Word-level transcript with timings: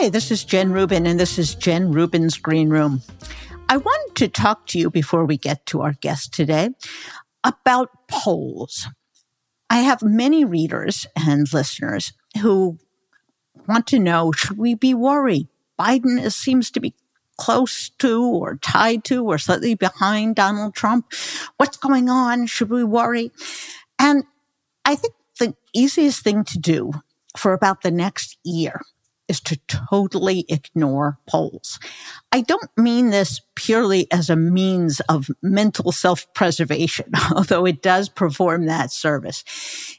Hi, 0.00 0.08
this 0.08 0.30
is 0.30 0.44
Jen 0.44 0.72
Rubin, 0.72 1.06
and 1.06 1.20
this 1.20 1.38
is 1.38 1.54
Jen 1.54 1.92
Rubin's 1.92 2.38
Green 2.38 2.70
Room. 2.70 3.02
I 3.68 3.76
wanted 3.76 4.14
to 4.16 4.28
talk 4.28 4.66
to 4.68 4.78
you 4.78 4.88
before 4.88 5.26
we 5.26 5.36
get 5.36 5.66
to 5.66 5.82
our 5.82 5.92
guest 5.92 6.32
today 6.32 6.70
about 7.44 7.90
polls. 8.08 8.88
I 9.68 9.80
have 9.80 10.02
many 10.02 10.42
readers 10.42 11.06
and 11.14 11.52
listeners 11.52 12.14
who 12.40 12.78
want 13.68 13.86
to 13.88 13.98
know 13.98 14.32
should 14.32 14.56
we 14.56 14.74
be 14.74 14.94
worried? 14.94 15.48
Biden 15.78 16.32
seems 16.32 16.70
to 16.70 16.80
be 16.80 16.94
close 17.36 17.90
to 17.98 18.24
or 18.24 18.56
tied 18.56 19.04
to 19.04 19.26
or 19.26 19.36
slightly 19.36 19.74
behind 19.74 20.34
Donald 20.34 20.74
Trump. 20.74 21.12
What's 21.58 21.76
going 21.76 22.08
on? 22.08 22.46
Should 22.46 22.70
we 22.70 22.84
worry? 22.84 23.32
And 23.98 24.24
I 24.82 24.94
think 24.94 25.12
the 25.38 25.54
easiest 25.74 26.24
thing 26.24 26.44
to 26.44 26.58
do 26.58 26.92
for 27.36 27.52
about 27.52 27.82
the 27.82 27.90
next 27.90 28.38
year 28.42 28.80
is 29.30 29.40
to 29.40 29.56
totally 29.68 30.44
ignore 30.48 31.18
polls. 31.28 31.78
I 32.32 32.40
don't 32.40 32.68
mean 32.76 33.10
this 33.10 33.40
purely 33.54 34.10
as 34.10 34.28
a 34.28 34.34
means 34.34 34.98
of 35.08 35.30
mental 35.40 35.92
self-preservation, 35.92 37.12
although 37.36 37.64
it 37.64 37.80
does 37.80 38.08
perform 38.08 38.66
that 38.66 38.90
service. 38.90 39.44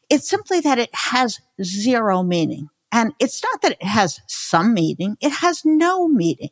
It's 0.09 0.29
simply 0.29 0.59
that 0.59 0.77
it 0.77 0.93
has 0.93 1.39
zero 1.63 2.23
meaning. 2.23 2.69
And 2.91 3.13
it's 3.19 3.41
not 3.41 3.61
that 3.61 3.71
it 3.71 3.83
has 3.83 4.19
some 4.27 4.73
meaning, 4.73 5.15
it 5.21 5.31
has 5.31 5.63
no 5.63 6.09
meaning. 6.09 6.49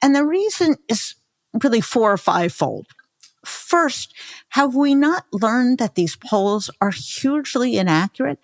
And 0.00 0.14
the 0.14 0.24
reason 0.24 0.76
is 0.88 1.16
really 1.60 1.80
four 1.80 2.12
or 2.12 2.18
five 2.18 2.52
fold. 2.52 2.86
First, 3.44 4.14
have 4.50 4.76
we 4.76 4.94
not 4.94 5.24
learned 5.32 5.78
that 5.78 5.96
these 5.96 6.14
polls 6.14 6.70
are 6.80 6.92
hugely 6.92 7.76
inaccurate? 7.76 8.38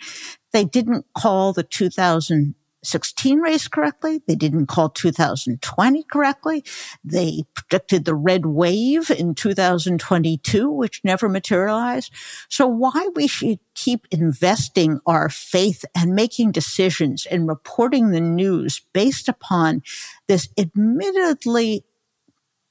They 0.53 0.65
didn't 0.65 1.07
call 1.17 1.53
the 1.53 1.63
2000 1.63 2.57
16 2.89 3.41
race 3.41 3.69
correctly. 3.69 4.23
They 4.27 4.35
didn't 4.35 4.67
call 4.67 4.89
2020 4.89 6.03
correctly. 6.05 6.65
They 7.05 7.45
predicted 7.55 8.05
the 8.05 8.15
red 8.15 8.47
wave 8.47 9.11
in 9.11 9.35
2022, 9.35 10.71
which 10.71 11.03
never 11.05 11.29
materialized. 11.29 12.13
So 12.49 12.67
why 12.67 13.09
we 13.15 13.27
should 13.27 13.59
keep 13.75 14.07
investing 14.11 15.01
our 15.07 15.29
faith 15.29 15.85
and 15.95 16.15
making 16.15 16.53
decisions 16.53 17.27
and 17.27 17.47
reporting 17.47 18.11
the 18.11 18.21
news 18.21 18.81
based 18.93 19.29
upon 19.29 19.83
this 20.27 20.49
admittedly 20.57 21.85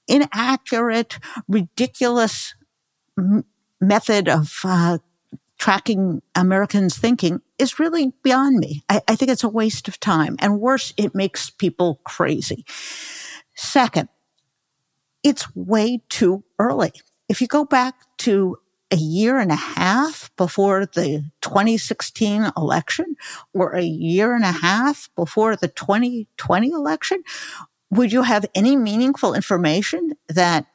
inaccurate, 0.08 1.20
ridiculous 1.48 2.56
m- 3.18 3.46
method 3.80 4.28
of 4.28 4.60
uh, 4.64 4.98
tracking 5.58 6.22
Americans' 6.36 6.98
thinking 6.98 7.42
is 7.60 7.80
really 7.80 8.14
beyond 8.24 8.60
me. 8.60 8.84
I, 8.90 9.02
I 9.08 9.16
think 9.16 9.32
it's 9.32 9.44
a 9.44 9.50
waste 9.50 9.88
of 9.88 10.00
time. 10.00 10.36
And 10.40 10.60
worse, 10.60 10.94
it 10.98 11.16
makes 11.16 11.50
people 11.50 12.02
crazy. 12.04 12.66
Second, 13.56 14.10
it's 15.24 15.56
way 15.56 16.02
too 16.10 16.44
early. 16.60 16.94
If 17.28 17.42
you 17.42 17.48
go 17.48 17.66
back 17.66 17.96
to 18.20 18.58
a 18.92 18.96
year 18.96 19.38
and 19.38 19.52
a 19.52 19.56
half 19.56 20.32
before 20.38 20.86
the 20.86 21.30
2016 21.42 22.52
election 22.56 23.16
or 23.54 23.74
a 23.74 23.84
year 23.84 24.34
and 24.34 24.46
a 24.46 24.52
half 24.52 25.10
before 25.16 25.56
the 25.56 25.68
2020 25.68 26.70
election, 26.72 27.24
would 27.90 28.12
you 28.12 28.24
have 28.24 28.46
any 28.56 28.76
meaningful 28.76 29.34
information 29.34 30.14
that 30.30 30.66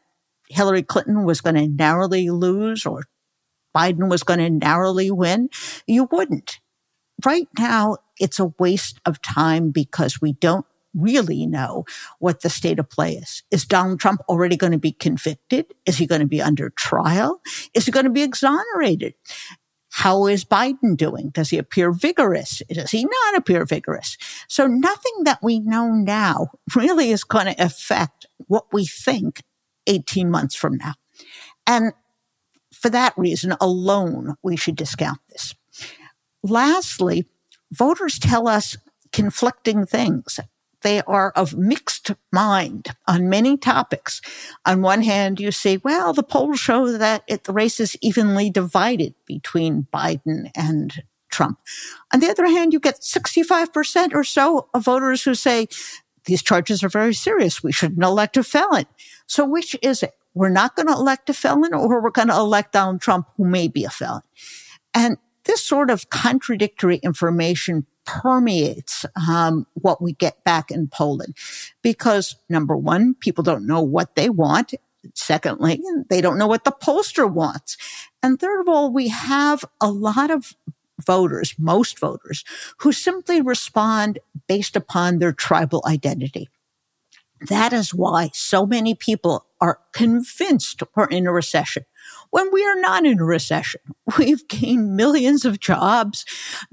Hillary 0.48 0.82
Clinton 0.82 1.24
was 1.24 1.40
going 1.40 1.56
to 1.56 1.68
narrowly 1.68 2.28
lose 2.30 2.84
or 2.84 3.04
Biden 3.74 4.10
was 4.10 4.22
going 4.22 4.40
to 4.40 4.50
narrowly 4.50 5.10
win? 5.10 5.48
You 5.86 6.08
wouldn't. 6.10 6.60
Right 7.24 7.48
now, 7.58 7.98
it's 8.18 8.38
a 8.38 8.52
waste 8.58 9.00
of 9.06 9.22
time 9.22 9.70
because 9.70 10.20
we 10.20 10.32
don't 10.34 10.66
really 10.94 11.46
know 11.46 11.84
what 12.18 12.42
the 12.42 12.50
state 12.50 12.78
of 12.78 12.90
play 12.90 13.14
is. 13.14 13.42
Is 13.50 13.64
Donald 13.64 14.00
Trump 14.00 14.20
already 14.28 14.56
going 14.56 14.72
to 14.72 14.78
be 14.78 14.92
convicted? 14.92 15.66
Is 15.86 15.96
he 15.96 16.06
going 16.06 16.20
to 16.20 16.26
be 16.26 16.42
under 16.42 16.70
trial? 16.70 17.40
Is 17.74 17.86
he 17.86 17.92
going 17.92 18.04
to 18.04 18.10
be 18.10 18.22
exonerated? 18.22 19.14
How 19.90 20.26
is 20.26 20.44
Biden 20.44 20.96
doing? 20.96 21.30
Does 21.30 21.50
he 21.50 21.58
appear 21.58 21.92
vigorous? 21.92 22.62
Does 22.70 22.90
he 22.90 23.04
not 23.04 23.36
appear 23.36 23.64
vigorous? 23.66 24.16
So 24.48 24.66
nothing 24.66 25.24
that 25.24 25.40
we 25.42 25.60
know 25.60 25.90
now 25.90 26.48
really 26.76 27.10
is 27.10 27.24
going 27.24 27.46
to 27.46 27.62
affect 27.62 28.26
what 28.46 28.66
we 28.72 28.86
think 28.86 29.42
18 29.86 30.30
months 30.30 30.54
from 30.54 30.76
now. 30.76 30.94
And 31.66 31.92
for 32.72 32.88
that 32.90 33.12
reason 33.16 33.54
alone, 33.60 34.34
we 34.42 34.56
should 34.56 34.76
discount 34.76 35.18
this. 35.28 35.54
Lastly, 36.42 37.26
voters 37.70 38.18
tell 38.18 38.48
us 38.48 38.76
conflicting 39.12 39.86
things. 39.86 40.40
They 40.82 41.00
are 41.02 41.30
of 41.36 41.56
mixed 41.56 42.10
mind 42.32 42.88
on 43.06 43.28
many 43.28 43.56
topics. 43.56 44.20
On 44.66 44.82
one 44.82 45.02
hand, 45.02 45.38
you 45.38 45.52
say, 45.52 45.78
well, 45.84 46.12
the 46.12 46.24
polls 46.24 46.58
show 46.58 46.90
that 46.98 47.22
it, 47.28 47.44
the 47.44 47.52
race 47.52 47.78
is 47.78 47.96
evenly 48.00 48.50
divided 48.50 49.14
between 49.24 49.86
Biden 49.94 50.50
and 50.56 51.04
Trump. 51.30 51.58
On 52.12 52.18
the 52.18 52.28
other 52.28 52.46
hand, 52.46 52.72
you 52.72 52.80
get 52.80 53.00
65% 53.00 54.12
or 54.12 54.24
so 54.24 54.68
of 54.74 54.84
voters 54.84 55.22
who 55.22 55.34
say 55.34 55.68
these 56.24 56.42
charges 56.42 56.82
are 56.82 56.88
very 56.88 57.14
serious. 57.14 57.62
We 57.62 57.72
shouldn't 57.72 58.02
elect 58.02 58.36
a 58.36 58.42
felon. 58.42 58.86
So 59.26 59.44
which 59.44 59.76
is 59.82 60.02
it? 60.02 60.14
we're 60.34 60.48
not 60.48 60.76
going 60.76 60.86
to 60.88 60.94
elect 60.94 61.30
a 61.30 61.34
felon 61.34 61.74
or 61.74 62.00
we're 62.00 62.10
going 62.10 62.28
to 62.28 62.36
elect 62.36 62.72
Donald 62.72 63.00
Trump 63.00 63.28
who 63.36 63.44
may 63.44 63.68
be 63.68 63.84
a 63.84 63.90
felon. 63.90 64.22
And 64.94 65.16
this 65.44 65.62
sort 65.62 65.90
of 65.90 66.10
contradictory 66.10 66.96
information 66.96 67.86
permeates 68.04 69.04
um, 69.28 69.66
what 69.74 70.02
we 70.02 70.12
get 70.12 70.42
back 70.44 70.70
in 70.70 70.88
polling 70.88 71.34
because 71.82 72.36
number 72.48 72.76
one, 72.76 73.14
people 73.14 73.44
don't 73.44 73.66
know 73.66 73.80
what 73.80 74.14
they 74.16 74.28
want. 74.28 74.74
Secondly, 75.14 75.80
they 76.08 76.20
don't 76.20 76.38
know 76.38 76.46
what 76.46 76.64
the 76.64 76.72
pollster 76.72 77.30
wants. 77.30 77.76
And 78.22 78.38
third 78.38 78.60
of 78.60 78.68
all, 78.68 78.92
we 78.92 79.08
have 79.08 79.64
a 79.80 79.90
lot 79.90 80.30
of 80.30 80.54
voters, 81.04 81.54
most 81.58 81.98
voters, 81.98 82.44
who 82.78 82.92
simply 82.92 83.40
respond 83.40 84.18
based 84.46 84.76
upon 84.76 85.18
their 85.18 85.32
tribal 85.32 85.82
identity. 85.86 86.48
That 87.48 87.72
is 87.72 87.92
why 87.92 88.30
so 88.32 88.66
many 88.66 88.94
people 88.94 89.46
are 89.62 89.78
convinced 89.92 90.82
we're 90.96 91.06
in 91.06 91.26
a 91.26 91.32
recession 91.32 91.84
when 92.30 92.52
we 92.52 92.66
are 92.66 92.74
not 92.74 93.06
in 93.06 93.20
a 93.20 93.24
recession. 93.24 93.80
We've 94.18 94.46
gained 94.48 94.96
millions 94.96 95.44
of 95.44 95.60
jobs. 95.60 96.26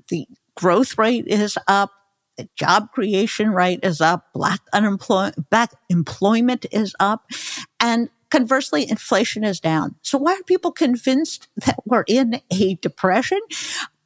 The 0.10 0.28
growth 0.56 0.98
rate 0.98 1.28
is 1.28 1.58
up. 1.68 1.92
The 2.38 2.50
job 2.56 2.92
creation 2.92 3.52
rate 3.52 3.82
is 3.84 4.02
up. 4.02 4.34
Black 4.34 4.62
unemployment, 4.74 5.50
black 5.50 5.72
employment 5.90 6.66
is 6.72 6.96
up. 7.00 7.30
And 7.80 8.10
conversely, 8.32 8.90
inflation 8.90 9.44
is 9.44 9.60
down. 9.60 9.96
So 10.02 10.18
why 10.18 10.34
are 10.34 10.44
people 10.44 10.72
convinced 10.72 11.48
that 11.58 11.78
we're 11.86 12.06
in 12.08 12.42
a 12.52 12.76
depression? 12.76 13.40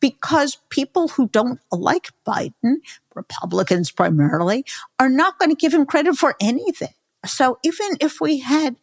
because 0.03 0.57
people 0.69 1.07
who 1.07 1.29
don't 1.29 1.61
like 1.71 2.09
Biden, 2.27 2.79
Republicans 3.15 3.89
primarily, 3.89 4.65
are 4.99 5.07
not 5.07 5.39
going 5.39 5.49
to 5.49 5.55
give 5.55 5.73
him 5.73 5.85
credit 5.85 6.15
for 6.17 6.35
anything. 6.41 6.93
So 7.25 7.57
even 7.63 7.97
if 7.99 8.19
we 8.19 8.39
had 8.39 8.75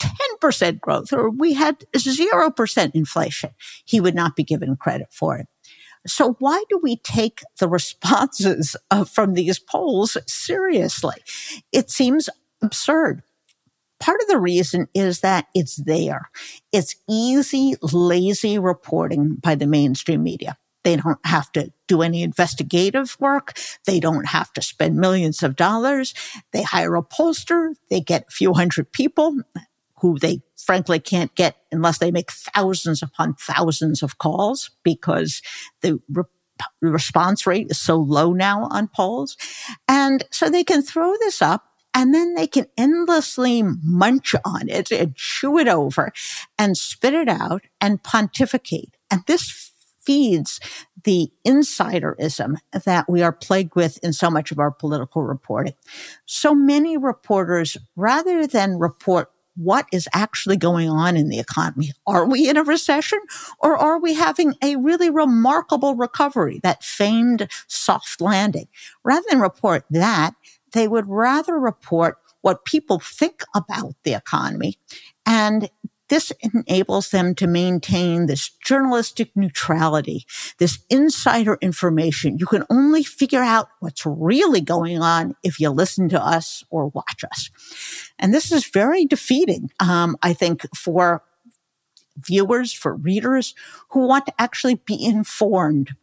10% 0.00 0.80
growth 0.80 1.12
or 1.12 1.30
we 1.30 1.54
had 1.54 1.84
0% 1.96 2.90
inflation, 2.94 3.50
he 3.84 4.00
would 4.00 4.14
not 4.14 4.36
be 4.36 4.44
given 4.44 4.76
credit 4.76 5.08
for 5.10 5.36
it. 5.36 5.46
So 6.06 6.36
why 6.38 6.62
do 6.68 6.78
we 6.82 6.96
take 6.96 7.40
the 7.58 7.68
responses 7.68 8.76
from 9.12 9.34
these 9.34 9.58
polls 9.58 10.16
seriously? 10.26 11.16
It 11.72 11.90
seems 11.90 12.28
absurd. 12.62 13.22
Part 13.98 14.20
of 14.20 14.28
the 14.28 14.38
reason 14.38 14.88
is 14.94 15.20
that 15.20 15.46
it's 15.54 15.76
there. 15.76 16.30
It's 16.70 16.96
easy, 17.08 17.76
lazy 17.80 18.58
reporting 18.58 19.36
by 19.36 19.54
the 19.54 19.66
mainstream 19.66 20.22
media. 20.22 20.58
They 20.86 20.94
don't 20.94 21.18
have 21.26 21.50
to 21.54 21.72
do 21.88 22.00
any 22.00 22.22
investigative 22.22 23.16
work. 23.18 23.58
They 23.86 23.98
don't 23.98 24.26
have 24.26 24.52
to 24.52 24.62
spend 24.62 24.94
millions 24.98 25.42
of 25.42 25.56
dollars. 25.56 26.14
They 26.52 26.62
hire 26.62 26.94
a 26.94 27.02
pollster. 27.02 27.74
They 27.90 28.00
get 28.00 28.26
a 28.28 28.30
few 28.30 28.54
hundred 28.54 28.92
people 28.92 29.36
who 30.00 30.16
they 30.16 30.42
frankly 30.56 31.00
can't 31.00 31.34
get 31.34 31.56
unless 31.72 31.98
they 31.98 32.12
make 32.12 32.30
thousands 32.30 33.02
upon 33.02 33.34
thousands 33.34 34.00
of 34.00 34.18
calls 34.18 34.70
because 34.84 35.42
the 35.80 36.00
re- 36.08 36.22
response 36.80 37.48
rate 37.48 37.66
is 37.68 37.80
so 37.80 37.96
low 37.96 38.32
now 38.32 38.68
on 38.70 38.86
polls. 38.86 39.36
And 39.88 40.22
so 40.30 40.48
they 40.48 40.62
can 40.62 40.82
throw 40.82 41.14
this 41.18 41.42
up 41.42 41.64
and 41.94 42.14
then 42.14 42.34
they 42.34 42.46
can 42.46 42.66
endlessly 42.78 43.64
munch 43.82 44.36
on 44.44 44.68
it 44.68 44.92
and 44.92 45.16
chew 45.16 45.58
it 45.58 45.66
over 45.66 46.12
and 46.56 46.76
spit 46.76 47.12
it 47.12 47.28
out 47.28 47.62
and 47.80 48.04
pontificate. 48.04 48.96
And 49.10 49.22
this 49.26 49.72
feeds 50.06 50.60
the 51.04 51.30
insiderism 51.46 52.56
that 52.84 53.08
we 53.08 53.22
are 53.22 53.32
plagued 53.32 53.76
with 53.76 53.98
in 54.02 54.12
so 54.12 54.30
much 54.30 54.50
of 54.50 54.58
our 54.58 54.70
political 54.70 55.22
reporting. 55.22 55.74
So 56.24 56.54
many 56.54 56.96
reporters, 56.96 57.76
rather 57.96 58.46
than 58.46 58.78
report 58.78 59.30
what 59.56 59.86
is 59.90 60.08
actually 60.12 60.56
going 60.56 60.88
on 60.88 61.16
in 61.16 61.28
the 61.28 61.38
economy. 61.38 61.92
Are 62.06 62.26
we 62.26 62.48
in 62.48 62.56
a 62.56 62.62
recession 62.62 63.18
or 63.58 63.76
are 63.76 63.98
we 63.98 64.14
having 64.14 64.54
a 64.62 64.76
really 64.76 65.08
remarkable 65.08 65.94
recovery, 65.94 66.60
that 66.62 66.84
famed 66.84 67.48
soft 67.66 68.20
landing? 68.20 68.68
Rather 69.02 69.24
than 69.30 69.40
report 69.40 69.84
that, 69.90 70.34
they 70.72 70.86
would 70.86 71.08
rather 71.08 71.58
report 71.58 72.18
what 72.42 72.64
people 72.66 73.00
think 73.00 73.42
about 73.54 73.94
the 74.04 74.12
economy. 74.12 74.78
And 75.24 75.70
this 76.08 76.32
enables 76.40 77.10
them 77.10 77.34
to 77.36 77.46
maintain 77.46 78.26
this 78.26 78.50
journalistic 78.64 79.30
neutrality, 79.34 80.24
this 80.58 80.78
insider 80.88 81.58
information. 81.60 82.38
You 82.38 82.46
can 82.46 82.64
only 82.70 83.02
figure 83.02 83.42
out 83.42 83.68
what's 83.80 84.06
really 84.06 84.60
going 84.60 85.00
on 85.00 85.34
if 85.42 85.58
you 85.58 85.70
listen 85.70 86.08
to 86.10 86.24
us 86.24 86.64
or 86.70 86.88
watch 86.88 87.24
us. 87.24 87.50
And 88.18 88.32
this 88.32 88.52
is 88.52 88.66
very 88.66 89.04
defeating, 89.04 89.70
um, 89.80 90.16
I 90.22 90.32
think, 90.32 90.66
for 90.74 91.22
viewers, 92.16 92.72
for 92.72 92.94
readers 92.94 93.54
who 93.90 94.06
want 94.06 94.26
to 94.26 94.34
actually 94.38 94.76
be 94.76 95.04
informed 95.04 95.94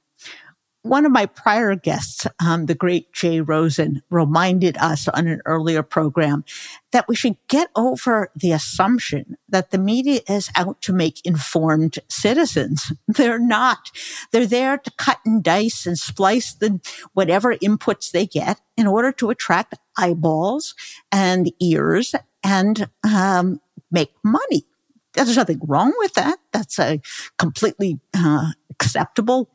one 0.83 1.05
of 1.05 1.13
my 1.13 1.25
prior 1.25 1.75
guests, 1.75 2.27
um, 2.45 2.65
the 2.65 2.75
great 2.75 3.11
Jay 3.13 3.39
Rosen, 3.39 4.03
reminded 4.09 4.77
us 4.77 5.07
on 5.07 5.27
an 5.27 5.41
earlier 5.45 5.81
program 5.81 6.43
that 6.91 7.07
we 7.07 7.15
should 7.15 7.37
get 7.47 7.69
over 7.75 8.29
the 8.35 8.51
assumption 8.51 9.37
that 9.47 9.71
the 9.71 9.77
media 9.77 10.19
is 10.29 10.49
out 10.55 10.81
to 10.81 10.93
make 10.93 11.25
informed 11.25 11.99
citizens. 12.09 12.91
They're 13.07 13.39
not. 13.39 13.91
They're 14.31 14.45
there 14.45 14.77
to 14.77 14.91
cut 14.97 15.19
and 15.25 15.41
dice 15.41 15.85
and 15.85 15.97
splice 15.97 16.53
the 16.53 16.81
whatever 17.13 17.55
inputs 17.55 18.11
they 18.11 18.25
get 18.25 18.59
in 18.75 18.85
order 18.85 19.13
to 19.13 19.29
attract 19.29 19.75
eyeballs 19.97 20.75
and 21.11 21.51
ears 21.61 22.13
and 22.43 22.89
um, 23.05 23.61
make 23.89 24.11
money. 24.21 24.65
There's 25.13 25.37
nothing 25.37 25.61
wrong 25.65 25.93
with 25.99 26.15
that. 26.15 26.39
That's 26.51 26.77
a 26.77 26.99
completely 27.37 27.99
uh, 28.15 28.51
acceptable 28.69 29.49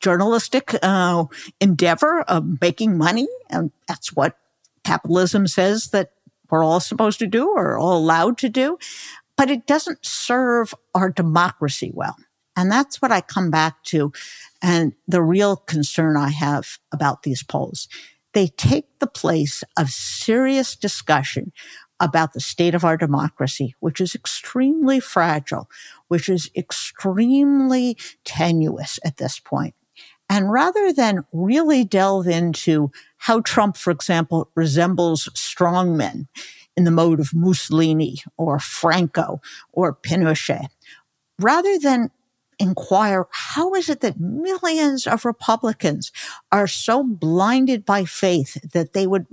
journalistic 0.00 0.74
uh, 0.82 1.24
endeavor 1.60 2.22
of 2.22 2.60
making 2.60 2.96
money. 2.96 3.28
And 3.50 3.70
that's 3.88 4.12
what 4.12 4.36
capitalism 4.84 5.46
says 5.46 5.90
that 5.90 6.12
we're 6.50 6.64
all 6.64 6.80
supposed 6.80 7.18
to 7.20 7.26
do 7.26 7.48
or 7.48 7.78
all 7.78 7.96
allowed 7.96 8.38
to 8.38 8.48
do. 8.48 8.78
But 9.36 9.50
it 9.50 9.66
doesn't 9.66 10.04
serve 10.04 10.74
our 10.94 11.10
democracy 11.10 11.90
well. 11.94 12.16
And 12.56 12.70
that's 12.70 13.00
what 13.00 13.12
I 13.12 13.22
come 13.22 13.50
back 13.50 13.82
to. 13.84 14.12
And 14.60 14.92
the 15.08 15.22
real 15.22 15.56
concern 15.56 16.16
I 16.16 16.28
have 16.28 16.78
about 16.92 17.22
these 17.22 17.42
polls. 17.42 17.88
They 18.34 18.46
take 18.46 18.98
the 18.98 19.06
place 19.06 19.62
of 19.78 19.90
serious 19.90 20.76
discussion 20.76 21.52
about 22.00 22.32
the 22.32 22.40
state 22.40 22.74
of 22.74 22.84
our 22.84 22.96
democracy, 22.96 23.74
which 23.80 24.00
is 24.00 24.14
extremely 24.14 24.98
fragile, 24.98 25.70
which 26.08 26.28
is 26.28 26.50
extremely 26.56 27.96
tenuous 28.24 28.98
at 29.04 29.18
this 29.18 29.38
point. 29.38 29.74
And 30.32 30.50
rather 30.50 30.94
than 30.94 31.26
really 31.30 31.84
delve 31.84 32.26
into 32.26 32.90
how 33.18 33.42
Trump, 33.42 33.76
for 33.76 33.90
example, 33.90 34.48
resembles 34.54 35.28
strongmen 35.34 36.26
in 36.74 36.84
the 36.84 36.90
mode 36.90 37.20
of 37.20 37.34
Mussolini 37.34 38.22
or 38.38 38.58
Franco 38.58 39.42
or 39.72 39.94
Pinochet, 39.94 40.68
rather 41.38 41.78
than 41.78 42.10
inquire 42.58 43.26
how 43.30 43.74
is 43.74 43.90
it 43.90 44.00
that 44.00 44.18
millions 44.18 45.06
of 45.06 45.26
Republicans 45.26 46.10
are 46.50 46.66
so 46.66 47.04
blinded 47.04 47.84
by 47.84 48.06
faith 48.06 48.56
that 48.72 48.94
they 48.94 49.06
would 49.06 49.26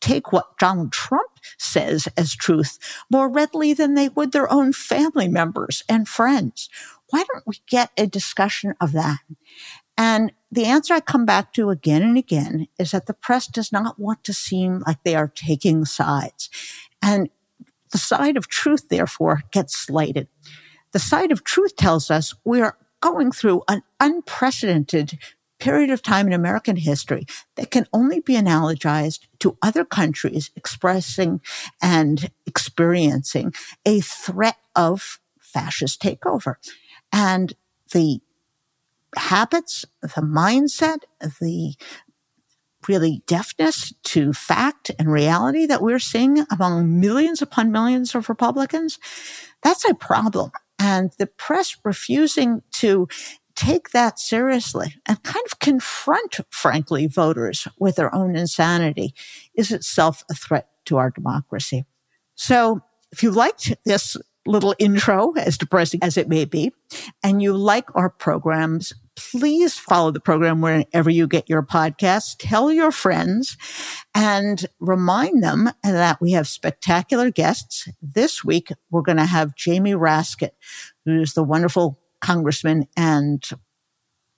take 0.00 0.32
what 0.32 0.56
Donald 0.60 0.92
Trump 0.92 1.32
says 1.58 2.06
as 2.16 2.36
truth 2.36 2.78
more 3.10 3.28
readily 3.28 3.74
than 3.74 3.94
they 3.94 4.08
would 4.10 4.30
their 4.30 4.52
own 4.52 4.72
family 4.72 5.26
members 5.26 5.82
and 5.88 6.06
friends. 6.06 6.68
Why 7.10 7.24
don't 7.32 7.46
we 7.46 7.60
get 7.66 7.90
a 7.96 8.06
discussion 8.06 8.74
of 8.80 8.92
that? 8.92 9.18
And 9.96 10.32
the 10.50 10.66
answer 10.66 10.94
I 10.94 11.00
come 11.00 11.24
back 11.24 11.52
to 11.54 11.70
again 11.70 12.02
and 12.02 12.16
again 12.16 12.68
is 12.78 12.90
that 12.90 13.06
the 13.06 13.14
press 13.14 13.46
does 13.46 13.72
not 13.72 13.98
want 13.98 14.24
to 14.24 14.32
seem 14.32 14.82
like 14.86 15.02
they 15.02 15.14
are 15.14 15.28
taking 15.28 15.84
sides. 15.84 16.50
And 17.02 17.30
the 17.92 17.98
side 17.98 18.36
of 18.36 18.48
truth, 18.48 18.88
therefore, 18.88 19.42
gets 19.52 19.76
slighted. 19.76 20.28
The 20.92 20.98
side 20.98 21.32
of 21.32 21.44
truth 21.44 21.76
tells 21.76 22.10
us 22.10 22.34
we 22.44 22.60
are 22.60 22.76
going 23.00 23.32
through 23.32 23.62
an 23.68 23.82
unprecedented 24.00 25.18
period 25.58 25.90
of 25.90 26.02
time 26.02 26.26
in 26.26 26.32
American 26.32 26.76
history 26.76 27.24
that 27.56 27.70
can 27.70 27.86
only 27.92 28.20
be 28.20 28.34
analogized 28.34 29.20
to 29.38 29.56
other 29.62 29.84
countries 29.84 30.50
expressing 30.56 31.40
and 31.82 32.30
experiencing 32.46 33.54
a 33.86 34.00
threat 34.00 34.58
of 34.74 35.20
fascist 35.40 36.02
takeover. 36.02 36.56
And 37.12 37.54
the 37.92 38.20
habits, 39.14 39.84
the 40.02 40.22
mindset, 40.22 40.98
the 41.40 41.74
really 42.88 43.22
deafness 43.26 43.92
to 44.04 44.32
fact 44.32 44.90
and 44.98 45.10
reality 45.10 45.66
that 45.66 45.82
we're 45.82 45.98
seeing 45.98 46.46
among 46.50 47.00
millions 47.00 47.42
upon 47.42 47.72
millions 47.72 48.14
of 48.14 48.28
Republicans, 48.28 48.98
that's 49.62 49.84
a 49.84 49.94
problem. 49.94 50.50
And 50.78 51.10
the 51.18 51.26
press 51.26 51.76
refusing 51.84 52.62
to 52.74 53.08
take 53.54 53.90
that 53.90 54.18
seriously 54.18 54.94
and 55.08 55.22
kind 55.22 55.44
of 55.50 55.58
confront, 55.58 56.36
frankly, 56.50 57.06
voters 57.06 57.66
with 57.78 57.96
their 57.96 58.14
own 58.14 58.36
insanity 58.36 59.14
is 59.54 59.72
itself 59.72 60.22
a 60.30 60.34
threat 60.34 60.68
to 60.84 60.98
our 60.98 61.10
democracy. 61.10 61.86
So 62.34 62.82
if 63.10 63.22
you 63.22 63.30
liked 63.30 63.72
this 63.84 64.16
little 64.46 64.74
intro, 64.78 65.32
as 65.34 65.58
depressing 65.58 66.00
as 66.02 66.16
it 66.16 66.28
may 66.28 66.44
be, 66.44 66.72
and 67.22 67.42
you 67.42 67.56
like 67.56 67.94
our 67.94 68.10
programs, 68.10 68.92
please 69.16 69.78
follow 69.78 70.10
the 70.10 70.20
program 70.20 70.60
wherever 70.60 71.10
you 71.10 71.26
get 71.26 71.48
your 71.48 71.62
podcasts. 71.62 72.36
Tell 72.38 72.70
your 72.70 72.92
friends 72.92 73.56
and 74.14 74.66
remind 74.78 75.42
them 75.42 75.70
that 75.82 76.20
we 76.20 76.32
have 76.32 76.46
spectacular 76.46 77.30
guests. 77.30 77.88
This 78.02 78.44
week, 78.44 78.70
we're 78.90 79.02
going 79.02 79.16
to 79.16 79.26
have 79.26 79.56
Jamie 79.56 79.94
Raskin, 79.94 80.50
who's 81.04 81.32
the 81.32 81.42
wonderful 81.42 81.98
congressman 82.20 82.86
and 82.96 83.42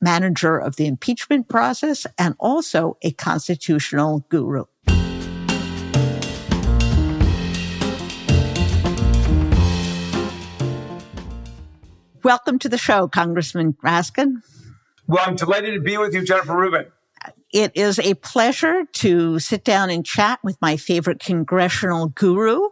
manager 0.01 0.57
of 0.59 0.77
the 0.77 0.87
impeachment 0.87 1.49
process 1.49 2.07
and 2.17 2.37
also 2.39 2.97
a 3.03 3.11
constitutional 3.11 4.25
guru. 4.29 4.65
Welcome 12.25 12.59
to 12.61 12.69
the 12.69 12.79
show, 12.79 13.07
Congressman 13.07 13.75
Raskin. 13.75 14.43
Well, 15.07 15.23
I'm 15.25 15.37
delighted 15.37 15.75
to 15.75 15.81
be 15.81 15.97
with 15.99 16.15
you, 16.15 16.25
Jennifer 16.25 16.57
Rubin. 16.57 16.87
It 17.53 17.73
is 17.75 17.99
a 17.99 18.15
pleasure 18.15 18.85
to 18.95 19.39
sit 19.39 19.65
down 19.65 19.89
and 19.89 20.05
chat 20.05 20.41
with 20.43 20.61
my 20.61 20.77
favorite 20.77 21.21
congressional 21.21 22.09
guru, 22.09 22.69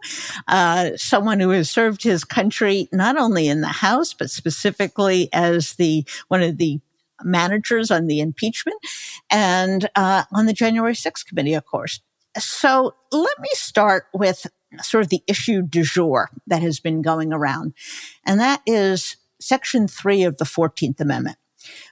uh, 0.47 0.91
someone 0.97 1.39
who 1.39 1.49
has 1.51 1.69
served 1.69 2.03
his 2.03 2.23
country 2.23 2.89
not 2.91 3.17
only 3.17 3.47
in 3.47 3.61
the 3.61 3.67
House, 3.67 4.13
but 4.13 4.29
specifically 4.29 5.29
as 5.31 5.73
the 5.75 6.05
one 6.27 6.43
of 6.43 6.57
the 6.57 6.79
managers 7.23 7.89
on 7.89 8.07
the 8.07 8.19
impeachment 8.19 8.77
and 9.29 9.89
uh, 9.95 10.23
on 10.33 10.45
the 10.45 10.53
January 10.53 10.93
6th 10.93 11.25
committee, 11.25 11.53
of 11.53 11.65
course. 11.65 12.01
So 12.37 12.95
let 13.11 13.39
me 13.39 13.49
start 13.53 14.07
with 14.13 14.45
sort 14.81 15.03
of 15.03 15.09
the 15.09 15.23
issue 15.25 15.61
du 15.61 15.83
jour 15.83 16.29
that 16.45 16.61
has 16.61 16.79
been 16.79 17.01
going 17.01 17.31
around, 17.33 17.73
and 18.25 18.39
that 18.39 18.61
is 18.67 19.15
Section 19.39 19.87
3 19.87 20.23
of 20.23 20.37
the 20.37 20.45
14th 20.45 20.99
Amendment 20.99 21.37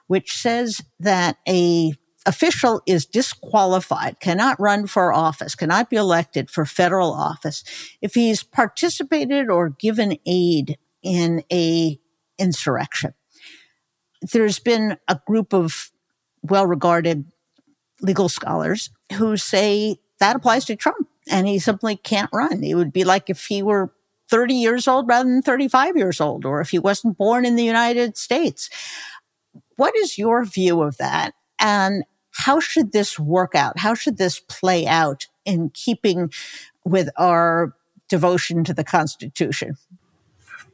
which 0.07 0.37
says 0.37 0.81
that 0.99 1.37
a 1.47 1.93
official 2.27 2.81
is 2.87 3.05
disqualified, 3.05 4.19
cannot 4.19 4.59
run 4.59 4.87
for 4.87 5.13
office, 5.13 5.53
cannot 5.53 5.89
be 5.89 5.95
elected 5.95 6.49
for 6.49 6.65
federal 6.65 7.13
office 7.13 7.63
if 8.01 8.15
he's 8.15 8.41
participated 8.41 9.49
or 9.49 9.69
given 9.69 10.17
aid 10.25 10.77
in 11.03 11.43
a 11.51 11.99
insurrection. 12.39 13.13
There's 14.33 14.57
been 14.57 14.97
a 15.07 15.19
group 15.27 15.53
of 15.53 15.91
well-regarded 16.41 17.25
legal 18.01 18.27
scholars 18.27 18.89
who 19.13 19.37
say 19.37 19.97
that 20.19 20.35
applies 20.35 20.65
to 20.65 20.75
Trump 20.75 21.07
and 21.29 21.47
he 21.47 21.59
simply 21.59 21.95
can't 21.95 22.29
run. 22.33 22.63
It 22.63 22.73
would 22.73 22.91
be 22.91 23.03
like 23.03 23.29
if 23.29 23.45
he 23.45 23.61
were 23.61 23.93
30 24.29 24.53
years 24.55 24.87
old 24.87 25.07
rather 25.07 25.29
than 25.29 25.41
35 25.41 25.97
years 25.97 26.19
old, 26.19 26.45
or 26.45 26.61
if 26.61 26.69
he 26.69 26.79
wasn't 26.79 27.17
born 27.17 27.45
in 27.45 27.55
the 27.55 27.63
United 27.63 28.17
States. 28.17 28.69
What 29.75 29.95
is 29.97 30.17
your 30.17 30.45
view 30.45 30.81
of 30.81 30.97
that? 30.97 31.33
And 31.59 32.03
how 32.31 32.59
should 32.59 32.91
this 32.91 33.19
work 33.19 33.55
out? 33.55 33.79
How 33.79 33.93
should 33.93 34.17
this 34.17 34.39
play 34.39 34.87
out 34.87 35.27
in 35.45 35.69
keeping 35.69 36.31
with 36.83 37.09
our 37.17 37.73
devotion 38.09 38.63
to 38.65 38.73
the 38.73 38.83
Constitution? 38.83 39.77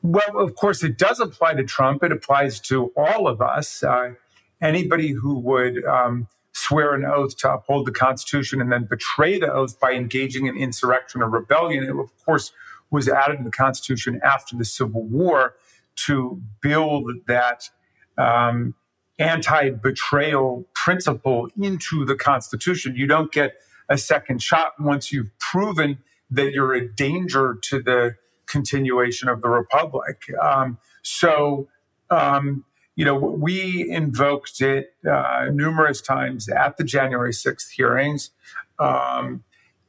Well, 0.02 0.38
of 0.38 0.56
course, 0.56 0.84
it 0.84 0.98
does 0.98 1.20
apply 1.20 1.56
to 1.56 1.64
Trump. 1.64 2.04
It 2.04 2.12
applies 2.12 2.60
to 2.62 2.92
all 2.98 3.28
of 3.28 3.42
us. 3.42 3.84
Uh, 3.84 4.14
anybody 4.62 5.12
who 5.12 5.38
would 5.38 5.84
um, 5.86 6.28
swear 6.54 6.94
an 6.96 7.06
oath 7.06 7.38
to 7.38 7.54
uphold 7.54 7.86
the 7.86 7.92
Constitution 7.92 8.62
and 8.62 8.72
then 8.72 8.86
betray 8.86 9.40
the 9.40 9.52
oath 9.52 9.80
by 9.80 9.94
engaging 9.94 10.48
in 10.48 10.58
insurrection 10.58 11.22
or 11.22 11.30
rebellion, 11.30 11.84
it, 11.84 11.92
of 11.92 12.10
course, 12.26 12.52
was 12.92 13.08
added 13.08 13.38
to 13.38 13.44
the 13.44 13.52
Constitution 13.52 14.20
after 14.24 14.56
the 14.56 14.66
Civil 14.66 15.04
War 15.04 15.56
to 15.96 16.42
build 16.62 17.10
that 17.28 17.70
um, 18.18 18.76
anti 19.18 19.70
betrayal 19.70 20.66
principle 20.76 21.50
into 21.60 22.06
the 22.06 22.16
Constitution. 22.16 22.96
You 22.96 23.08
don't 23.08 23.32
get 23.32 23.56
a 23.90 23.98
second 23.98 24.42
shot 24.42 24.74
once 24.80 25.12
you've 25.12 25.32
proven 25.40 26.00
that 26.30 26.54
you're 26.54 26.74
a 26.74 26.88
danger 26.88 27.58
to 27.62 27.82
the 27.82 28.16
continuation 28.48 29.30
of 29.30 29.42
the 29.42 29.50
republic. 29.50 30.24
Um, 30.42 30.78
so, 31.02 31.68
um, 32.10 32.66
you 32.96 33.06
know, 33.06 33.16
we 33.16 33.90
invoked 33.90 34.62
it 34.62 34.94
uh, 35.10 35.48
numerous 35.52 36.02
times 36.02 36.50
at 36.50 36.78
the 36.78 36.84
January 36.84 37.32
6th 37.32 37.70
hearings. 37.70 38.32
Um, 38.80 39.44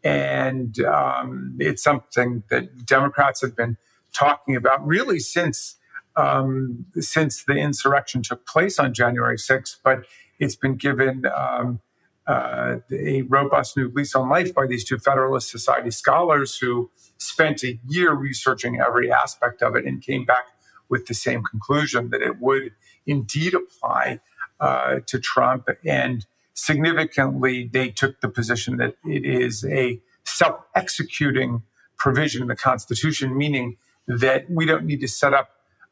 and 0.04 0.78
um, 0.80 1.56
it's 1.58 1.82
something 1.82 2.42
that 2.50 2.86
Democrats 2.86 3.40
have 3.40 3.56
been 3.56 3.76
talking 4.12 4.56
about 4.56 4.84
really 4.86 5.18
since 5.18 5.76
um, 6.16 6.84
since 7.00 7.44
the 7.44 7.54
insurrection 7.54 8.22
took 8.22 8.46
place 8.46 8.78
on 8.78 8.92
January 8.92 9.36
6th. 9.36 9.76
But 9.82 10.04
it's 10.38 10.56
been 10.56 10.76
given 10.76 11.24
um, 11.26 11.80
uh, 12.26 12.76
a 12.92 13.22
robust 13.22 13.76
new 13.76 13.90
lease 13.94 14.14
on 14.14 14.28
life 14.28 14.54
by 14.54 14.66
these 14.66 14.84
two 14.84 14.98
Federalist 14.98 15.50
Society 15.50 15.90
scholars 15.90 16.58
who 16.58 16.90
spent 17.18 17.62
a 17.64 17.78
year 17.88 18.12
researching 18.12 18.80
every 18.80 19.10
aspect 19.10 19.62
of 19.62 19.74
it 19.76 19.84
and 19.84 20.02
came 20.02 20.24
back 20.24 20.46
with 20.88 21.06
the 21.06 21.14
same 21.14 21.42
conclusion 21.42 22.10
that 22.10 22.20
it 22.20 22.38
would 22.40 22.72
indeed 23.06 23.54
apply 23.54 24.20
uh, 24.60 25.00
to 25.06 25.18
Trump. 25.18 25.68
And 25.84 26.26
significantly, 26.54 27.68
they 27.72 27.90
took 27.90 28.20
the 28.20 28.28
position 28.28 28.76
that 28.78 28.96
it 29.04 29.24
is 29.24 29.64
a 29.64 30.00
self 30.24 30.60
executing 30.74 31.62
provision 31.98 32.42
in 32.42 32.48
the 32.48 32.56
Constitution, 32.56 33.36
meaning 33.36 33.76
that 34.06 34.46
we 34.50 34.66
don't 34.66 34.84
need 34.84 35.00
to 35.00 35.08
set 35.08 35.34
up 35.34 35.50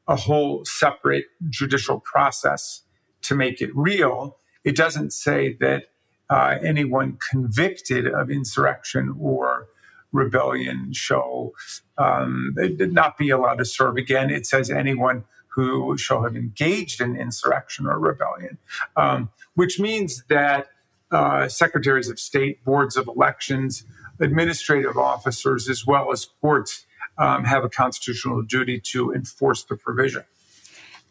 a 0.09 0.17
whole 0.17 0.64
separate 0.64 1.26
judicial 1.49 2.00
process 2.00 2.83
to 3.23 3.35
make 3.35 3.61
it 3.61 3.71
real. 3.75 4.38
It 4.64 4.76
doesn't 4.76 5.12
say 5.12 5.57
that 5.61 5.85
uh, 6.29 6.59
anyone 6.62 7.19
convicted 7.31 8.07
of 8.07 8.31
insurrection 8.31 9.17
or 9.21 9.69
rebellion 10.12 10.93
shall 10.93 11.52
um, 11.99 12.55
not 12.57 13.17
be 13.19 13.31
allowed 13.31 13.59
to 13.59 13.64
serve 13.64 13.97
again. 13.97 14.31
It 14.31 14.47
says 14.47 14.71
anyone 14.71 15.25
who 15.54 15.97
shall 15.97 16.23
have 16.23 16.37
engaged 16.37 17.00
in 17.00 17.16
insurrection 17.16 17.87
or 17.87 17.99
rebellion, 17.99 18.59
um, 18.97 19.30
which 19.54 19.80
means 19.80 20.25
that 20.28 20.69
uh, 21.11 21.49
secretaries 21.49 22.09
of 22.09 22.21
state, 22.21 22.64
boards 22.64 22.97
of 22.97 23.09
elections, 23.09 23.85
administrative 24.21 24.97
officers, 24.97 25.69
as 25.69 25.87
well 25.87 26.12
as 26.12 26.26
courts 26.40 26.87
um, 27.19 27.45
have 27.45 27.64
a 27.64 27.69
constitutional 27.69 28.42
duty 28.42 28.80
to 28.80 29.12
enforce 29.12 29.64
the 29.64 29.76
provision. 29.76 30.25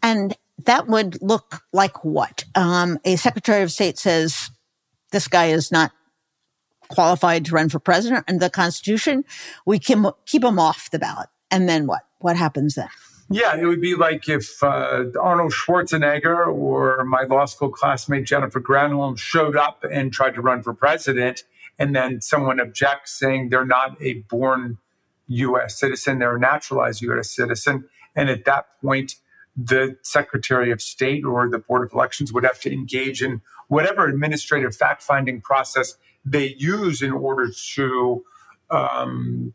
And 0.02 0.36
that 0.66 0.88
would 0.88 1.22
look 1.22 1.62
like 1.74 2.04
what? 2.04 2.46
Um, 2.56 3.00
a 3.04 3.16
secretary 3.18 3.64
of 3.64 3.72
state 3.72 3.98
says, 3.98 4.50
this 5.12 5.28
guy 5.28 5.48
is 5.48 5.72
not 5.72 5.92
qualified 6.90 7.46
to 7.46 7.54
run 7.54 7.70
for 7.70 7.80
president 7.80 8.26
under 8.28 8.40
the 8.40 8.50
Constitution, 8.50 9.24
we 9.66 9.80
can 9.80 10.06
keep 10.26 10.44
him 10.44 10.60
off 10.60 10.90
the 10.92 11.00
ballot. 11.00 11.30
And 11.52 11.70
then 11.70 11.88
what? 11.88 12.02
What 12.20 12.36
happens 12.36 12.76
then? 12.76 12.90
Yeah, 13.30 13.56
it 13.56 13.66
would 13.66 13.82
be 13.82 13.96
like 13.96 14.28
if 14.28 14.64
uh, 14.64 15.06
Arnold 15.22 15.54
Schwarzenegger 15.54 16.48
or 16.48 17.04
my 17.06 17.24
law 17.24 17.46
school 17.46 17.70
classmate 17.70 18.26
Jennifer 18.26 18.60
Granholm 18.60 19.20
showed 19.20 19.56
up 19.56 19.86
and 19.90 20.12
tried 20.12 20.34
to 20.34 20.42
run 20.42 20.64
for 20.64 20.74
president, 20.74 21.44
and 21.78 21.96
then 21.96 22.22
someone 22.22 22.60
objects 22.60 23.14
saying 23.14 23.50
they're 23.50 23.66
not 23.66 24.02
a 24.02 24.16
born 24.30 24.80
U.S. 25.28 25.80
citizen, 25.80 26.18
they're 26.18 26.38
a 26.38 26.40
naturalized 26.40 27.04
U.S. 27.04 27.30
citizen. 27.30 27.88
And 28.16 28.30
at 28.32 28.46
that 28.46 28.66
point, 28.82 29.16
the 29.56 29.98
Secretary 30.02 30.72
of 30.72 30.82
State 30.82 31.24
or 31.24 31.48
the 31.48 31.60
Board 31.60 31.84
of 31.86 31.94
Elections 31.94 32.34
would 32.34 32.44
have 32.44 32.60
to 32.62 32.74
engage 32.74 33.22
in 33.22 33.42
whatever 33.68 34.08
administrative 34.08 34.76
fact 34.76 35.04
finding 35.04 35.40
process 35.40 35.96
they 36.26 36.56
use 36.58 37.04
in 37.04 37.12
order 37.12 37.50
to 37.76 38.24
um, 38.72 39.54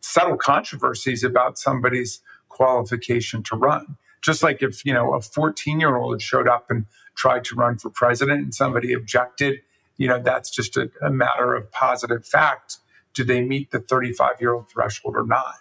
settle 0.00 0.36
controversies 0.36 1.24
about 1.24 1.58
somebody's 1.58 2.20
qualification 2.58 3.42
to 3.44 3.56
run. 3.56 3.96
Just 4.20 4.42
like 4.42 4.62
if, 4.62 4.84
you 4.84 4.92
know, 4.92 5.14
a 5.14 5.20
14 5.20 5.78
year 5.78 5.96
old 5.96 6.20
showed 6.20 6.48
up 6.48 6.66
and 6.70 6.86
tried 7.16 7.44
to 7.44 7.54
run 7.54 7.78
for 7.78 7.88
president 7.88 8.42
and 8.42 8.54
somebody 8.54 8.92
objected, 8.92 9.60
you 9.96 10.08
know, 10.08 10.20
that's 10.20 10.50
just 10.50 10.76
a, 10.76 10.90
a 11.00 11.10
matter 11.10 11.54
of 11.54 11.70
positive 11.70 12.26
fact. 12.26 12.78
Do 13.14 13.22
they 13.22 13.40
meet 13.40 13.70
the 13.70 13.78
35 13.78 14.40
year 14.40 14.54
old 14.54 14.68
threshold 14.68 15.14
or 15.16 15.24
not? 15.24 15.54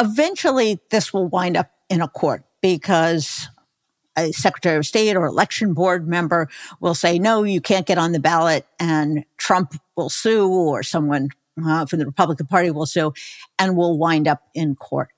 Eventually, 0.00 0.80
this 0.90 1.12
will 1.12 1.28
wind 1.28 1.58
up 1.58 1.70
in 1.90 2.00
a 2.00 2.08
court 2.08 2.42
because 2.62 3.48
a 4.16 4.32
secretary 4.32 4.78
of 4.78 4.86
state 4.86 5.14
or 5.14 5.26
election 5.26 5.74
board 5.74 6.08
member 6.08 6.48
will 6.80 6.94
say, 6.94 7.18
no, 7.18 7.42
you 7.42 7.60
can't 7.60 7.86
get 7.86 7.98
on 7.98 8.12
the 8.12 8.20
ballot 8.20 8.66
and 8.80 9.24
Trump 9.36 9.74
will 9.94 10.08
sue 10.08 10.48
or 10.48 10.82
someone 10.82 11.28
uh, 11.62 11.84
from 11.84 11.98
the 11.98 12.06
Republican 12.06 12.46
Party 12.46 12.70
will 12.70 12.86
sue 12.86 13.12
and 13.58 13.76
will 13.76 13.98
wind 13.98 14.26
up 14.26 14.42
in 14.54 14.74
court. 14.74 15.08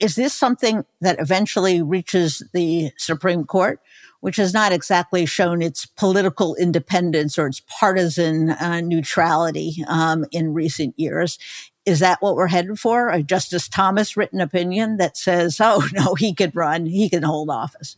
Is 0.00 0.14
this 0.14 0.32
something 0.32 0.84
that 1.02 1.20
eventually 1.20 1.82
reaches 1.82 2.42
the 2.54 2.90
Supreme 2.96 3.44
Court, 3.44 3.80
which 4.20 4.36
has 4.36 4.54
not 4.54 4.72
exactly 4.72 5.26
shown 5.26 5.60
its 5.60 5.84
political 5.84 6.54
independence 6.56 7.38
or 7.38 7.46
its 7.46 7.60
partisan 7.68 8.50
uh, 8.50 8.80
neutrality 8.80 9.84
um, 9.86 10.24
in 10.32 10.54
recent 10.54 10.98
years? 10.98 11.38
Is 11.84 12.00
that 12.00 12.20
what 12.20 12.34
we're 12.34 12.46
headed 12.46 12.78
for? 12.78 13.10
A 13.10 13.22
Justice 13.22 13.68
Thomas 13.68 14.16
written 14.16 14.40
opinion 14.40 14.96
that 14.96 15.18
says, 15.18 15.58
oh, 15.60 15.86
no, 15.92 16.14
he 16.14 16.34
could 16.34 16.56
run, 16.56 16.86
he 16.86 17.10
can 17.10 17.22
hold 17.22 17.50
office? 17.50 17.96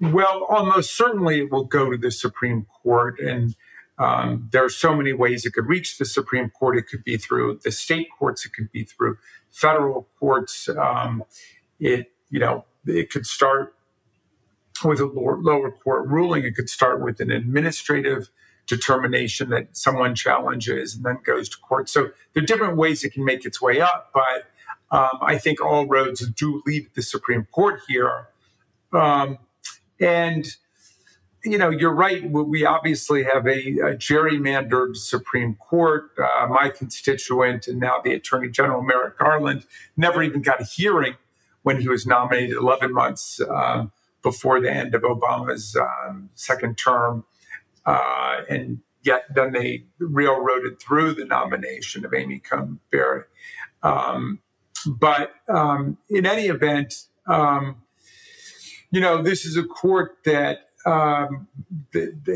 Well, 0.00 0.44
almost 0.48 0.96
certainly 0.96 1.40
it 1.40 1.52
will 1.52 1.64
go 1.64 1.90
to 1.90 1.96
the 1.96 2.10
Supreme 2.10 2.66
Court. 2.82 3.18
And 3.20 3.54
um, 3.98 4.48
there 4.52 4.64
are 4.64 4.70
so 4.70 4.94
many 4.94 5.12
ways 5.12 5.44
it 5.44 5.52
could 5.52 5.66
reach 5.66 5.98
the 5.98 6.04
Supreme 6.04 6.50
Court. 6.50 6.78
It 6.78 6.88
could 6.88 7.02
be 7.02 7.16
through 7.16 7.60
the 7.64 7.72
state 7.72 8.08
courts, 8.16 8.46
it 8.46 8.52
could 8.54 8.70
be 8.70 8.84
through 8.84 9.18
federal 9.50 10.08
courts. 10.18 10.68
Um, 10.68 11.24
it, 11.80 12.12
you 12.30 12.38
know, 12.38 12.64
it 12.86 13.10
could 13.10 13.26
start 13.26 13.74
with 14.84 15.00
a 15.00 15.06
lower 15.06 15.70
court 15.70 16.08
ruling. 16.08 16.44
It 16.44 16.54
could 16.54 16.70
start 16.70 17.02
with 17.02 17.20
an 17.20 17.30
administrative 17.30 18.30
determination 18.66 19.50
that 19.50 19.76
someone 19.76 20.14
challenges 20.14 20.94
and 20.94 21.04
then 21.04 21.18
goes 21.24 21.48
to 21.48 21.56
court. 21.58 21.88
So 21.88 22.10
there 22.34 22.42
are 22.42 22.46
different 22.46 22.76
ways 22.76 23.02
it 23.02 23.12
can 23.12 23.24
make 23.24 23.44
its 23.44 23.60
way 23.60 23.80
up, 23.80 24.10
but 24.12 24.50
um, 24.90 25.18
I 25.20 25.38
think 25.38 25.60
all 25.60 25.86
roads 25.86 26.26
do 26.30 26.62
lead 26.66 26.84
to 26.84 26.94
the 26.94 27.02
Supreme 27.02 27.46
Court 27.50 27.80
here. 27.88 28.28
Um, 28.92 29.38
and 30.00 30.46
you 31.44 31.58
know, 31.58 31.70
you're 31.70 31.94
right. 31.94 32.28
We 32.30 32.64
obviously 32.64 33.24
have 33.24 33.46
a, 33.46 33.58
a 33.58 33.96
gerrymandered 33.96 34.96
Supreme 34.96 35.54
Court. 35.54 36.10
Uh, 36.18 36.46
my 36.48 36.70
constituent 36.70 37.68
and 37.68 37.78
now 37.78 38.00
the 38.02 38.12
Attorney 38.12 38.48
General 38.48 38.82
Merrick 38.82 39.18
Garland 39.18 39.66
never 39.96 40.22
even 40.22 40.42
got 40.42 40.60
a 40.60 40.64
hearing 40.64 41.14
when 41.62 41.80
he 41.80 41.88
was 41.88 42.06
nominated 42.06 42.56
11 42.56 42.92
months 42.92 43.40
uh, 43.40 43.86
before 44.22 44.60
the 44.60 44.72
end 44.72 44.94
of 44.94 45.02
Obama's 45.02 45.76
um, 45.76 46.30
second 46.34 46.76
term. 46.76 47.24
Uh, 47.86 48.42
and 48.48 48.80
yet 49.02 49.24
then 49.34 49.52
they 49.52 49.84
railroaded 49.98 50.80
through 50.80 51.14
the 51.14 51.24
nomination 51.24 52.04
of 52.04 52.12
Amy 52.12 52.38
Coney 52.38 52.78
Barrett. 52.90 53.26
Um, 53.82 54.40
but 54.86 55.32
um, 55.48 55.98
in 56.08 56.26
any 56.26 56.46
event, 56.46 56.94
um, 57.26 57.82
you 58.90 59.00
know, 59.00 59.22
this 59.22 59.44
is 59.44 59.56
a 59.56 59.62
court 59.62 60.18
that, 60.24 60.67
um, 60.86 61.48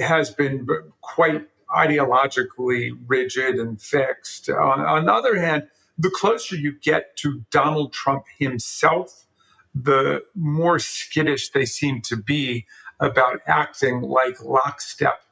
has 0.00 0.30
been 0.30 0.66
quite 1.00 1.48
ideologically 1.70 2.92
rigid 3.06 3.56
and 3.56 3.80
fixed. 3.80 4.50
On, 4.50 4.80
on 4.80 5.06
the 5.06 5.12
other 5.12 5.40
hand, 5.40 5.68
the 5.98 6.10
closer 6.10 6.56
you 6.56 6.72
get 6.78 7.16
to 7.18 7.44
Donald 7.50 7.92
Trump 7.92 8.24
himself, 8.38 9.26
the 9.74 10.22
more 10.34 10.78
skittish 10.78 11.50
they 11.50 11.64
seem 11.64 12.02
to 12.02 12.16
be 12.16 12.66
about 13.00 13.40
acting 13.46 14.02
like 14.02 14.42
lockstep 14.42 15.22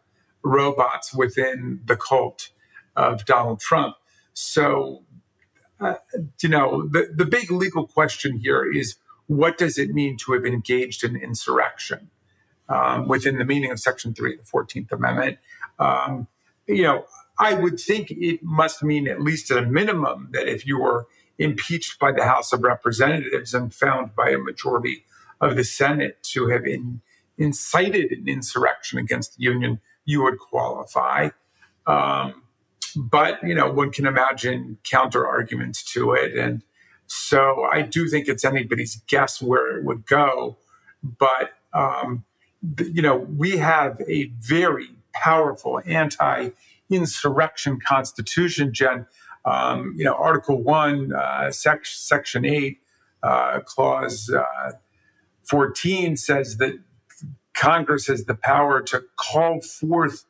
robots 0.42 1.14
within 1.14 1.80
the 1.84 1.96
cult 1.96 2.50
of 2.96 3.24
Donald 3.24 3.60
Trump. 3.60 3.96
So, 4.32 5.04
uh, 5.78 5.94
you 6.42 6.48
know, 6.48 6.88
the, 6.88 7.12
the 7.14 7.24
big 7.24 7.50
legal 7.50 7.86
question 7.86 8.38
here 8.38 8.70
is 8.70 8.96
what 9.26 9.58
does 9.58 9.78
it 9.78 9.90
mean 9.90 10.16
to 10.18 10.32
have 10.32 10.44
engaged 10.44 11.04
in 11.04 11.16
insurrection 11.16 12.10
um, 12.70 13.08
within 13.08 13.36
the 13.38 13.44
meaning 13.44 13.70
of 13.70 13.78
Section 13.78 14.14
3 14.14 14.34
of 14.34 14.38
the 14.38 14.50
14th 14.50 14.92
Amendment? 14.92 15.38
Um, 15.78 16.26
you 16.66 16.82
know, 16.82 17.04
I 17.38 17.54
would 17.54 17.78
think 17.78 18.10
it 18.10 18.42
must 18.42 18.82
mean, 18.82 19.08
at 19.08 19.20
least 19.20 19.50
at 19.50 19.58
a 19.58 19.66
minimum, 19.66 20.28
that 20.32 20.48
if 20.48 20.66
you 20.66 20.78
were 20.78 21.06
impeached 21.38 21.98
by 21.98 22.12
the 22.12 22.24
House 22.24 22.52
of 22.52 22.62
Representatives 22.62 23.54
and 23.54 23.74
found 23.74 24.14
by 24.14 24.30
a 24.30 24.38
majority 24.38 25.04
of 25.40 25.56
the 25.56 25.64
Senate 25.64 26.22
to 26.22 26.48
have 26.48 26.66
in, 26.66 27.00
incited 27.38 28.12
an 28.12 28.28
insurrection 28.28 28.98
against 28.98 29.36
the 29.36 29.44
Union, 29.44 29.80
you 30.04 30.22
would 30.22 30.38
qualify. 30.38 31.30
Um, 31.86 32.42
but 32.94 33.42
you 33.42 33.54
know, 33.54 33.70
one 33.70 33.90
can 33.90 34.06
imagine 34.06 34.78
counter 34.84 35.26
arguments 35.26 35.82
to 35.92 36.12
it, 36.12 36.36
and 36.36 36.62
so 37.06 37.64
I 37.64 37.82
do 37.82 38.08
think 38.08 38.28
it's 38.28 38.44
anybody's 38.44 38.96
guess 39.06 39.40
where 39.40 39.78
it 39.78 39.84
would 39.84 40.06
go. 40.06 40.58
But 41.02 41.52
um, 41.72 42.24
you 42.78 43.02
know, 43.02 43.16
we 43.16 43.58
have 43.58 44.00
a 44.08 44.26
very 44.40 44.90
powerful 45.12 45.80
anti 45.86 46.50
insurrection 46.90 47.80
constitution, 47.86 48.74
Jen. 48.74 49.06
Um, 49.44 49.94
you 49.96 50.04
know, 50.04 50.14
Article 50.14 50.62
1, 50.62 51.14
uh, 51.14 51.50
sec- 51.52 51.86
Section 51.86 52.44
8, 52.44 52.78
uh, 53.22 53.60
Clause 53.66 54.30
uh, 54.30 54.72
14 55.44 56.16
says 56.16 56.58
that 56.58 56.74
Congress 57.54 58.06
has 58.06 58.24
the 58.24 58.34
power 58.34 58.82
to 58.82 59.04
call 59.16 59.60
forth 59.60 60.24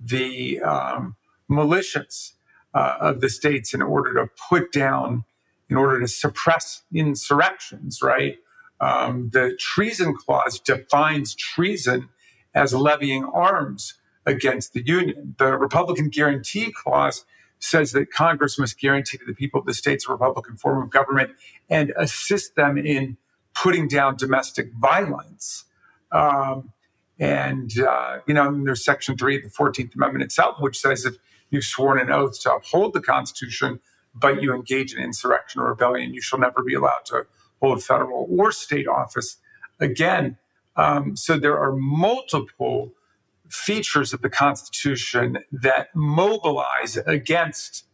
the 0.00 0.60
um, 0.60 1.16
militias 1.50 2.32
uh, 2.74 2.96
of 3.00 3.20
the 3.20 3.28
states 3.28 3.74
in 3.74 3.82
order 3.82 4.14
to 4.14 4.30
put 4.48 4.72
down, 4.72 5.24
in 5.70 5.76
order 5.76 6.00
to 6.00 6.08
suppress 6.08 6.82
insurrections, 6.94 8.00
right? 8.02 8.38
Um, 8.80 9.30
the 9.32 9.56
treason 9.58 10.14
clause 10.14 10.58
defines 10.60 11.34
treason 11.34 12.08
as 12.54 12.74
levying 12.74 13.24
arms 13.24 13.94
against 14.26 14.72
the 14.72 14.84
Union. 14.84 15.34
The 15.38 15.56
Republican 15.56 16.08
guarantee 16.08 16.72
clause 16.72 17.24
says 17.58 17.92
that 17.92 18.10
Congress 18.10 18.58
must 18.58 18.78
guarantee 18.78 19.18
to 19.18 19.24
the 19.24 19.34
people 19.34 19.60
of 19.60 19.66
the 19.66 19.74
states 19.74 20.06
a 20.08 20.12
Republican 20.12 20.56
form 20.56 20.82
of 20.82 20.90
government 20.90 21.30
and 21.70 21.92
assist 21.96 22.54
them 22.54 22.76
in 22.76 23.16
putting 23.54 23.88
down 23.88 24.16
domestic 24.16 24.72
violence. 24.74 25.64
Um, 26.12 26.72
and, 27.18 27.70
uh, 27.78 28.18
you 28.26 28.34
know, 28.34 28.62
there's 28.64 28.84
Section 28.84 29.16
3 29.16 29.36
of 29.38 29.42
the 29.44 29.48
14th 29.48 29.94
Amendment 29.94 30.24
itself, 30.24 30.56
which 30.60 30.78
says 30.78 31.06
if 31.06 31.16
you've 31.50 31.64
sworn 31.64 31.98
an 31.98 32.10
oath 32.10 32.40
to 32.42 32.52
uphold 32.52 32.92
the 32.92 33.00
Constitution, 33.00 33.80
but 34.14 34.42
you 34.42 34.54
engage 34.54 34.94
in 34.94 35.02
insurrection 35.02 35.60
or 35.62 35.68
rebellion, 35.68 36.12
you 36.12 36.20
shall 36.20 36.38
never 36.38 36.62
be 36.62 36.74
allowed 36.74 37.04
to 37.06 37.26
hold 37.60 37.82
federal 37.82 38.26
or 38.30 38.52
state 38.52 38.88
office 38.88 39.38
again. 39.80 40.38
Um, 40.76 41.16
so 41.16 41.38
there 41.38 41.58
are 41.58 41.72
multiple 41.72 42.92
features 43.48 44.12
of 44.12 44.22
the 44.22 44.30
Constitution 44.30 45.38
that 45.52 45.88
mobilize 45.94 46.96
against 47.06 47.84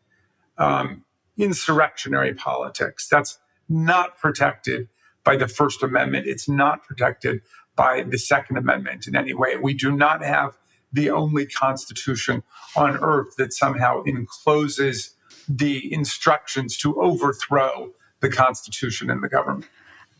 um, 0.58 1.04
insurrectionary 1.36 2.34
politics. 2.34 3.08
That's 3.08 3.38
not 3.68 4.18
protected 4.18 4.88
by 5.24 5.36
the 5.36 5.48
First 5.48 5.82
Amendment. 5.82 6.26
It's 6.26 6.48
not 6.48 6.84
protected 6.84 7.42
by 7.76 8.02
the 8.02 8.18
Second 8.18 8.56
Amendment 8.56 9.06
in 9.06 9.16
any 9.16 9.34
way. 9.34 9.56
We 9.56 9.74
do 9.74 9.94
not 9.94 10.22
have 10.24 10.58
the 10.92 11.10
only 11.10 11.46
constitution 11.46 12.42
on 12.76 12.98
earth 12.98 13.36
that 13.38 13.52
somehow 13.52 14.02
encloses 14.02 15.14
the 15.48 15.92
instructions 15.92 16.76
to 16.78 17.00
overthrow 17.00 17.92
the 18.22 18.30
Constitution 18.30 19.10
and 19.10 19.22
the 19.22 19.28
government. 19.28 19.66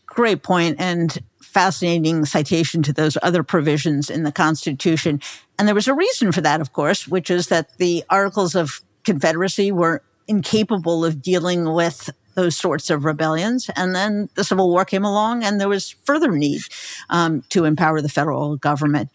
Great 0.06 0.42
point 0.42 0.76
and 0.78 1.18
fascinating 1.40 2.26
citation 2.26 2.82
to 2.82 2.92
those 2.92 3.16
other 3.22 3.42
provisions 3.42 4.10
in 4.10 4.24
the 4.24 4.32
Constitution. 4.32 5.20
And 5.58 5.66
there 5.66 5.74
was 5.74 5.88
a 5.88 5.94
reason 5.94 6.32
for 6.32 6.42
that, 6.42 6.60
of 6.60 6.72
course, 6.74 7.08
which 7.08 7.30
is 7.30 7.46
that 7.48 7.78
the 7.78 8.04
Articles 8.10 8.54
of 8.54 8.82
Confederacy 9.04 9.72
were 9.72 10.02
incapable 10.28 11.04
of 11.04 11.22
dealing 11.22 11.72
with 11.72 12.10
those 12.34 12.56
sorts 12.56 12.88
of 12.88 13.04
rebellions. 13.04 13.70
And 13.76 13.94
then 13.94 14.28
the 14.34 14.44
Civil 14.44 14.70
War 14.70 14.84
came 14.84 15.04
along, 15.04 15.44
and 15.44 15.60
there 15.60 15.68
was 15.68 15.90
further 15.90 16.30
need 16.30 16.62
um, 17.10 17.42
to 17.50 17.64
empower 17.64 18.00
the 18.00 18.08
federal 18.08 18.56
government. 18.56 19.10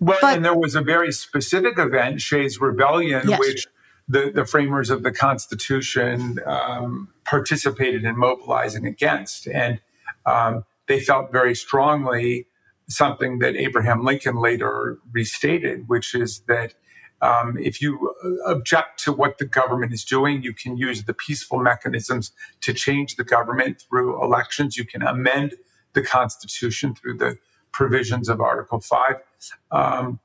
Well, 0.00 0.18
but, 0.22 0.36
and 0.36 0.44
there 0.44 0.56
was 0.56 0.74
a 0.74 0.80
very 0.80 1.12
specific 1.12 1.78
event, 1.78 2.20
Shays 2.20 2.60
Rebellion, 2.60 3.28
yes. 3.28 3.38
which 3.38 3.66
the, 4.08 4.30
the 4.34 4.44
framers 4.44 4.90
of 4.90 5.02
the 5.02 5.12
Constitution 5.12 6.38
um, 6.46 7.08
participated 7.24 8.04
in 8.04 8.16
mobilizing 8.16 8.86
against. 8.86 9.46
And 9.46 9.80
um, 10.26 10.64
they 10.88 11.00
felt 11.00 11.32
very 11.32 11.54
strongly 11.54 12.46
something 12.88 13.38
that 13.38 13.56
Abraham 13.56 14.04
Lincoln 14.04 14.36
later 14.36 14.98
restated, 15.12 15.88
which 15.88 16.14
is 16.14 16.40
that 16.48 16.74
um, 17.22 17.56
if 17.58 17.80
you 17.80 18.14
uh, 18.24 18.50
object 18.50 18.98
to 19.04 19.12
what 19.12 19.38
the 19.38 19.44
government 19.44 19.92
is 19.92 20.04
doing, 20.04 20.42
you 20.42 20.52
can 20.52 20.76
use 20.76 21.04
the 21.04 21.14
peaceful 21.14 21.60
mechanisms 21.60 22.32
to 22.62 22.74
change 22.74 23.14
the 23.14 23.24
government 23.24 23.84
through 23.88 24.22
elections. 24.22 24.76
You 24.76 24.84
can 24.84 25.02
amend 25.02 25.54
the 25.92 26.02
Constitution 26.02 26.94
through 26.94 27.18
the 27.18 27.38
provisions 27.70 28.28
of 28.28 28.40
Article 28.40 28.80
5. 28.80 29.16
Um, 29.70 30.20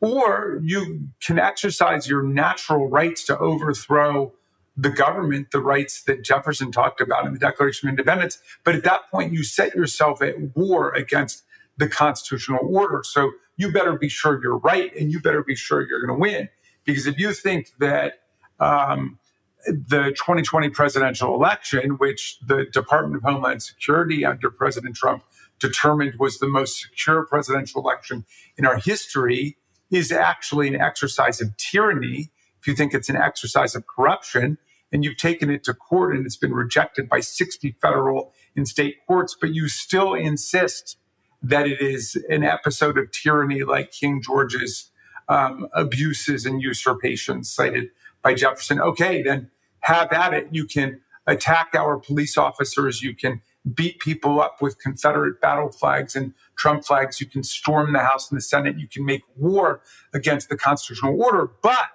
or 0.00 0.60
you 0.62 1.08
can 1.24 1.38
exercise 1.38 2.08
your 2.08 2.22
natural 2.22 2.88
rights 2.88 3.24
to 3.24 3.38
overthrow 3.38 4.32
the 4.76 4.90
government, 4.90 5.50
the 5.50 5.60
rights 5.60 6.02
that 6.04 6.22
Jefferson 6.22 6.70
talked 6.70 7.00
about 7.00 7.26
in 7.26 7.32
the 7.32 7.38
Declaration 7.38 7.88
of 7.88 7.92
Independence. 7.92 8.38
But 8.62 8.76
at 8.76 8.84
that 8.84 9.10
point, 9.10 9.32
you 9.32 9.42
set 9.42 9.74
yourself 9.74 10.22
at 10.22 10.56
war 10.56 10.92
against 10.94 11.42
the 11.78 11.88
constitutional 11.88 12.60
order. 12.62 13.02
So 13.04 13.32
you 13.56 13.72
better 13.72 13.96
be 13.96 14.08
sure 14.08 14.40
you're 14.40 14.58
right 14.58 14.94
and 14.96 15.10
you 15.10 15.20
better 15.20 15.42
be 15.42 15.56
sure 15.56 15.86
you're 15.86 16.00
going 16.06 16.16
to 16.16 16.20
win. 16.20 16.48
Because 16.84 17.06
if 17.06 17.18
you 17.18 17.32
think 17.32 17.72
that 17.80 18.20
um, 18.60 19.18
the 19.66 20.14
2020 20.16 20.70
presidential 20.70 21.34
election, 21.34 21.90
which 21.98 22.38
the 22.46 22.66
Department 22.72 23.16
of 23.16 23.22
Homeland 23.30 23.62
Security 23.62 24.24
under 24.24 24.50
President 24.50 24.96
Trump 24.96 25.24
determined 25.58 26.14
was 26.18 26.38
the 26.38 26.46
most 26.46 26.80
secure 26.80 27.26
presidential 27.26 27.82
election 27.82 28.24
in 28.56 28.64
our 28.64 28.76
history, 28.76 29.56
is 29.90 30.12
actually 30.12 30.68
an 30.68 30.80
exercise 30.80 31.40
of 31.40 31.56
tyranny, 31.56 32.30
if 32.60 32.66
you 32.66 32.74
think 32.74 32.94
it's 32.94 33.08
an 33.08 33.16
exercise 33.16 33.74
of 33.74 33.84
corruption, 33.86 34.58
and 34.92 35.04
you've 35.04 35.16
taken 35.16 35.50
it 35.50 35.64
to 35.64 35.74
court 35.74 36.16
and 36.16 36.24
it's 36.24 36.36
been 36.36 36.54
rejected 36.54 37.08
by 37.08 37.20
60 37.20 37.76
federal 37.80 38.32
and 38.56 38.66
state 38.66 38.96
courts, 39.06 39.36
but 39.38 39.54
you 39.54 39.68
still 39.68 40.14
insist 40.14 40.96
that 41.42 41.66
it 41.66 41.80
is 41.80 42.16
an 42.28 42.42
episode 42.42 42.98
of 42.98 43.10
tyranny 43.12 43.62
like 43.62 43.92
King 43.92 44.22
George's 44.22 44.90
um, 45.28 45.68
abuses 45.74 46.46
and 46.46 46.60
usurpations 46.60 47.50
cited 47.50 47.90
by 48.22 48.34
Jefferson. 48.34 48.80
Okay, 48.80 49.22
then 49.22 49.50
have 49.80 50.12
at 50.12 50.34
it. 50.34 50.48
You 50.50 50.64
can 50.64 51.00
attack 51.26 51.74
our 51.74 51.98
police 51.98 52.36
officers. 52.36 53.02
You 53.02 53.14
can 53.14 53.42
beat 53.74 54.00
people 54.00 54.40
up 54.40 54.60
with 54.60 54.78
Confederate 54.80 55.40
battle 55.40 55.70
flags 55.70 56.16
and 56.16 56.34
Trump 56.56 56.84
flags. 56.84 57.20
You 57.20 57.26
can 57.26 57.42
storm 57.42 57.92
the 57.92 58.00
House 58.00 58.30
and 58.30 58.36
the 58.36 58.42
Senate. 58.42 58.78
You 58.78 58.88
can 58.88 59.04
make 59.04 59.22
war 59.36 59.80
against 60.12 60.48
the 60.48 60.56
constitutional 60.56 61.20
order. 61.22 61.50
But 61.62 61.86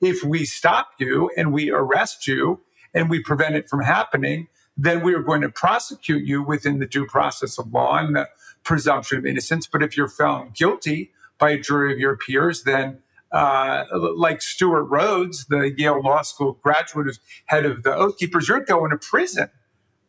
if 0.00 0.22
we 0.22 0.44
stop 0.44 0.90
you 0.98 1.30
and 1.36 1.52
we 1.52 1.70
arrest 1.70 2.26
you 2.26 2.60
and 2.94 3.10
we 3.10 3.22
prevent 3.22 3.54
it 3.54 3.68
from 3.68 3.82
happening, 3.82 4.48
then 4.76 5.02
we 5.02 5.14
are 5.14 5.22
going 5.22 5.40
to 5.40 5.48
prosecute 5.48 6.24
you 6.24 6.42
within 6.42 6.78
the 6.78 6.86
due 6.86 7.06
process 7.06 7.58
of 7.58 7.72
law 7.72 7.96
and 7.96 8.14
the 8.14 8.28
presumption 8.62 9.18
of 9.18 9.26
innocence. 9.26 9.66
But 9.66 9.82
if 9.82 9.96
you're 9.96 10.08
found 10.08 10.54
guilty 10.54 11.12
by 11.38 11.50
a 11.50 11.58
jury 11.58 11.92
of 11.92 11.98
your 11.98 12.16
peers, 12.16 12.64
then 12.64 12.98
uh, 13.32 13.84
like 14.16 14.42
Stewart 14.42 14.86
Rhodes, 14.88 15.46
the 15.46 15.72
Yale 15.76 16.00
Law 16.02 16.22
School 16.22 16.58
graduate 16.62 17.06
who's 17.06 17.20
head 17.46 17.64
of 17.64 17.82
the 17.82 17.94
Oath 17.94 18.18
Keepers, 18.18 18.48
you're 18.48 18.60
going 18.60 18.90
to 18.90 18.98
prison 18.98 19.50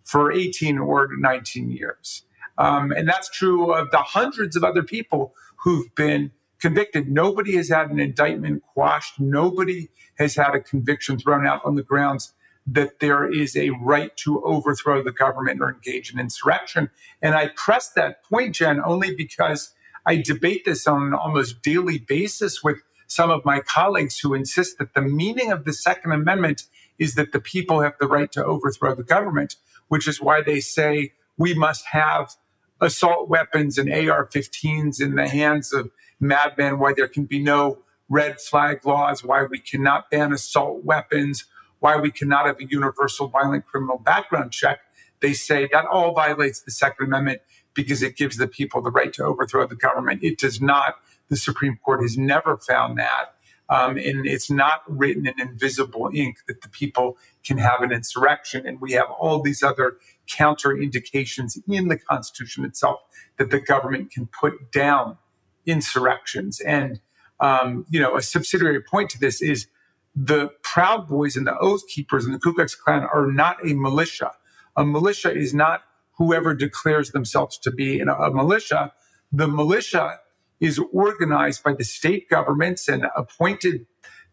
for 0.07 0.31
18 0.31 0.77
or 0.77 1.09
19 1.17 1.69
years. 1.69 2.23
Um, 2.57 2.91
and 2.91 3.07
that's 3.07 3.29
true 3.29 3.73
of 3.73 3.91
the 3.91 3.97
hundreds 3.97 4.55
of 4.55 4.63
other 4.63 4.81
people 4.81 5.33
who've 5.57 5.93
been 5.95 6.31
convicted. 6.59 7.09
Nobody 7.09 7.55
has 7.57 7.69
had 7.69 7.89
an 7.91 7.99
indictment 7.99 8.63
quashed. 8.73 9.19
Nobody 9.19 9.89
has 10.17 10.35
had 10.35 10.55
a 10.55 10.59
conviction 10.59 11.19
thrown 11.19 11.45
out 11.45 11.61
on 11.65 11.75
the 11.75 11.83
grounds 11.83 12.33
that 12.65 12.99
there 12.99 13.29
is 13.29 13.55
a 13.55 13.69
right 13.81 14.15
to 14.17 14.43
overthrow 14.43 15.03
the 15.03 15.11
government 15.11 15.61
or 15.61 15.71
engage 15.71 16.11
in 16.11 16.19
insurrection. 16.19 16.89
And 17.21 17.35
I 17.35 17.49
press 17.55 17.89
that 17.91 18.23
point, 18.23 18.55
Jen, 18.55 18.81
only 18.83 19.13
because 19.15 19.73
I 20.05 20.17
debate 20.17 20.63
this 20.65 20.87
on 20.87 21.03
an 21.03 21.13
almost 21.13 21.61
daily 21.61 21.97
basis 21.97 22.63
with 22.63 22.77
some 23.07 23.29
of 23.29 23.45
my 23.45 23.61
colleagues 23.61 24.19
who 24.19 24.33
insist 24.33 24.79
that 24.79 24.93
the 24.93 25.01
meaning 25.01 25.51
of 25.51 25.65
the 25.65 25.73
Second 25.73 26.11
Amendment 26.11 26.63
is 26.99 27.15
that 27.15 27.31
the 27.31 27.39
people 27.39 27.81
have 27.81 27.93
the 27.99 28.07
right 28.07 28.31
to 28.33 28.43
overthrow 28.43 28.95
the 28.95 29.03
government, 29.03 29.55
which 29.87 30.07
is 30.07 30.21
why 30.21 30.41
they 30.41 30.59
say 30.59 31.13
we 31.37 31.53
must 31.53 31.85
have 31.87 32.35
assault 32.81 33.29
weapons 33.29 33.77
and 33.77 33.91
AR 33.91 34.27
15s 34.27 35.01
in 35.01 35.15
the 35.15 35.27
hands 35.27 35.73
of 35.73 35.89
madmen, 36.19 36.79
why 36.79 36.93
there 36.95 37.07
can 37.07 37.25
be 37.25 37.39
no 37.39 37.79
red 38.09 38.39
flag 38.39 38.85
laws, 38.85 39.23
why 39.23 39.43
we 39.43 39.59
cannot 39.59 40.09
ban 40.09 40.31
assault 40.31 40.83
weapons, 40.83 41.45
why 41.79 41.97
we 41.97 42.11
cannot 42.11 42.45
have 42.45 42.59
a 42.59 42.65
universal 42.65 43.27
violent 43.27 43.65
criminal 43.65 43.97
background 43.97 44.51
check. 44.51 44.79
They 45.21 45.33
say 45.33 45.67
that 45.71 45.85
all 45.85 46.13
violates 46.13 46.61
the 46.61 46.71
Second 46.71 47.07
Amendment 47.07 47.41
because 47.73 48.01
it 48.01 48.15
gives 48.15 48.37
the 48.37 48.47
people 48.47 48.81
the 48.81 48.91
right 48.91 49.13
to 49.13 49.23
overthrow 49.23 49.67
the 49.67 49.75
government. 49.75 50.23
It 50.23 50.39
does 50.39 50.61
not. 50.61 50.95
The 51.29 51.37
Supreme 51.37 51.77
Court 51.83 52.01
has 52.01 52.17
never 52.17 52.57
found 52.57 52.97
that. 52.97 53.35
Um, 53.69 53.97
and 53.97 54.25
it's 54.25 54.49
not 54.49 54.81
written 54.87 55.27
in 55.27 55.39
invisible 55.39 56.09
ink 56.13 56.37
that 56.47 56.61
the 56.61 56.69
people 56.69 57.17
can 57.45 57.57
have 57.57 57.81
an 57.81 57.91
insurrection. 57.91 58.65
And 58.65 58.79
we 58.79 58.93
have 58.93 59.07
all 59.19 59.41
these 59.41 59.61
other 59.61 59.97
counter 60.27 60.77
indications 60.77 61.57
in 61.67 61.87
the 61.87 61.97
Constitution 61.97 62.65
itself 62.65 63.01
that 63.37 63.51
the 63.51 63.59
government 63.59 64.11
can 64.11 64.27
put 64.27 64.71
down 64.71 65.17
insurrections. 65.65 66.59
And, 66.61 67.01
um, 67.39 67.85
you 67.89 67.99
know, 67.99 68.15
a 68.15 68.21
subsidiary 68.21 68.81
point 68.81 69.09
to 69.11 69.19
this 69.19 69.41
is 69.41 69.67
the 70.15 70.49
Proud 70.63 71.07
Boys 71.07 71.35
and 71.35 71.45
the 71.45 71.57
Oath 71.59 71.87
Keepers 71.87 72.25
and 72.25 72.33
the 72.33 72.39
Ku 72.39 72.53
Klux 72.53 72.73
Klan 72.73 73.03
are 73.13 73.31
not 73.31 73.57
a 73.67 73.73
militia. 73.73 74.31
A 74.75 74.85
militia 74.85 75.31
is 75.31 75.53
not 75.53 75.83
whoever 76.17 76.55
declares 76.55 77.11
themselves 77.11 77.57
to 77.59 77.71
be 77.71 77.99
a, 77.99 78.05
a 78.05 78.31
militia. 78.33 78.93
The 79.31 79.47
militia 79.47 80.19
is 80.59 80.79
organized 80.93 81.63
by 81.63 81.73
the 81.73 81.83
state 81.83 82.29
governments 82.29 82.87
and 82.87 83.07
appointed 83.15 83.85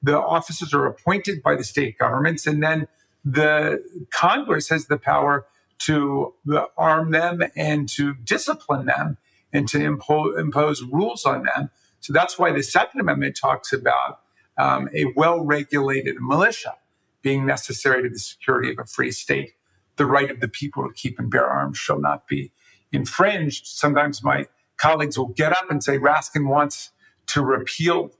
the 0.03 0.19
officers 0.21 0.75
are 0.75 0.87
appointed 0.87 1.43
by 1.43 1.57
the 1.57 1.65
state 1.65 1.99
governments, 1.99 2.47
and 2.47 2.63
then 2.63 2.89
the 3.25 3.83
Congress 4.13 4.69
has 4.69 4.87
the 4.87 4.99
power 4.99 5.47
to 5.81 6.35
arm 6.77 7.11
them 7.11 7.43
and 7.57 7.89
to 7.91 8.15
discipline 8.15 8.87
them 8.87 9.17
and 9.53 9.67
to 9.69 9.79
impo- 9.79 10.39
impose 10.39 10.83
rules 10.83 11.25
on 11.25 11.45
them. 11.45 11.71
So 12.01 12.13
that's 12.13 12.39
why 12.39 12.53
the 12.53 12.63
Second 12.63 13.01
Amendment 13.01 13.39
talks 13.41 13.73
about 13.73 14.21
um, 14.59 14.91
a 14.95 15.07
well 15.17 15.43
regulated 15.45 16.17
militia 16.21 16.77
being 17.23 17.47
necessary 17.47 18.03
to 18.03 18.11
the 18.11 18.19
security 18.19 18.71
of 18.71 18.79
a 18.79 18.87
free 18.87 19.11
state. 19.11 19.55
The 19.97 20.07
right 20.07 20.31
of 20.31 20.41
the 20.41 20.49
people 20.49 20.87
to 20.87 20.93
keep 20.95 21.19
and 21.19 21.31
bear 21.31 21.47
arms 21.49 21.79
shall 21.79 22.01
not 22.01 22.29
be 22.29 22.53
infringed. 22.93 23.67
Sometimes 23.67 24.23
my 24.23 24.47
colleagues 24.77 25.19
will 25.19 25.29
get 25.29 25.53
up 25.53 25.71
and 25.71 25.83
say 25.83 25.99
Raskin 25.99 26.49
wants 26.49 26.91
to 27.27 27.43
repeal 27.43 28.11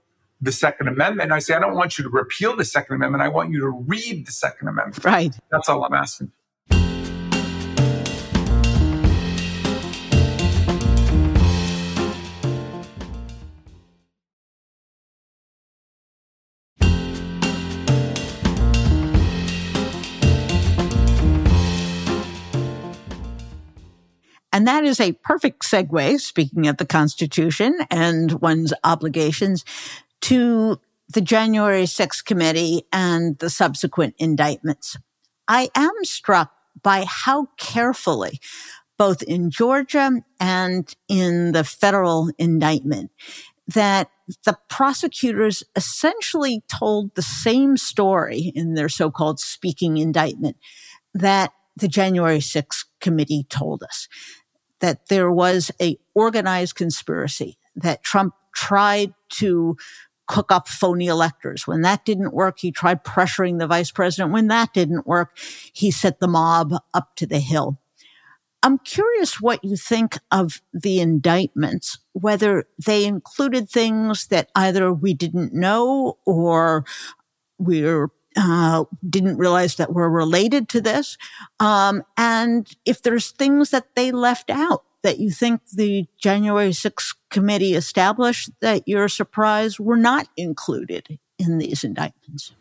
the 0.41 0.51
Second 0.51 0.87
Amendment. 0.87 1.31
I 1.31 1.39
say, 1.39 1.53
I 1.53 1.59
don't 1.59 1.75
want 1.75 1.97
you 1.97 2.03
to 2.03 2.09
repeal 2.09 2.55
the 2.55 2.65
Second 2.65 2.95
Amendment. 2.95 3.23
I 3.23 3.29
want 3.29 3.51
you 3.51 3.59
to 3.61 3.69
read 3.69 4.27
the 4.27 4.31
Second 4.31 4.67
Amendment. 4.67 5.03
Right. 5.03 5.33
That's 5.51 5.69
all 5.69 5.83
I'm 5.83 5.93
asking. 5.93 6.31
And 24.55 24.65
that 24.69 24.85
is 24.85 25.01
a 25.01 25.11
perfect 25.11 25.63
segue, 25.63 26.17
speaking 26.21 26.65
of 26.67 26.77
the 26.77 26.85
Constitution 26.85 27.77
and 27.91 28.41
one's 28.41 28.71
obligations, 28.85 29.65
to 30.21 30.79
the 31.13 31.19
January 31.19 31.83
6th 31.83 32.23
committee 32.23 32.83
and 32.93 33.37
the 33.39 33.49
subsequent 33.49 34.15
indictments. 34.17 34.95
I 35.45 35.69
am 35.75 35.91
struck 36.03 36.53
by 36.81 37.03
how 37.05 37.49
carefully, 37.57 38.39
both 38.97 39.21
in 39.23 39.51
Georgia 39.51 40.21
and 40.39 40.95
in 41.09 41.51
the 41.51 41.65
federal 41.65 42.29
indictment, 42.37 43.11
that 43.67 44.09
the 44.45 44.57
prosecutors 44.69 45.63
essentially 45.75 46.63
told 46.69 47.13
the 47.15 47.21
same 47.21 47.75
story 47.75 48.53
in 48.55 48.75
their 48.75 48.87
so-called 48.87 49.41
speaking 49.41 49.97
indictment 49.97 50.55
that 51.13 51.51
the 51.75 51.89
January 51.89 52.39
6th 52.39 52.85
committee 53.01 53.45
told 53.49 53.83
us 53.83 54.07
that 54.85 55.07
there 55.07 55.31
was 55.31 55.71
a 55.81 55.97
organized 56.13 56.75
conspiracy 56.75 57.57
that 57.75 58.03
Trump 58.03 58.35
tried 58.53 59.15
to 59.29 59.75
cook 60.27 60.51
up 60.51 60.67
phony 60.67 61.07
electors. 61.07 61.65
When 61.65 61.81
that 61.81 62.05
didn't 62.05 62.35
work, 62.35 62.59
he 62.59 62.71
tried 62.71 63.03
pressuring 63.03 63.57
the 63.57 63.65
vice 63.65 63.89
president. 63.89 64.31
When 64.31 64.47
that 64.49 64.75
didn't 64.75 65.07
work, 65.07 65.39
he 65.73 65.89
set 65.89 66.19
the 66.19 66.27
mob 66.27 66.75
up 66.93 67.15
to 67.15 67.25
the 67.25 67.39
hill. 67.39 67.79
I'm 68.61 68.77
curious 68.77 69.41
what 69.41 69.63
you 69.63 69.75
think 69.75 70.19
of 70.31 70.61
the 70.71 70.99
indictments, 70.99 71.97
whether 72.13 72.65
they 72.83 73.05
included 73.05 73.67
things 73.67 74.27
that 74.27 74.51
either 74.53 74.93
we 74.93 75.15
didn't 75.15 75.51
know 75.51 76.19
or 76.27 76.85
we're 77.57 78.09
uh, 78.35 78.85
didn't 79.07 79.37
realize 79.37 79.75
that 79.75 79.93
were 79.93 80.09
related 80.09 80.69
to 80.69 80.81
this. 80.81 81.17
Um, 81.59 82.03
and 82.17 82.69
if 82.85 83.01
there's 83.01 83.31
things 83.31 83.69
that 83.71 83.95
they 83.95 84.11
left 84.11 84.49
out 84.49 84.83
that 85.03 85.19
you 85.19 85.31
think 85.31 85.61
the 85.71 86.07
January 86.17 86.71
6th 86.71 87.15
committee 87.29 87.75
established 87.75 88.49
that 88.59 88.87
you're 88.87 89.07
surprised 89.07 89.79
were 89.79 89.97
not 89.97 90.27
included 90.35 91.19
in 91.37 91.59
these 91.59 91.83
indictments? 91.83 92.53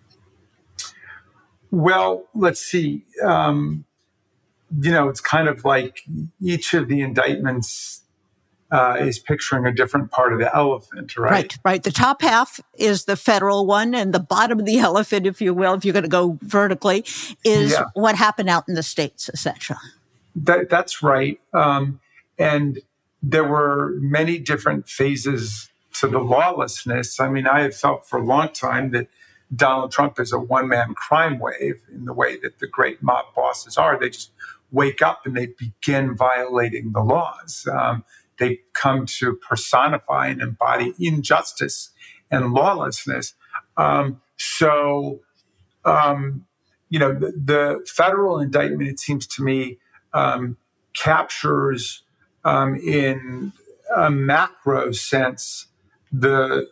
Well, 1.70 2.28
let's 2.34 2.60
see. 2.60 3.04
Um, 3.24 3.84
you 4.80 4.92
know, 4.92 5.08
it's 5.08 5.20
kind 5.20 5.48
of 5.48 5.64
like 5.64 6.02
each 6.40 6.74
of 6.74 6.88
the 6.88 7.00
indictments 7.00 8.03
uh, 8.74 8.96
is 8.98 9.20
picturing 9.20 9.64
a 9.66 9.72
different 9.72 10.10
part 10.10 10.32
of 10.32 10.40
the 10.40 10.52
elephant, 10.52 11.16
right? 11.16 11.30
Right, 11.30 11.58
right. 11.64 11.82
The 11.84 11.92
top 11.92 12.22
half 12.22 12.58
is 12.76 13.04
the 13.04 13.14
federal 13.14 13.66
one, 13.66 13.94
and 13.94 14.12
the 14.12 14.18
bottom 14.18 14.58
of 14.58 14.66
the 14.66 14.78
elephant, 14.80 15.28
if 15.28 15.40
you 15.40 15.54
will, 15.54 15.74
if 15.74 15.84
you're 15.84 15.92
going 15.92 16.02
to 16.02 16.08
go 16.08 16.40
vertically, 16.42 17.04
is 17.44 17.70
yeah. 17.70 17.84
what 17.94 18.16
happened 18.16 18.48
out 18.48 18.68
in 18.68 18.74
the 18.74 18.82
states, 18.82 19.30
essentially. 19.32 19.78
That, 20.34 20.68
that's 20.70 21.04
right. 21.04 21.40
Um, 21.52 22.00
and 22.36 22.80
there 23.22 23.44
were 23.44 23.94
many 24.00 24.40
different 24.40 24.88
phases 24.88 25.70
to 26.00 26.08
the 26.08 26.18
lawlessness. 26.18 27.20
I 27.20 27.28
mean, 27.28 27.46
I 27.46 27.60
have 27.60 27.76
felt 27.76 28.08
for 28.08 28.18
a 28.18 28.24
long 28.24 28.48
time 28.48 28.90
that 28.90 29.06
Donald 29.54 29.92
Trump 29.92 30.18
is 30.18 30.32
a 30.32 30.38
one 30.40 30.66
man 30.66 30.94
crime 30.94 31.38
wave 31.38 31.80
in 31.92 32.06
the 32.06 32.12
way 32.12 32.38
that 32.38 32.58
the 32.58 32.66
great 32.66 33.04
mob 33.04 33.26
bosses 33.36 33.78
are. 33.78 33.96
They 34.00 34.10
just 34.10 34.32
wake 34.72 35.00
up 35.00 35.24
and 35.24 35.36
they 35.36 35.46
begin 35.46 36.16
violating 36.16 36.90
the 36.90 37.02
laws. 37.02 37.68
Um, 37.72 38.04
they 38.38 38.60
come 38.72 39.06
to 39.06 39.34
personify 39.36 40.28
and 40.28 40.40
embody 40.40 40.94
injustice 40.98 41.90
and 42.30 42.52
lawlessness. 42.52 43.34
Um, 43.76 44.20
so, 44.36 45.20
um, 45.84 46.46
you 46.88 46.98
know, 46.98 47.12
the, 47.12 47.32
the, 47.32 47.86
federal 47.86 48.38
indictment, 48.38 48.88
it 48.88 49.00
seems 49.00 49.26
to 49.28 49.42
me, 49.42 49.78
um, 50.12 50.56
captures 50.94 52.02
um, 52.44 52.76
in 52.76 53.52
a 53.94 54.10
macro 54.10 54.92
sense 54.92 55.66
the 56.12 56.68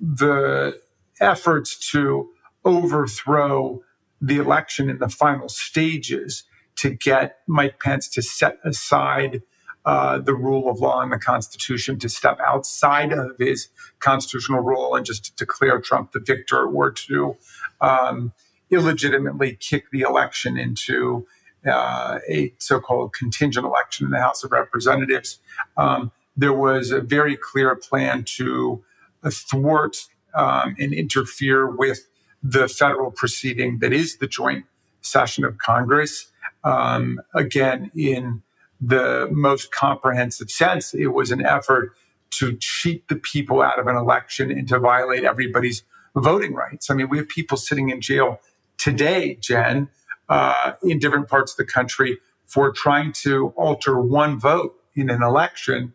the 0.00 0.78
efforts 1.20 1.90
to 1.90 2.28
overthrow 2.64 3.80
the 4.20 4.36
election 4.36 4.90
in 4.90 4.98
the 4.98 5.08
final 5.08 5.48
stages 5.48 6.44
to 6.76 6.90
get 6.90 7.38
Mike 7.46 7.80
Pence 7.80 8.08
to 8.08 8.22
set 8.22 8.58
aside 8.64 9.42
uh, 9.86 10.18
the 10.18 10.34
rule 10.34 10.68
of 10.68 10.80
law 10.80 11.00
and 11.00 11.12
the 11.12 11.18
Constitution, 11.18 11.98
to 12.00 12.08
step 12.08 12.38
outside 12.44 13.12
of 13.12 13.38
his 13.38 13.68
constitutional 14.00 14.60
role 14.60 14.96
and 14.96 15.06
just 15.06 15.24
to 15.26 15.34
declare 15.36 15.80
Trump 15.80 16.12
the 16.12 16.20
victor 16.20 16.66
or 16.66 16.90
to 16.90 17.36
um, 17.80 18.32
illegitimately 18.70 19.56
kick 19.60 19.84
the 19.92 20.00
election 20.00 20.58
into 20.58 21.26
uh, 21.66 22.18
a 22.28 22.52
so 22.58 22.80
called 22.80 23.12
contingent 23.12 23.64
election 23.64 24.06
in 24.06 24.10
the 24.10 24.20
House 24.20 24.44
of 24.44 24.52
Representatives. 24.52 25.38
Um, 25.76 26.10
there 26.36 26.52
was 26.52 26.90
a 26.90 27.00
very 27.00 27.36
clear 27.36 27.74
plan 27.76 28.24
to 28.36 28.84
thwart 29.24 29.96
um, 30.34 30.76
and 30.78 30.92
interfere 30.92 31.66
with 31.66 32.06
the 32.42 32.68
federal 32.68 33.10
proceeding 33.10 33.78
that 33.78 33.92
is 33.92 34.18
the 34.18 34.26
joint 34.26 34.64
session 35.00 35.44
of 35.44 35.58
Congress. 35.58 36.30
Um, 36.64 37.20
again, 37.34 37.90
in 37.96 38.42
the 38.80 39.28
most 39.30 39.72
comprehensive 39.72 40.50
sense. 40.50 40.94
It 40.94 41.08
was 41.08 41.30
an 41.30 41.44
effort 41.44 41.92
to 42.32 42.56
cheat 42.58 43.08
the 43.08 43.16
people 43.16 43.62
out 43.62 43.78
of 43.78 43.86
an 43.86 43.96
election 43.96 44.50
and 44.50 44.68
to 44.68 44.78
violate 44.78 45.24
everybody's 45.24 45.82
voting 46.14 46.54
rights. 46.54 46.90
I 46.90 46.94
mean, 46.94 47.08
we 47.08 47.18
have 47.18 47.28
people 47.28 47.56
sitting 47.56 47.90
in 47.90 48.00
jail 48.00 48.40
today, 48.78 49.36
Jen, 49.40 49.88
uh, 50.28 50.72
in 50.82 50.98
different 50.98 51.28
parts 51.28 51.52
of 51.52 51.56
the 51.56 51.64
country 51.64 52.18
for 52.46 52.72
trying 52.72 53.12
to 53.12 53.52
alter 53.56 53.98
one 54.00 54.38
vote 54.38 54.78
in 54.94 55.10
an 55.10 55.22
election. 55.22 55.94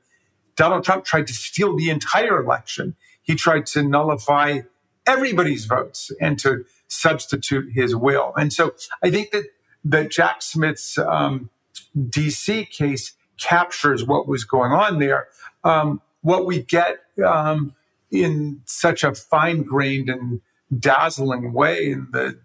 Donald 0.56 0.84
Trump 0.84 1.06
tried 1.06 1.28
to 1.28 1.34
steal 1.34 1.76
the 1.76 1.90
entire 1.90 2.42
election. 2.42 2.96
He 3.22 3.36
tried 3.36 3.66
to 3.68 3.84
nullify 3.84 4.62
everybody's 5.06 5.66
votes 5.66 6.12
and 6.20 6.38
to 6.40 6.66
substitute 6.88 7.72
his 7.74 7.96
will. 7.96 8.34
And 8.36 8.52
so 8.52 8.74
I 9.02 9.10
think 9.10 9.32
that 9.32 9.46
that 9.84 10.12
Jack 10.12 10.42
Smith's 10.42 10.98
um, 10.98 11.50
DC 11.98 12.70
case 12.70 13.14
captures 13.38 14.06
what 14.06 14.28
was 14.28 14.44
going 14.44 14.72
on 14.72 15.00
there. 15.00 15.28
Um, 15.64 16.02
what 16.22 16.46
we 16.46 16.62
get 16.62 17.00
um, 17.26 17.74
in 18.12 18.62
such 18.66 19.04
a 19.04 19.14
fine 19.14 19.64
grained 19.64 20.10
and 20.10 20.42
dazzling 20.78 21.54
way 21.54 21.92
in 21.92 22.08
the 22.12 22.40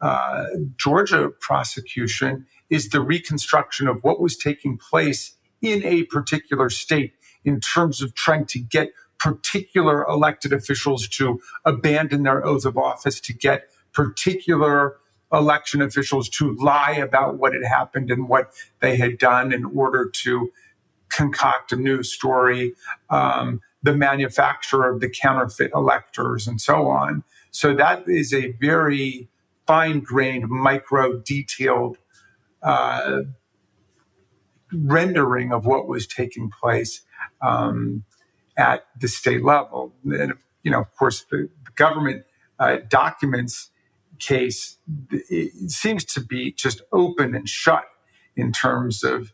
uh, 0.00 0.44
Georgia 0.76 1.30
prosecution 1.40 2.46
is 2.70 2.90
the 2.90 3.00
reconstruction 3.00 3.88
of 3.88 4.02
what 4.04 4.20
was 4.20 4.36
taking 4.36 4.78
place 4.78 5.34
in 5.60 5.84
a 5.84 6.04
particular 6.04 6.70
state 6.70 7.14
in 7.44 7.60
terms 7.60 8.00
of 8.00 8.14
trying 8.14 8.46
to 8.46 8.58
get 8.58 8.90
particular 9.18 10.04
elected 10.04 10.52
officials 10.52 11.08
to 11.08 11.40
abandon 11.64 12.22
their 12.22 12.44
oath 12.46 12.64
of 12.64 12.78
office, 12.78 13.20
to 13.20 13.32
get 13.32 13.68
particular 13.92 14.96
election 15.32 15.82
officials 15.82 16.28
to 16.28 16.54
lie 16.56 16.92
about 16.92 17.36
what 17.36 17.52
had 17.52 17.64
happened 17.64 18.10
and 18.10 18.28
what 18.28 18.52
they 18.80 18.96
had 18.96 19.18
done 19.18 19.52
in 19.52 19.64
order 19.64 20.08
to 20.08 20.50
concoct 21.10 21.72
a 21.72 21.76
new 21.76 22.02
story, 22.02 22.74
um, 23.10 23.60
the 23.82 23.94
manufacture 23.94 24.84
of 24.84 25.00
the 25.00 25.08
counterfeit 25.08 25.70
electors, 25.74 26.46
and 26.46 26.60
so 26.60 26.88
on. 26.88 27.22
So 27.50 27.74
that 27.74 28.08
is 28.08 28.32
a 28.32 28.52
very 28.60 29.28
fine 29.66 30.00
grained, 30.00 30.48
micro 30.48 31.18
detailed 31.18 31.98
uh, 32.62 33.22
rendering 34.72 35.52
of 35.52 35.64
what 35.66 35.86
was 35.86 36.06
taking 36.06 36.50
place 36.50 37.02
um, 37.40 38.04
at 38.56 38.86
the 39.00 39.08
state 39.08 39.44
level. 39.44 39.92
And, 40.04 40.34
you 40.62 40.70
know, 40.70 40.80
of 40.80 40.94
course, 40.96 41.24
the, 41.30 41.48
the 41.64 41.70
government 41.74 42.24
uh, 42.58 42.78
documents 42.88 43.70
case 44.20 44.78
it 45.10 45.70
seems 45.70 46.04
to 46.06 46.20
be 46.20 46.52
just 46.52 46.82
open 46.92 47.34
and 47.34 47.48
shut 47.48 47.84
in 48.36 48.52
terms 48.52 49.04
of 49.04 49.32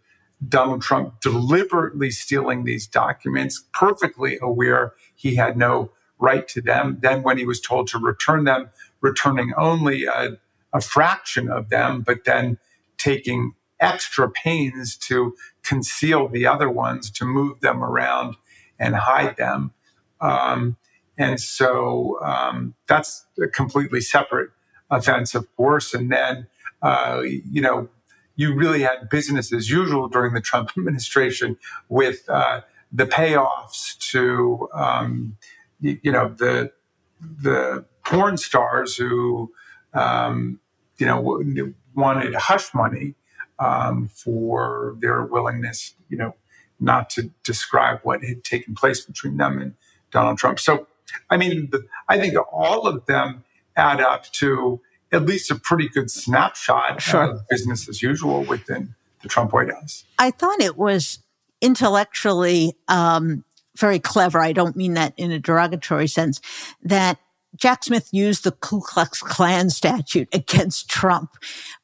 Donald 0.48 0.82
Trump 0.82 1.20
deliberately 1.20 2.10
stealing 2.10 2.64
these 2.64 2.86
documents, 2.86 3.64
perfectly 3.72 4.38
aware 4.42 4.94
he 5.14 5.36
had 5.36 5.56
no 5.56 5.92
right 6.18 6.46
to 6.48 6.60
them. 6.60 6.98
Then, 7.00 7.22
when 7.22 7.38
he 7.38 7.46
was 7.46 7.60
told 7.60 7.88
to 7.88 7.98
return 7.98 8.44
them, 8.44 8.70
returning 9.00 9.52
only 9.56 10.04
a, 10.04 10.38
a 10.72 10.80
fraction 10.80 11.50
of 11.50 11.70
them, 11.70 12.02
but 12.02 12.24
then 12.24 12.58
taking 12.98 13.54
extra 13.80 14.30
pains 14.30 14.96
to 14.96 15.34
conceal 15.62 16.28
the 16.28 16.46
other 16.46 16.70
ones, 16.70 17.10
to 17.12 17.24
move 17.24 17.60
them 17.60 17.82
around 17.84 18.36
and 18.78 18.94
hide 18.96 19.36
them. 19.36 19.72
Um, 20.20 20.76
and 21.18 21.40
so 21.40 22.18
um, 22.22 22.74
that's 22.88 23.26
a 23.42 23.48
completely 23.48 24.00
separate 24.00 24.50
offense, 24.90 25.34
of 25.34 25.54
course. 25.56 25.94
And 25.94 26.10
then, 26.10 26.46
uh, 26.82 27.22
you 27.24 27.60
know, 27.60 27.88
you 28.36 28.54
really 28.54 28.82
had 28.82 29.08
business 29.10 29.52
as 29.52 29.70
usual 29.70 30.08
during 30.08 30.34
the 30.34 30.40
Trump 30.40 30.70
administration 30.78 31.56
with 31.88 32.28
uh, 32.28 32.62
the 32.92 33.06
payoffs 33.06 33.98
to, 34.10 34.68
um, 34.74 35.36
you, 35.80 35.98
you, 36.02 36.12
know, 36.12 36.28
the 36.28 36.72
the 37.20 37.84
porn 38.04 38.36
stars 38.36 38.96
who, 38.96 39.50
um, 39.94 40.60
you 40.98 41.06
know, 41.06 41.74
wanted 41.94 42.34
hush 42.34 42.74
money 42.74 43.14
um, 43.58 44.08
for 44.08 44.96
their 45.00 45.22
willingness, 45.22 45.94
you 46.08 46.16
know, 46.16 46.34
not 46.80 47.08
to 47.10 47.30
describe 47.44 48.00
what 48.02 48.22
had 48.24 48.44
taken 48.44 48.74
place 48.74 49.04
between 49.04 49.36
them 49.36 49.60
and 49.60 49.74
Donald 50.10 50.38
Trump. 50.38 50.60
So, 50.60 50.86
I 51.30 51.36
mean, 51.36 51.70
I 52.08 52.18
think 52.18 52.34
all 52.52 52.86
of 52.86 53.06
them 53.06 53.44
add 53.76 54.00
up 54.00 54.24
to 54.32 54.80
at 55.12 55.24
least 55.24 55.50
a 55.50 55.54
pretty 55.54 55.88
good 55.88 56.10
snapshot 56.10 57.00
sure. 57.00 57.22
of 57.22 57.48
business 57.48 57.88
as 57.88 58.02
usual 58.02 58.44
within 58.44 58.94
the 59.22 59.28
Trump 59.28 59.52
White 59.52 59.70
House. 59.70 60.04
I 60.18 60.30
thought 60.30 60.60
it 60.60 60.76
was 60.76 61.20
intellectually 61.60 62.76
um, 62.88 63.44
very 63.76 63.98
clever. 63.98 64.40
I 64.40 64.52
don't 64.52 64.76
mean 64.76 64.94
that 64.94 65.14
in 65.16 65.30
a 65.30 65.38
derogatory 65.38 66.08
sense. 66.08 66.40
That 66.82 67.18
Jack 67.56 67.84
Smith 67.84 68.08
used 68.12 68.44
the 68.44 68.52
Ku 68.52 68.80
Klux 68.80 69.20
Klan 69.20 69.70
statute 69.70 70.28
against 70.32 70.88
Trump 70.88 71.30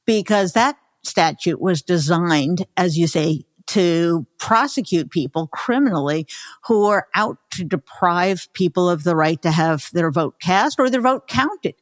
because 0.04 0.52
that 0.52 0.76
statute 1.02 1.60
was 1.60 1.82
designed, 1.82 2.66
as 2.76 2.98
you 2.98 3.06
say, 3.06 3.44
to 3.70 4.26
prosecute 4.38 5.10
people 5.10 5.46
criminally 5.46 6.26
who 6.66 6.86
are 6.86 7.06
out 7.14 7.38
to 7.52 7.62
deprive 7.64 8.48
people 8.52 8.90
of 8.90 9.04
the 9.04 9.14
right 9.14 9.40
to 9.42 9.50
have 9.52 9.88
their 9.92 10.10
vote 10.10 10.40
cast 10.40 10.80
or 10.80 10.90
their 10.90 11.00
vote 11.00 11.28
counted. 11.28 11.76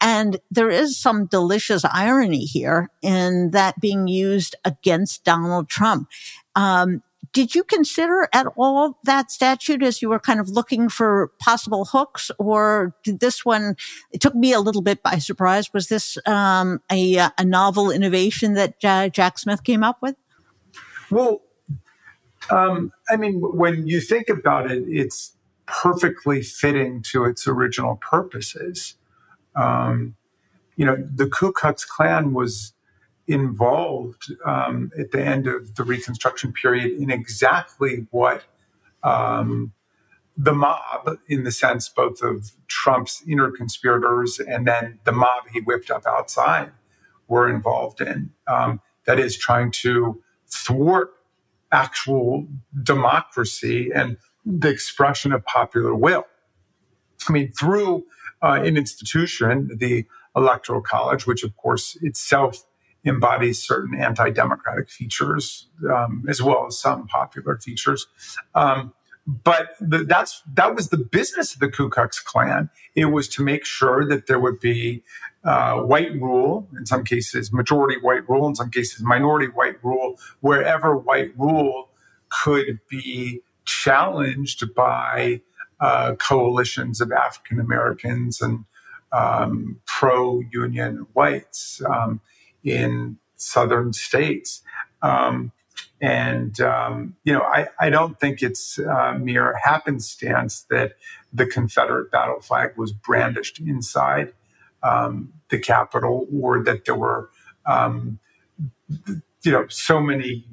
And 0.00 0.38
there 0.52 0.70
is 0.70 0.96
some 0.96 1.26
delicious 1.26 1.84
irony 1.84 2.44
here 2.44 2.90
in 3.02 3.50
that 3.50 3.80
being 3.80 4.06
used 4.06 4.54
against 4.64 5.24
Donald 5.24 5.68
Trump. 5.68 6.08
Um, 6.54 7.02
did 7.32 7.54
you 7.54 7.64
consider 7.64 8.28
at 8.32 8.46
all 8.56 8.98
that 9.04 9.30
statute 9.30 9.82
as 9.82 10.02
you 10.02 10.10
were 10.10 10.20
kind 10.20 10.38
of 10.38 10.50
looking 10.50 10.88
for 10.88 11.32
possible 11.40 11.86
hooks, 11.86 12.30
or 12.38 12.94
did 13.04 13.20
this 13.20 13.44
one? 13.44 13.76
It 14.12 14.20
took 14.20 14.34
me 14.34 14.52
a 14.52 14.60
little 14.60 14.82
bit 14.82 15.02
by 15.02 15.18
surprise. 15.18 15.72
Was 15.72 15.88
this 15.88 16.18
um, 16.26 16.80
a, 16.90 17.16
a, 17.38 17.44
novel 17.44 17.90
innovation 17.90 18.54
that 18.54 18.74
uh, 18.84 19.08
Jack 19.08 19.38
Smith 19.38 19.64
came 19.64 19.82
up 19.82 19.98
with? 20.02 20.16
Well, 21.12 21.42
um, 22.50 22.90
I 23.10 23.16
mean, 23.16 23.40
when 23.42 23.86
you 23.86 24.00
think 24.00 24.30
about 24.30 24.70
it, 24.70 24.84
it's 24.88 25.36
perfectly 25.66 26.42
fitting 26.42 27.02
to 27.12 27.26
its 27.26 27.46
original 27.46 27.96
purposes. 27.96 28.96
Um, 29.54 30.16
you 30.76 30.86
know, 30.86 30.96
the 31.14 31.28
Ku 31.28 31.52
Klux 31.52 31.84
Klan 31.84 32.32
was 32.32 32.72
involved 33.28 34.32
um, 34.46 34.90
at 34.98 35.12
the 35.12 35.22
end 35.22 35.46
of 35.46 35.74
the 35.74 35.84
Reconstruction 35.84 36.54
period 36.54 36.98
in 36.98 37.10
exactly 37.10 38.06
what 38.10 38.44
um, 39.02 39.72
the 40.36 40.54
mob, 40.54 41.18
in 41.28 41.44
the 41.44 41.52
sense 41.52 41.90
both 41.90 42.22
of 42.22 42.52
Trump's 42.68 43.22
inner 43.28 43.50
conspirators 43.50 44.40
and 44.40 44.66
then 44.66 44.98
the 45.04 45.12
mob 45.12 45.44
he 45.52 45.60
whipped 45.60 45.90
up 45.90 46.06
outside, 46.06 46.72
were 47.28 47.50
involved 47.50 48.00
in. 48.00 48.30
Um, 48.46 48.80
that 49.04 49.18
is, 49.18 49.36
trying 49.36 49.72
to 49.82 50.22
thwart 50.52 51.10
actual 51.72 52.46
democracy 52.82 53.90
and 53.94 54.16
the 54.44 54.68
expression 54.68 55.32
of 55.32 55.44
popular 55.44 55.94
will. 55.94 56.26
I 57.28 57.32
mean, 57.32 57.52
through 57.52 58.04
uh, 58.42 58.60
an 58.62 58.76
institution, 58.76 59.70
the 59.76 60.04
Electoral 60.36 60.82
College, 60.82 61.26
which 61.26 61.44
of 61.44 61.56
course 61.56 61.96
itself 62.02 62.64
embodies 63.04 63.62
certain 63.62 63.98
anti-democratic 64.00 64.88
features 64.88 65.68
um, 65.90 66.24
as 66.28 66.42
well 66.42 66.66
as 66.66 66.78
some 66.78 67.06
popular 67.06 67.58
features. 67.58 68.06
Um, 68.54 68.92
but 69.26 69.70
the, 69.80 69.98
that's 70.04 70.42
that 70.54 70.74
was 70.74 70.88
the 70.88 70.98
business 70.98 71.54
of 71.54 71.60
the 71.60 71.68
Ku 71.68 71.88
Klux 71.88 72.20
Klan. 72.20 72.70
It 72.94 73.06
was 73.06 73.28
to 73.28 73.44
make 73.44 73.64
sure 73.64 74.06
that 74.06 74.26
there 74.26 74.40
would 74.40 74.60
be 74.60 75.02
uh, 75.44 75.80
white 75.80 76.12
rule, 76.20 76.68
in 76.76 76.86
some 76.86 77.04
cases 77.04 77.52
majority 77.52 78.00
white 78.00 78.28
rule, 78.28 78.46
in 78.48 78.54
some 78.54 78.70
cases 78.70 79.02
minority 79.02 79.46
white 79.46 79.82
rule, 79.84 80.18
wherever 80.40 80.96
white 80.96 81.32
rule 81.38 81.90
could 82.42 82.80
be 82.88 83.40
challenged 83.64 84.74
by 84.74 85.40
uh, 85.80 86.14
coalitions 86.16 87.00
of 87.00 87.12
African 87.12 87.60
Americans 87.60 88.40
and 88.40 88.64
um, 89.12 89.80
pro-union 89.86 91.06
whites. 91.12 91.82
Um, 91.88 92.20
in 92.64 93.18
southern 93.36 93.92
states. 93.92 94.62
Um, 95.02 95.52
and, 96.02 96.60
um, 96.60 97.14
you 97.22 97.32
know, 97.32 97.42
I, 97.42 97.68
I, 97.78 97.88
don't 97.88 98.18
think 98.18 98.42
it's 98.42 98.76
uh, 98.76 99.16
mere 99.16 99.56
happenstance 99.62 100.66
that 100.68 100.94
the 101.32 101.46
Confederate 101.46 102.10
battle 102.10 102.40
flag 102.40 102.76
was 102.76 102.92
brandished 102.92 103.60
inside 103.60 104.32
um, 104.82 105.32
the 105.48 105.60
Capitol 105.60 106.26
or 106.42 106.64
that 106.64 106.86
there 106.86 106.96
were, 106.96 107.30
um, 107.66 108.18
you 108.88 109.52
know, 109.52 109.66
so 109.68 110.00
many 110.00 110.44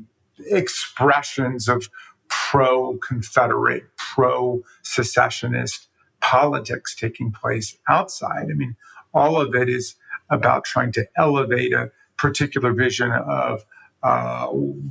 expressions 0.51 1.67
of 1.67 1.89
pro 2.27 2.97
Confederate, 2.97 3.85
pro 3.97 4.61
secessionist 4.83 5.87
politics 6.21 6.95
taking 6.95 7.31
place 7.31 7.75
outside. 7.87 8.49
I 8.51 8.53
mean, 8.53 8.75
all 9.15 9.41
of 9.41 9.55
it 9.55 9.67
is 9.67 9.95
about 10.29 10.63
trying 10.63 10.91
to 10.91 11.07
elevate 11.17 11.73
a 11.73 11.89
particular 12.17 12.71
vision 12.71 13.11
of 13.11 13.65
uh, 14.03 14.47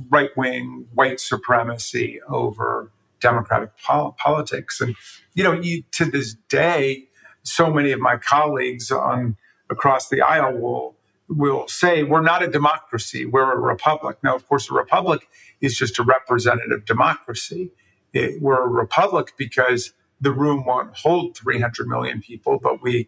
right 0.09 0.29
wing 0.37 0.87
white 0.93 1.19
supremacy 1.19 2.19
over 2.27 2.91
democratic 3.21 3.71
pol- 3.77 4.15
politics. 4.17 4.81
And, 4.81 4.95
you 5.33 5.43
know, 5.43 5.53
you, 5.53 5.83
to 5.93 6.05
this 6.05 6.35
day, 6.49 7.05
so 7.43 7.71
many 7.71 7.91
of 7.91 7.99
my 7.99 8.17
colleagues 8.17 8.91
on 8.91 9.37
across 9.69 10.09
the 10.09 10.21
aisle 10.21 10.57
will 10.57 10.95
will 11.29 11.67
say 11.67 12.01
we're 12.03 12.21
not 12.21 12.41
a 12.41 12.47
democracy 12.47 13.23
we're 13.23 13.53
a 13.53 13.59
republic 13.59 14.17
now 14.23 14.35
of 14.35 14.47
course 14.47 14.71
a 14.71 14.73
republic 14.73 15.27
is 15.61 15.77
just 15.77 15.99
a 15.99 16.03
representative 16.03 16.85
democracy 16.85 17.71
it, 18.13 18.41
we're 18.41 18.63
a 18.63 18.67
republic 18.67 19.33
because 19.37 19.93
the 20.19 20.31
room 20.31 20.65
won't 20.65 20.95
hold 20.97 21.37
300 21.37 21.87
million 21.87 22.19
people 22.19 22.59
but 22.59 22.81
we 22.81 23.07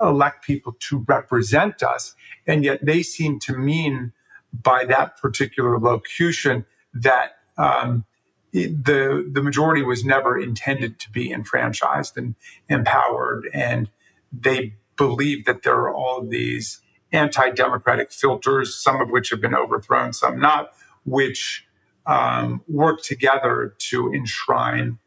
elect 0.00 0.44
people 0.44 0.76
to 0.80 1.04
represent 1.08 1.82
us. 1.82 2.14
And 2.46 2.64
yet 2.64 2.84
they 2.84 3.02
seem 3.02 3.38
to 3.40 3.56
mean 3.56 4.12
by 4.52 4.84
that 4.84 5.16
particular 5.18 5.78
locution 5.78 6.64
that 6.94 7.36
um, 7.58 8.04
the 8.52 9.28
the 9.32 9.42
majority 9.42 9.82
was 9.82 10.04
never 10.04 10.38
intended 10.38 10.98
to 11.00 11.10
be 11.10 11.32
enfranchised 11.32 12.16
and 12.16 12.34
empowered, 12.68 13.48
and 13.52 13.90
they 14.32 14.74
believe 14.96 15.44
that 15.44 15.62
there 15.62 15.76
are 15.76 15.94
all 15.94 16.22
these 16.26 16.80
anti-democratic 17.12 18.12
filters, 18.12 18.74
some 18.74 19.00
of 19.00 19.10
which 19.10 19.30
have 19.30 19.40
been 19.40 19.54
overthrown, 19.54 20.12
some 20.12 20.38
not, 20.38 20.70
which 21.04 21.66
um, 22.06 22.62
work 22.68 23.02
together 23.02 23.74
to 23.78 24.12
enshrine 24.12 24.98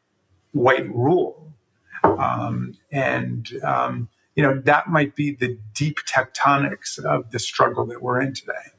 white 0.52 0.88
rule. 0.90 1.54
Um, 2.04 2.78
and 2.92 3.50
um, 3.64 4.10
you 4.36 4.44
know, 4.44 4.60
that 4.62 4.88
might 4.88 5.16
be 5.16 5.32
the 5.32 5.58
deep 5.74 6.00
tectonics 6.10 6.98
of 7.00 7.32
the 7.32 7.40
struggle 7.40 7.86
that 7.88 8.02
we're 8.02 8.22
in 8.22 8.34
today. 8.34 8.73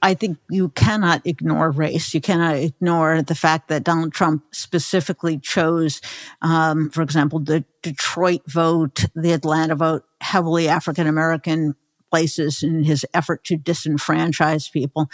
I 0.00 0.14
think 0.14 0.38
you 0.48 0.68
cannot 0.70 1.26
ignore 1.26 1.70
race. 1.70 2.14
You 2.14 2.20
cannot 2.20 2.56
ignore 2.56 3.22
the 3.22 3.34
fact 3.34 3.68
that 3.68 3.84
Donald 3.84 4.12
Trump 4.12 4.44
specifically 4.52 5.38
chose, 5.38 6.00
um, 6.40 6.90
for 6.90 7.02
example, 7.02 7.40
the 7.40 7.64
Detroit 7.82 8.42
vote, 8.46 9.06
the 9.14 9.32
Atlanta 9.32 9.74
vote, 9.74 10.04
heavily 10.20 10.68
African 10.68 11.06
American 11.06 11.74
places 12.10 12.62
in 12.62 12.84
his 12.84 13.04
effort 13.12 13.44
to 13.44 13.58
disenfranchise 13.58 14.72
people. 14.72 15.08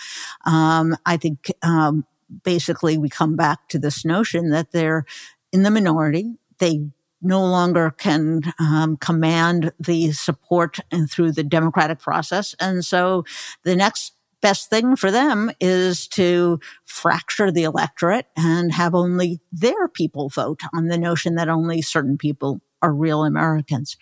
Um, 0.44 0.97
I 1.05 1.16
think 1.16 1.51
um, 1.62 2.05
basically 2.44 2.99
we 2.99 3.09
come 3.09 3.37
back 3.37 3.68
to 3.70 3.79
this 3.79 4.05
notion 4.05 4.51
that 4.51 4.73
they're 4.73 5.05
in 5.53 5.62
the 5.62 5.70
minority. 5.70 6.35
They 6.59 6.87
no 7.20 7.42
longer 7.42 7.90
can 7.90 8.42
um, 8.61 8.97
command 8.99 9.73
the 9.81 10.12
support 10.12 10.79
and 10.92 11.11
through 11.11 11.33
the 11.33 11.42
democratic 11.42 11.99
process. 11.99 12.55
And 12.61 12.85
so 12.85 13.25
the 13.62 13.75
next 13.75 14.12
best 14.45 14.69
thing 14.69 14.95
for 14.95 15.11
them 15.11 15.51
is 15.59 16.07
to 16.07 16.61
fracture 16.85 17.51
the 17.51 17.63
electorate 17.63 18.27
and 18.37 18.75
have 18.75 18.95
only 18.95 19.41
their 19.51 19.89
people 19.89 20.29
vote 20.29 20.61
on 20.75 20.89
the 20.89 20.99
notion 20.99 21.35
that 21.37 21.49
only 21.49 21.81
certain 21.81 22.19
people 22.19 22.61
are 22.83 22.93
real 22.93 23.25
Americans. 23.25 23.97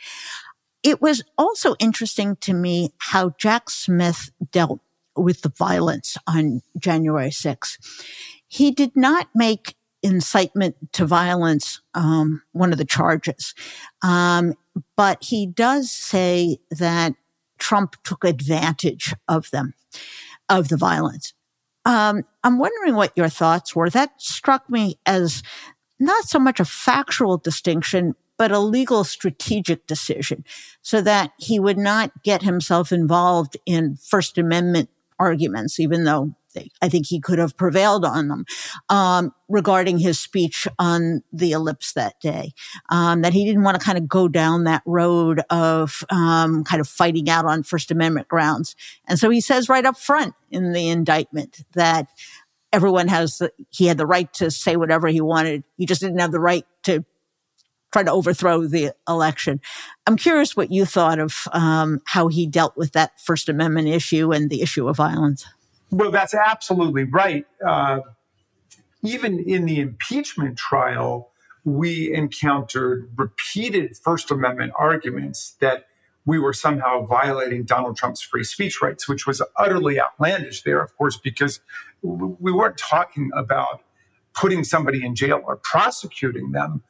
It 0.83 1.01
was 1.01 1.23
also 1.39 1.77
interesting 1.79 2.35
to 2.41 2.55
me 2.55 2.93
how 2.99 3.35
Jack 3.39 3.71
Smith 3.71 4.33
dealt 4.51 4.81
with 5.17 5.43
the 5.43 5.53
violence 5.57 6.17
on 6.27 6.61
January 6.77 7.31
6th. 7.31 7.79
He 8.49 8.73
did 8.73 8.97
not 8.97 9.29
make 9.37 9.77
incitement 10.03 10.75
to 10.95 11.07
violence 11.07 11.81
um, 11.95 12.43
one 12.51 12.73
of 12.73 12.79
the 12.79 12.85
charges, 12.85 13.55
um, 14.03 14.55
but 14.97 15.23
he 15.23 15.47
does 15.47 15.93
say 15.93 16.59
that 16.69 17.15
Trump 17.61 17.95
took 18.03 18.25
advantage 18.25 19.15
of 19.29 19.49
them 19.53 19.75
of 20.59 20.69
the 20.69 20.77
violence. 20.77 21.33
Um, 21.85 22.25
I'm 22.45 22.59
wondering 22.59 22.95
what 22.95 23.17
your 23.17 23.29
thoughts 23.29 23.75
were. 23.75 23.91
That 23.91 24.13
struck 24.21 24.69
me 24.71 24.99
as 25.05 25.43
not 25.99 26.25
so 26.25 26.39
much 26.39 26.61
a 26.61 26.65
factual 26.65 27.39
distinction, 27.39 28.15
but 28.39 28.53
a 28.53 28.59
legal 28.59 29.05
strategic 29.05 29.87
decision 29.87 30.45
so 30.81 31.01
that 31.01 31.33
he 31.39 31.59
would 31.59 31.79
not 31.79 32.23
get 32.23 32.43
himself 32.43 32.93
involved 32.93 33.57
in 33.67 33.97
First 33.97 34.39
Amendment 34.39 34.91
arguments, 35.19 35.81
even 35.81 36.05
though 36.05 36.35
I 36.81 36.89
think 36.89 37.07
he 37.07 37.21
could 37.21 37.39
have 37.39 37.57
prevailed 37.57 38.05
on 38.05 38.29
them 38.29 38.45
um, 38.89 39.33
regarding 39.49 39.99
his 39.99 40.19
speech 40.19 40.67
on 40.79 41.23
the 41.33 41.53
ellipse 41.53 41.93
that 41.93 42.21
day. 42.21 42.53
Um, 42.91 43.23
that 43.23 43.33
he 43.33 43.45
didn't 43.45 43.63
want 43.63 43.79
to 43.79 43.85
kind 43.85 43.99
of 43.99 44.09
go 44.09 44.29
down 44.29 44.65
that 44.65 44.83
road 44.87 45.43
of 45.51 46.05
um, 46.11 46.65
kind 46.65 46.81
of 46.81 46.89
fighting 46.89 47.29
out 47.29 47.45
on 47.45 47.63
First 47.63 47.91
Amendment 47.91 48.29
grounds, 48.29 48.77
and 49.07 49.19
so 49.19 49.31
he 49.31 49.41
says 49.41 49.69
right 49.69 49.85
up 49.85 49.97
front 49.97 50.35
in 50.51 50.73
the 50.73 50.89
indictment 50.89 51.65
that 51.75 52.09
everyone 52.73 53.09
has 53.09 53.39
the, 53.39 53.53
he 53.71 53.87
had 53.87 53.99
the 53.99 54.07
right 54.07 54.33
to 54.35 54.51
say 54.51 54.77
whatever 54.77 55.09
he 55.09 55.21
wanted. 55.21 55.65
He 55.77 55.87
just 55.87 56.01
didn't 56.01 56.21
have 56.21 56.33
the 56.33 56.41
right 56.41 56.65
to 56.85 57.05
try 57.93 58.03
to 58.03 58.11
overthrow 58.11 58.67
the 58.67 58.93
election. 59.07 59.61
I'm 60.07 60.17
curious 60.17 60.57
what 60.57 60.73
you 60.73 60.85
thought 60.85 61.19
of 61.19 61.47
um, 61.53 62.01
how 62.07 62.29
he 62.29 62.47
dealt 62.47 62.77
with 62.77 62.93
that 62.93 63.21
First 63.21 63.49
Amendment 63.49 63.89
issue 63.89 64.33
and 64.33 64.49
the 64.51 64.63
issue 64.63 64.89
of 64.89 64.97
violence. 64.97 65.47
Well, 65.93 66.11
that's 66.11 66.35
absolutely 66.35 67.05
right. 67.05 67.47
Uh, 67.67 68.01
even 69.03 69.41
in 69.41 69.67
the 69.67 69.81
impeachment 69.81 70.59
trial, 70.59 71.31
we 71.65 72.13
encountered 72.15 73.11
repeated 73.17 73.97
First 73.99 74.31
Amendment 74.31 74.73
arguments 74.79 75.57
that 75.61 75.87
we 76.27 76.39
were 76.39 76.55
somehow 76.55 77.07
violating 77.07 77.65
Donald 77.65 77.97
Trump's 77.97 78.23
free 78.23 78.45
speech 78.45 78.83
rights, 78.83 79.09
which 79.09 79.27
was 79.27 79.43
utterly 79.57 80.01
outlandish 80.01 80.63
there, 80.63 80.83
of 80.83 80.97
course, 80.97 81.19
because 81.19 81.61
we 82.03 82.53
weren't 82.53 82.79
talking 82.79 83.31
about 83.35 83.83
putting 84.35 84.65
somebody 84.65 85.05
in 85.05 85.15
jail 85.15 85.43
or 85.45 85.57
prosecuting 85.57 86.53
them. 86.53 86.83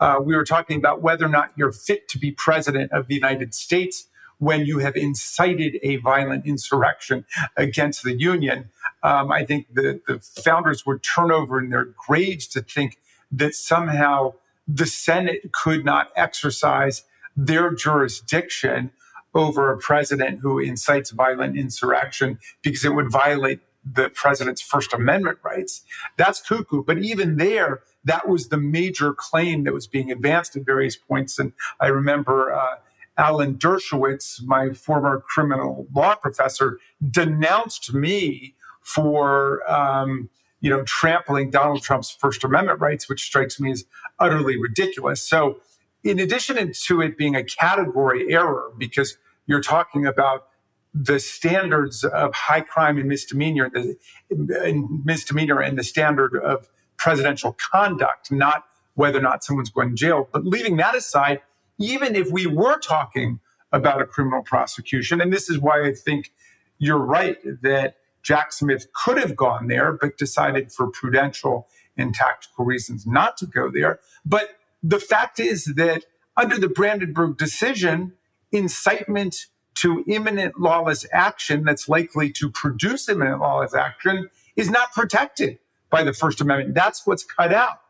Uh, 0.00 0.18
we 0.22 0.36
were 0.36 0.44
talking 0.44 0.78
about 0.78 1.02
whether 1.02 1.26
or 1.26 1.30
not 1.30 1.52
you're 1.56 1.72
fit 1.72 2.08
to 2.08 2.18
be 2.18 2.32
president 2.32 2.92
of 2.92 3.06
the 3.08 3.14
United 3.14 3.54
States 3.54 4.08
when 4.40 4.66
you 4.66 4.78
have 4.80 4.96
incited 4.96 5.78
a 5.82 5.96
violent 5.96 6.46
insurrection 6.46 7.24
against 7.56 8.02
the 8.02 8.18
union. 8.18 8.70
Um, 9.04 9.30
I 9.30 9.44
think 9.44 9.68
the, 9.72 10.00
the 10.08 10.18
founders 10.18 10.84
would 10.86 11.02
turn 11.04 11.30
over 11.30 11.60
in 11.60 11.70
their 11.70 11.84
graves 12.06 12.48
to 12.48 12.62
think 12.62 12.98
that 13.30 13.54
somehow 13.54 14.34
the 14.66 14.86
Senate 14.86 15.52
could 15.52 15.84
not 15.84 16.10
exercise 16.16 17.04
their 17.36 17.72
jurisdiction 17.72 18.90
over 19.34 19.72
a 19.72 19.78
president 19.78 20.40
who 20.40 20.58
incites 20.58 21.10
violent 21.10 21.56
insurrection 21.56 22.38
because 22.62 22.84
it 22.84 22.94
would 22.94 23.10
violate 23.10 23.60
the 23.84 24.10
president's 24.10 24.62
First 24.62 24.92
Amendment 24.92 25.38
rights. 25.42 25.82
That's 26.16 26.40
cuckoo. 26.40 26.82
But 26.82 26.98
even 26.98 27.36
there, 27.36 27.80
that 28.04 28.28
was 28.28 28.48
the 28.48 28.56
major 28.58 29.14
claim 29.14 29.64
that 29.64 29.74
was 29.74 29.86
being 29.86 30.10
advanced 30.10 30.56
at 30.56 30.66
various 30.66 30.96
points. 30.96 31.38
And 31.38 31.52
I 31.80 31.88
remember 31.88 32.52
uh, 32.52 32.76
Alan 33.20 33.56
Dershowitz, 33.56 34.42
my 34.44 34.72
former 34.72 35.20
criminal 35.20 35.86
law 35.94 36.14
professor, 36.16 36.80
denounced 37.10 37.94
me 37.94 38.56
for 38.82 39.62
um, 39.70 40.30
you 40.60 40.70
know 40.70 40.82
trampling 40.84 41.50
Donald 41.50 41.82
Trump's 41.82 42.10
First 42.10 42.44
Amendment 42.44 42.80
rights, 42.80 43.08
which 43.08 43.22
strikes 43.22 43.60
me 43.60 43.72
as 43.72 43.84
utterly 44.18 44.58
ridiculous. 44.58 45.22
So, 45.22 45.60
in 46.02 46.18
addition 46.18 46.72
to 46.86 47.02
it 47.02 47.18
being 47.18 47.36
a 47.36 47.44
category 47.44 48.32
error, 48.32 48.72
because 48.78 49.18
you're 49.46 49.62
talking 49.62 50.06
about 50.06 50.48
the 50.94 51.20
standards 51.20 52.04
of 52.04 52.34
high 52.34 52.62
crime 52.62 52.98
and 52.98 53.08
misdemeanor, 53.08 53.70
the 53.70 53.96
and 54.30 55.04
misdemeanor, 55.04 55.60
and 55.60 55.78
the 55.78 55.84
standard 55.84 56.36
of 56.36 56.70
presidential 56.96 57.56
conduct, 57.72 58.32
not 58.32 58.64
whether 58.94 59.18
or 59.18 59.22
not 59.22 59.44
someone's 59.44 59.70
going 59.70 59.90
to 59.90 59.94
jail. 59.94 60.28
But 60.32 60.44
leaving 60.46 60.78
that 60.78 60.96
aside, 60.96 61.42
even 61.80 62.14
if 62.14 62.30
we 62.30 62.46
were 62.46 62.78
talking 62.78 63.40
about 63.72 64.00
a 64.00 64.06
criminal 64.06 64.42
prosecution. 64.42 65.20
And 65.20 65.32
this 65.32 65.48
is 65.50 65.58
why 65.58 65.84
I 65.84 65.92
think 65.92 66.32
you're 66.78 66.98
right 66.98 67.38
that 67.62 67.96
Jack 68.22 68.52
Smith 68.52 68.86
could 68.92 69.18
have 69.18 69.34
gone 69.34 69.68
there, 69.68 69.92
but 69.92 70.18
decided 70.18 70.72
for 70.72 70.88
prudential 70.88 71.66
and 71.96 72.14
tactical 72.14 72.64
reasons 72.64 73.06
not 73.06 73.36
to 73.38 73.46
go 73.46 73.70
there. 73.70 74.00
But 74.24 74.50
the 74.82 75.00
fact 75.00 75.40
is 75.40 75.64
that 75.76 76.04
under 76.36 76.58
the 76.58 76.68
Brandenburg 76.68 77.36
decision, 77.36 78.12
incitement 78.52 79.46
to 79.76 80.04
imminent 80.06 80.60
lawless 80.60 81.06
action 81.12 81.64
that's 81.64 81.88
likely 81.88 82.30
to 82.32 82.50
produce 82.50 83.08
imminent 83.08 83.40
lawless 83.40 83.74
action 83.74 84.28
is 84.56 84.68
not 84.68 84.92
protected 84.92 85.58
by 85.88 86.02
the 86.02 86.12
First 86.12 86.40
Amendment. 86.40 86.74
That's 86.74 87.06
what's 87.06 87.24
cut 87.24 87.52
out. 87.52 87.80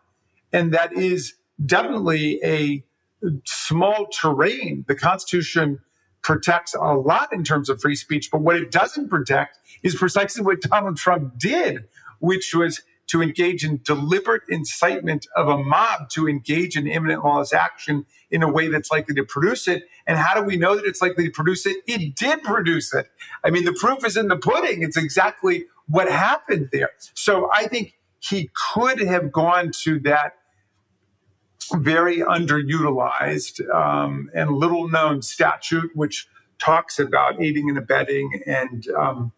And 0.53 0.72
that 0.72 0.92
is 0.92 1.35
definitely 1.64 2.40
a 2.44 2.85
small 3.45 4.07
terrain. 4.07 4.85
The 4.89 4.95
Constitution 4.95 5.81
protects 6.23 6.75
a 6.75 6.95
lot 6.95 7.33
in 7.33 7.45
terms 7.45 7.69
of 7.69 7.81
free 7.81 7.97
speech, 7.97 8.31
but 8.31 8.41
what 8.41 8.57
it 8.57 8.71
doesn't 8.71 9.09
protect 9.09 9.59
is 9.83 9.95
precisely 9.95 10.43
what 10.45 10.61
Donald 10.61 10.97
Trump 10.97 11.39
did, 11.39 11.85
which 12.19 12.55
was 12.55 12.83
to 13.11 13.23
engage 13.23 13.65
in 13.65 13.81
deliberate 13.85 14.43
incitement 14.49 15.27
of 15.35 15.49
a 15.49 15.59
mob 15.59 16.09
to 16.11 16.29
engage 16.29 16.77
in 16.77 16.87
imminent 16.87 17.25
lawless 17.25 17.53
action 17.53 18.07
in 18.31 18.43
a 18.43 18.49
way 18.49 18.69
that's 18.69 18.91
likely 18.91 19.15
to 19.17 19.25
produce 19.25 19.67
it. 19.67 19.83
And 20.07 20.17
how 20.17 20.35
do 20.35 20.43
we 20.43 20.57
know 20.57 20.77
that 20.77 20.85
it's 20.85 21.03
likely 21.03 21.25
to 21.25 21.31
produce 21.31 21.67
it? 21.67 21.79
It 21.89 22.15
did 22.15 22.45
produce 22.45 22.95
it. 22.95 23.09
I 23.43 23.51
mean, 23.51 23.65
the 23.65 23.73
proof 23.73 24.05
is 24.07 24.17
in 24.17 24.29
the 24.29 24.37
pudding. 24.37 24.83
It's 24.83 24.97
exactly 24.97 25.65
what 25.89 26.09
happened 26.09 26.69
there. 26.73 26.91
So 27.15 27.51
I 27.53 27.67
think 27.67 27.95
he 28.21 28.51
could 28.73 29.01
have 29.01 29.33
gone 29.33 29.73
to 29.83 29.99
that 30.01 30.35
very 31.75 32.19
underutilized 32.19 33.69
um, 33.75 34.31
and 34.35 34.51
little 34.51 34.89
known 34.89 35.23
statute, 35.23 35.91
which 35.95 36.29
talks 36.59 36.99
about 36.99 37.41
aiding 37.41 37.69
and 37.69 37.79
abetting 37.79 38.43
and 38.47 38.89
um, 38.89 39.33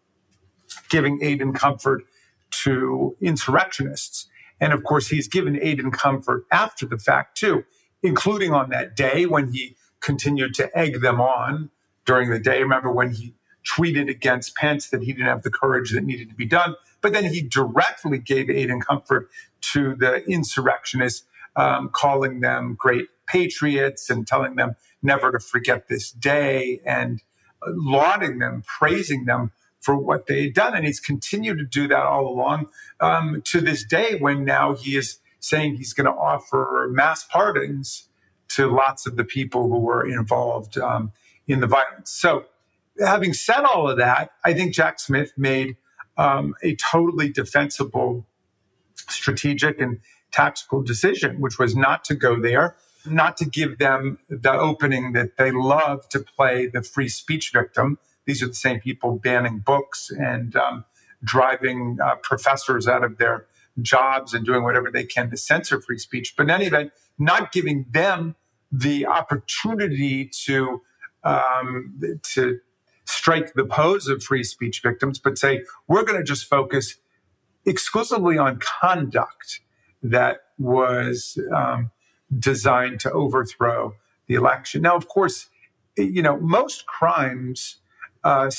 giving 0.89 1.23
aid 1.23 1.41
and 1.41 1.55
comfort 1.55 2.03
to 2.51 3.15
insurrectionists. 3.21 4.27
And 4.59 4.73
of 4.73 4.83
course, 4.83 5.07
he's 5.07 5.27
given 5.27 5.59
aid 5.61 5.79
and 5.79 5.91
comfort 5.91 6.45
after 6.51 6.85
the 6.85 6.97
fact, 6.97 7.37
too, 7.37 7.63
including 8.01 8.53
on 8.53 8.69
that 8.69 8.95
day 8.95 9.25
when 9.25 9.51
he 9.51 9.75
continued 9.99 10.53
to 10.55 10.77
egg 10.77 11.01
them 11.01 11.19
on 11.19 11.69
during 12.05 12.29
the 12.29 12.39
day. 12.39 12.61
Remember 12.61 12.91
when 12.91 13.11
he 13.11 13.33
tweeted 13.65 14.09
against 14.09 14.55
Pence 14.55 14.89
that 14.89 15.03
he 15.03 15.13
didn't 15.13 15.27
have 15.27 15.43
the 15.43 15.51
courage 15.51 15.91
that 15.91 16.03
needed 16.03 16.29
to 16.29 16.35
be 16.35 16.45
done. 16.45 16.75
But 17.01 17.13
then 17.13 17.25
he 17.25 17.41
directly 17.41 18.17
gave 18.17 18.49
aid 18.49 18.69
and 18.69 18.85
comfort 18.85 19.29
to 19.73 19.95
the 19.95 20.23
insurrectionists 20.29 21.25
um, 21.55 21.89
calling 21.93 22.41
them 22.41 22.75
great 22.77 23.07
patriots 23.27 24.09
and 24.09 24.27
telling 24.27 24.55
them 24.55 24.75
never 25.01 25.31
to 25.31 25.39
forget 25.39 25.87
this 25.87 26.11
day 26.11 26.81
and 26.85 27.21
lauding 27.67 28.39
them, 28.39 28.63
praising 28.65 29.25
them 29.25 29.51
for 29.81 29.97
what 29.97 30.27
they 30.27 30.45
had 30.45 30.53
done. 30.53 30.75
And 30.75 30.85
he's 30.85 30.99
continued 30.99 31.57
to 31.57 31.65
do 31.65 31.87
that 31.87 32.03
all 32.03 32.27
along 32.27 32.67
um, 32.99 33.41
to 33.45 33.61
this 33.61 33.83
day 33.85 34.17
when 34.19 34.45
now 34.45 34.75
he 34.75 34.95
is 34.95 35.19
saying 35.39 35.75
he's 35.75 35.93
going 35.93 36.05
to 36.05 36.13
offer 36.13 36.87
mass 36.91 37.23
pardons 37.25 38.07
to 38.49 38.67
lots 38.67 39.05
of 39.05 39.17
the 39.17 39.25
people 39.25 39.67
who 39.67 39.79
were 39.79 40.07
involved 40.07 40.77
um, 40.77 41.11
in 41.47 41.59
the 41.59 41.67
violence. 41.67 42.11
So, 42.11 42.45
having 42.99 43.33
said 43.33 43.61
all 43.63 43.89
of 43.89 43.97
that, 43.97 44.31
I 44.45 44.53
think 44.53 44.73
Jack 44.73 44.99
Smith 44.99 45.33
made 45.35 45.75
um, 46.17 46.53
a 46.63 46.75
totally 46.75 47.29
defensible 47.29 48.25
strategic 49.09 49.81
and 49.81 49.99
tactical 50.33 50.81
decision, 50.83 51.39
which 51.39 51.59
was 51.59 51.75
not 51.75 52.03
to 52.05 52.15
go 52.15 52.41
there, 52.41 52.75
not 53.05 53.37
to 53.37 53.45
give 53.45 53.77
them 53.79 54.19
the 54.29 54.51
opening 54.51 55.13
that 55.13 55.37
they 55.37 55.51
love 55.51 56.09
to 56.09 56.19
play 56.19 56.67
the 56.67 56.81
free 56.81 57.09
speech 57.09 57.51
victim. 57.53 57.97
These 58.25 58.43
are 58.43 58.47
the 58.47 58.53
same 58.55 58.79
people 58.79 59.17
banning 59.17 59.59
books 59.59 60.09
and 60.09 60.55
um, 60.55 60.85
driving 61.23 61.97
uh, 62.03 62.15
professors 62.15 62.87
out 62.87 63.03
of 63.03 63.17
their 63.17 63.45
jobs 63.81 64.33
and 64.33 64.45
doing 64.45 64.63
whatever 64.63 64.91
they 64.91 65.03
can 65.03 65.29
to 65.29 65.37
censor 65.37 65.81
free 65.81 65.97
speech. 65.97 66.35
But 66.37 66.43
in 66.43 66.49
any 66.51 66.65
event, 66.65 66.91
not 67.17 67.51
giving 67.51 67.85
them 67.91 68.35
the 68.71 69.05
opportunity 69.05 70.29
to 70.45 70.81
um, 71.23 72.19
to 72.33 72.59
strike 73.05 73.53
the 73.53 73.65
pose 73.65 74.07
of 74.07 74.23
free 74.23 74.43
speech 74.43 74.81
victims, 74.81 75.19
but 75.19 75.37
say 75.37 75.63
we're 75.87 76.03
going 76.03 76.17
to 76.17 76.23
just 76.23 76.45
focus 76.45 76.95
exclusively 77.65 78.37
on 78.37 78.59
conduct 78.59 79.61
that 80.03 80.41
was 80.59 81.39
um, 81.55 81.91
designed 82.37 82.99
to 83.01 83.11
overthrow 83.11 83.95
the 84.27 84.35
election. 84.35 84.81
Now, 84.83 84.95
of 84.95 85.07
course, 85.07 85.47
you 85.97 86.21
know 86.21 86.39
most 86.39 86.85
crimes 86.85 87.77
uh, 88.23 88.49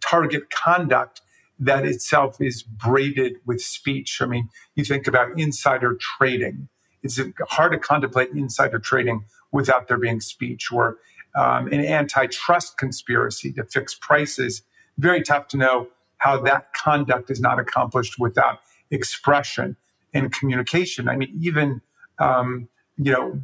target 0.00 0.50
conduct 0.50 1.20
that 1.58 1.84
itself 1.86 2.40
is 2.40 2.62
braided 2.62 3.34
with 3.46 3.60
speech. 3.60 4.20
I 4.20 4.26
mean, 4.26 4.48
you 4.74 4.84
think 4.84 5.06
about 5.06 5.38
insider 5.38 5.96
trading. 6.00 6.68
It's 7.02 7.20
hard 7.48 7.72
to 7.72 7.78
contemplate 7.78 8.30
insider 8.30 8.78
trading 8.78 9.24
without 9.52 9.88
there 9.88 9.98
being 9.98 10.20
speech 10.20 10.72
or 10.72 10.98
um, 11.36 11.68
an 11.68 11.84
antitrust 11.84 12.78
conspiracy 12.78 13.52
to 13.54 13.64
fix 13.64 13.94
prices. 13.94 14.62
Very 14.98 15.22
tough 15.22 15.48
to 15.48 15.56
know 15.56 15.88
how 16.18 16.40
that 16.42 16.72
conduct 16.74 17.30
is 17.30 17.40
not 17.40 17.58
accomplished 17.58 18.18
without 18.18 18.60
expression 18.90 19.76
and 20.14 20.32
communication. 20.32 21.08
I 21.08 21.16
mean, 21.16 21.36
even 21.40 21.82
um, 22.18 22.68
you 22.96 23.12
know, 23.12 23.42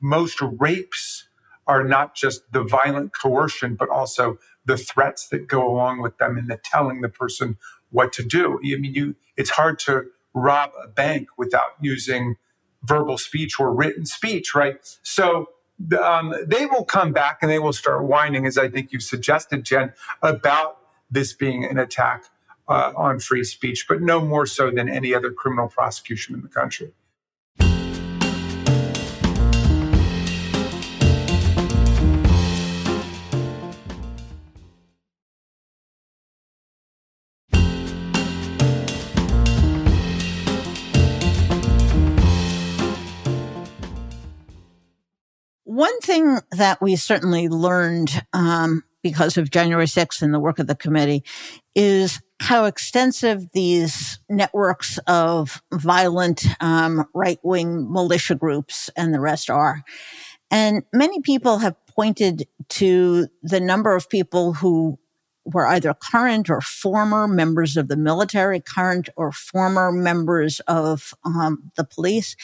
most 0.00 0.40
rapes 0.42 1.28
are 1.66 1.84
not 1.84 2.14
just 2.14 2.52
the 2.52 2.64
violent 2.64 3.12
coercion, 3.16 3.76
but 3.76 3.88
also 3.90 4.38
the 4.64 4.76
threats 4.76 5.28
that 5.28 5.48
go 5.48 5.68
along 5.68 6.02
with 6.02 6.18
them 6.18 6.36
and 6.38 6.48
the 6.48 6.58
telling 6.64 7.00
the 7.02 7.08
person 7.08 7.58
what 7.90 8.12
to 8.14 8.22
do. 8.24 8.58
I 8.64 8.76
mean, 8.78 8.94
you 8.94 9.16
it's 9.36 9.50
hard 9.50 9.78
to 9.80 10.04
rob 10.34 10.72
a 10.82 10.88
bank 10.88 11.28
without 11.38 11.72
using 11.80 12.36
verbal 12.84 13.18
speech 13.18 13.60
or 13.60 13.74
written 13.74 14.06
speech, 14.06 14.54
right? 14.54 14.76
So 15.02 15.50
um, 16.00 16.34
they 16.46 16.66
will 16.66 16.84
come 16.84 17.12
back 17.12 17.38
and 17.42 17.50
they 17.50 17.58
will 17.58 17.72
start 17.72 18.04
whining, 18.04 18.46
as 18.46 18.58
I 18.58 18.68
think 18.68 18.92
you 18.92 19.00
suggested, 19.00 19.64
Jen, 19.64 19.92
about 20.22 20.78
this 21.10 21.34
being 21.34 21.64
an 21.64 21.78
attack 21.78 22.24
uh, 22.68 22.92
on 22.96 23.18
free 23.18 23.44
speech, 23.44 23.86
but 23.88 24.02
no 24.02 24.20
more 24.20 24.46
so 24.46 24.70
than 24.70 24.88
any 24.88 25.14
other 25.14 25.30
criminal 25.30 25.68
prosecution 25.68 26.34
in 26.34 26.42
the 26.42 26.48
country. 26.48 26.92
One 45.64 46.00
thing 46.00 46.40
that 46.50 46.82
we 46.82 46.96
certainly 46.96 47.48
learned 47.48 48.24
um, 48.32 48.82
because 49.02 49.36
of 49.36 49.50
January 49.50 49.86
6th 49.86 50.22
and 50.22 50.34
the 50.34 50.40
work 50.40 50.58
of 50.58 50.66
the 50.66 50.74
committee 50.74 51.22
is 51.74 52.20
how 52.40 52.64
extensive 52.64 53.50
these 53.52 54.18
networks 54.28 54.98
of 55.06 55.62
violent 55.72 56.44
um, 56.60 57.06
right 57.14 57.40
wing 57.42 57.92
militia 57.92 58.34
groups 58.34 58.90
and 58.96 59.12
the 59.12 59.20
rest 59.20 59.50
are. 59.50 59.82
And 60.50 60.82
many 60.92 61.20
people 61.20 61.58
have 61.58 61.74
pointed 61.86 62.46
to 62.68 63.26
the 63.42 63.60
number 63.60 63.94
of 63.94 64.08
people 64.08 64.54
who 64.54 64.98
were 65.44 65.66
either 65.66 65.94
current 65.94 66.48
or 66.50 66.60
former 66.60 67.26
members 67.26 67.76
of 67.76 67.88
the 67.88 67.96
military, 67.96 68.60
current 68.60 69.08
or 69.16 69.32
former 69.32 69.90
members 69.90 70.60
of 70.60 71.14
um, 71.24 71.70
the 71.76 71.84
police. 71.84 72.36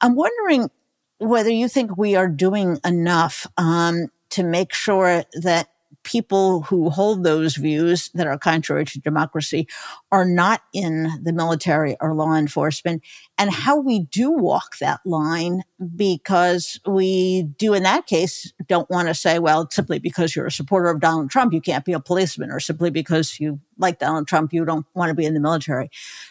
I'm 0.00 0.14
wondering 0.14 0.70
whether 1.18 1.50
you 1.50 1.68
think 1.68 1.96
we 1.96 2.16
are 2.16 2.28
doing 2.28 2.78
enough 2.84 3.46
um, 3.56 4.08
to 4.30 4.42
make 4.42 4.74
sure 4.74 5.24
that 5.34 5.68
people 6.04 6.62
who 6.62 6.90
hold 6.90 7.24
those 7.24 7.56
views 7.56 8.10
that 8.14 8.26
are 8.26 8.38
contrary 8.38 8.84
to 8.84 9.00
democracy 9.00 9.66
are 10.12 10.24
not 10.24 10.62
in 10.72 11.08
the 11.22 11.32
military 11.32 11.96
or 12.00 12.14
law 12.14 12.34
enforcement. 12.34 13.02
And 13.36 13.50
how 13.50 13.80
we 13.80 14.00
do 14.00 14.30
walk 14.30 14.78
that 14.78 15.00
line 15.04 15.62
because 15.96 16.78
we 16.86 17.42
do 17.58 17.74
in 17.74 17.82
that 17.82 18.06
case 18.06 18.52
don't 18.68 18.88
want 18.88 19.08
to 19.08 19.14
say 19.14 19.38
well 19.38 19.68
simply 19.70 19.98
because 19.98 20.36
you're 20.36 20.46
a 20.46 20.52
supporter 20.52 20.88
of 20.88 21.00
Donald 21.00 21.30
Trump 21.30 21.52
you 21.52 21.60
can't 21.60 21.84
be 21.84 21.92
a 21.92 22.00
policeman 22.00 22.50
or 22.50 22.60
simply 22.60 22.90
because 22.90 23.40
you 23.40 23.58
like 23.78 23.98
Donald 23.98 24.28
Trump 24.28 24.52
you 24.52 24.64
don't 24.64 24.86
want 24.94 25.08
to 25.08 25.14
be 25.14 25.26
in 25.26 25.34
the 25.34 25.40
military. 25.40 25.90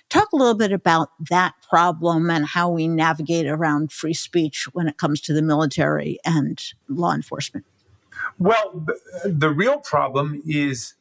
Talk 0.09 0.31
a 0.31 0.37
little 0.37 0.55
bit 0.55 0.71
about 0.71 1.09
that 1.29 1.53
problem 1.67 2.29
and 2.29 2.45
how 2.45 2.69
we 2.69 2.87
navigate 2.87 3.47
around 3.47 3.91
free 3.91 4.13
speech 4.13 4.67
when 4.71 4.87
it 4.87 4.97
comes 4.97 5.19
to 5.21 5.33
the 5.33 5.41
military 5.41 6.19
and 6.25 6.63
law 6.87 7.13
enforcement 7.13 7.65
well, 8.39 8.85
the 9.25 9.49
real 9.49 9.79
problem 9.79 10.41
is 10.45 10.95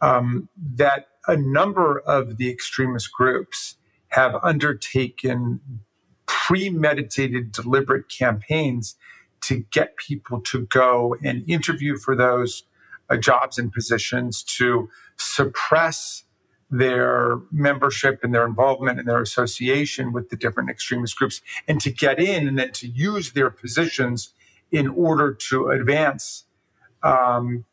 um, 0.00 0.48
that 0.74 1.08
a 1.26 1.36
number 1.36 2.00
of 2.00 2.36
the 2.36 2.50
extremist 2.50 3.12
groups 3.12 3.76
have 4.08 4.36
undertaken 4.42 5.60
premeditated, 6.26 7.52
deliberate 7.52 8.08
campaigns 8.08 8.96
to 9.40 9.64
get 9.72 9.96
people 9.96 10.40
to 10.40 10.66
go 10.66 11.16
and 11.22 11.48
interview 11.48 11.96
for 11.96 12.16
those 12.16 12.64
uh, 13.10 13.16
jobs 13.16 13.58
and 13.58 13.72
positions, 13.72 14.42
to 14.42 14.88
suppress 15.16 16.24
their 16.70 17.38
membership 17.52 18.20
and 18.22 18.34
their 18.34 18.46
involvement 18.46 18.98
and 18.98 19.06
their 19.08 19.20
association 19.20 20.12
with 20.12 20.30
the 20.30 20.36
different 20.36 20.70
extremist 20.70 21.16
groups, 21.16 21.40
and 21.68 21.80
to 21.80 21.90
get 21.90 22.18
in 22.18 22.48
and 22.48 22.58
then 22.58 22.72
to 22.72 22.88
use 22.88 23.32
their 23.32 23.50
positions 23.50 24.32
in 24.72 24.88
order 24.88 25.32
to 25.32 25.68
advance 25.68 26.44
um, 27.04 27.64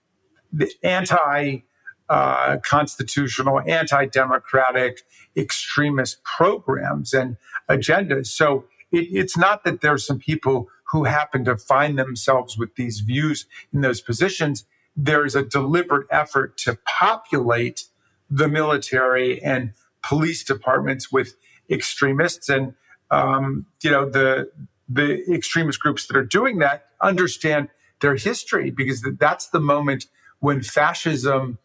the 0.52 0.72
anti 0.84 1.62
uh, 2.10 2.58
constitutional, 2.58 3.62
anti 3.66 4.06
democratic, 4.06 5.04
extremist 5.36 6.22
programs 6.24 7.14
and 7.14 7.38
agendas. 7.70 8.28
So 8.28 8.66
it, 8.92 9.08
it's 9.12 9.38
not 9.38 9.64
that 9.64 9.82
there's 9.82 10.06
some 10.06 10.20
people 10.20 10.68
who 10.92 11.06
happen 11.06 11.46
to 11.46 11.56
find 11.56 11.98
themselves 11.98 12.58
with 12.58 12.76
these 12.76 13.00
views 13.00 13.46
in 13.74 13.80
those 13.80 14.02
positions. 14.02 14.66
There's 14.96 15.36
a 15.36 15.42
deliberate 15.44 16.08
effort 16.12 16.58
to 16.58 16.78
populate 16.86 17.86
the 18.30 18.50
military 18.50 19.42
and 19.42 19.72
police 20.04 20.44
departments 20.44 21.12
with 21.12 21.36
extremists. 21.70 22.50
And, 22.50 22.74
um, 23.10 23.68
you 23.82 23.90
know, 23.90 24.10
the, 24.10 24.52
the 24.90 25.24
extremist 25.34 25.80
groups 25.80 26.08
that 26.08 26.18
are 26.18 26.26
doing 26.26 26.60
that 26.60 26.88
understand 27.02 27.70
their 28.02 28.16
history 28.16 28.70
because 28.70 29.02
that's 29.20 29.48
the 29.48 29.60
moment 29.60 30.08
when 30.40 30.62
fascism 30.62 31.58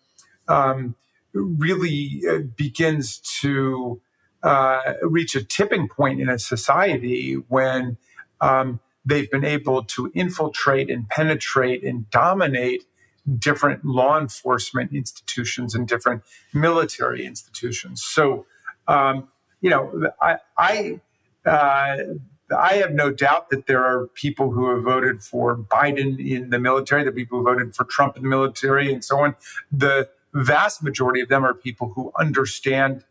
um, 0.48 0.94
really 1.32 2.22
uh, 2.30 2.38
begins 2.56 3.18
to 3.40 4.00
uh, 4.42 4.94
reach 5.02 5.34
a 5.34 5.42
tipping 5.42 5.88
point 5.88 6.20
in 6.20 6.28
a 6.28 6.38
society 6.38 7.34
when 7.48 7.96
um, 8.40 8.80
they've 9.04 9.30
been 9.30 9.44
able 9.44 9.82
to 9.82 10.10
infiltrate 10.14 10.90
and 10.90 11.08
penetrate 11.08 11.82
and 11.82 12.08
dominate 12.10 12.84
different 13.38 13.84
law 13.84 14.20
enforcement 14.20 14.92
institutions 14.92 15.74
and 15.74 15.88
different 15.88 16.22
military 16.52 17.24
institutions. 17.26 18.02
So, 18.02 18.46
um, 18.86 19.28
you 19.60 19.70
know, 19.70 20.10
I, 20.20 20.36
I 20.56 21.00
uh, 21.44 21.96
I 22.54 22.74
have 22.74 22.92
no 22.92 23.10
doubt 23.10 23.50
that 23.50 23.66
there 23.66 23.84
are 23.84 24.06
people 24.08 24.50
who 24.52 24.70
have 24.74 24.84
voted 24.84 25.22
for 25.22 25.56
Biden 25.56 26.24
in 26.24 26.50
the 26.50 26.58
military, 26.58 27.02
the 27.02 27.12
people 27.12 27.38
who 27.38 27.44
voted 27.44 27.74
for 27.74 27.84
Trump 27.84 28.16
in 28.16 28.22
the 28.22 28.28
military, 28.28 28.92
and 28.92 29.02
so 29.04 29.18
on. 29.18 29.34
The 29.72 30.08
vast 30.32 30.82
majority 30.82 31.20
of 31.20 31.28
them 31.28 31.44
are 31.44 31.54
people 31.54 31.92
who 31.94 32.12
understand 32.18 33.04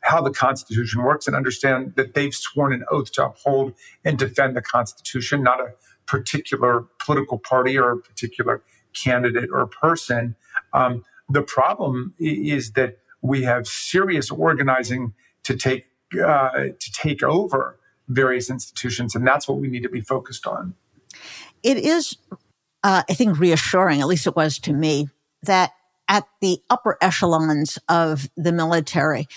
how 0.00 0.20
the 0.20 0.30
Constitution 0.32 1.02
works 1.02 1.26
and 1.26 1.36
understand 1.36 1.94
that 1.96 2.14
they've 2.14 2.34
sworn 2.34 2.72
an 2.72 2.84
oath 2.90 3.12
to 3.12 3.26
uphold 3.26 3.72
and 4.04 4.18
defend 4.18 4.56
the 4.56 4.62
Constitution, 4.62 5.42
not 5.42 5.60
a 5.60 5.72
particular 6.06 6.84
political 6.98 7.38
party 7.38 7.78
or 7.78 7.92
a 7.92 7.96
particular 7.96 8.62
candidate 8.92 9.48
or 9.52 9.66
person. 9.66 10.34
Um, 10.72 11.04
the 11.28 11.42
problem 11.42 12.14
is 12.18 12.72
that 12.72 12.98
we 13.22 13.42
have 13.44 13.66
serious 13.66 14.30
organizing 14.30 15.14
to 15.44 15.56
take 15.56 15.86
uh, 16.12 16.50
to 16.50 16.92
take 16.92 17.22
over 17.22 17.78
various 18.08 18.50
institutions. 18.50 19.14
And 19.14 19.26
that's 19.26 19.48
what 19.48 19.58
we 19.58 19.68
need 19.68 19.82
to 19.82 19.88
be 19.88 20.00
focused 20.00 20.46
on. 20.46 20.74
It 21.62 21.76
is, 21.76 22.16
uh, 22.82 23.02
I 23.08 23.14
think, 23.14 23.38
reassuring, 23.38 24.00
at 24.00 24.06
least 24.06 24.26
it 24.26 24.36
was 24.36 24.58
to 24.60 24.72
me, 24.72 25.08
that 25.42 25.72
at 26.08 26.24
the 26.40 26.58
upper 26.68 26.98
echelons 27.00 27.78
of 27.88 28.28
the 28.36 28.52
military, 28.52 29.28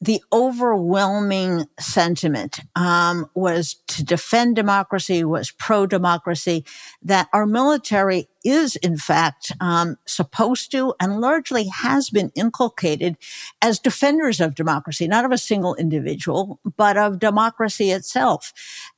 the 0.00 0.22
overwhelming 0.32 1.66
sentiment 1.78 2.60
um, 2.76 3.26
was 3.34 3.76
to 3.86 4.04
defend 4.04 4.56
democracy, 4.56 5.24
was 5.24 5.50
pro 5.50 5.86
democracy, 5.86 6.64
that 7.02 7.28
our 7.32 7.46
military 7.46 8.28
is, 8.44 8.76
in 8.76 8.98
fact, 8.98 9.52
um, 9.60 9.96
supposed 10.06 10.70
to 10.72 10.94
and 11.00 11.20
largely 11.20 11.68
has 11.68 12.10
been 12.10 12.30
inculcated 12.34 13.16
as 13.62 13.78
defenders 13.78 14.40
of 14.40 14.54
democracy, 14.54 15.08
not 15.08 15.24
of 15.24 15.32
a 15.32 15.38
single 15.38 15.74
individual, 15.76 16.60
but 16.76 16.96
of 16.98 17.18
democracy 17.18 17.90
itself. 17.90 18.52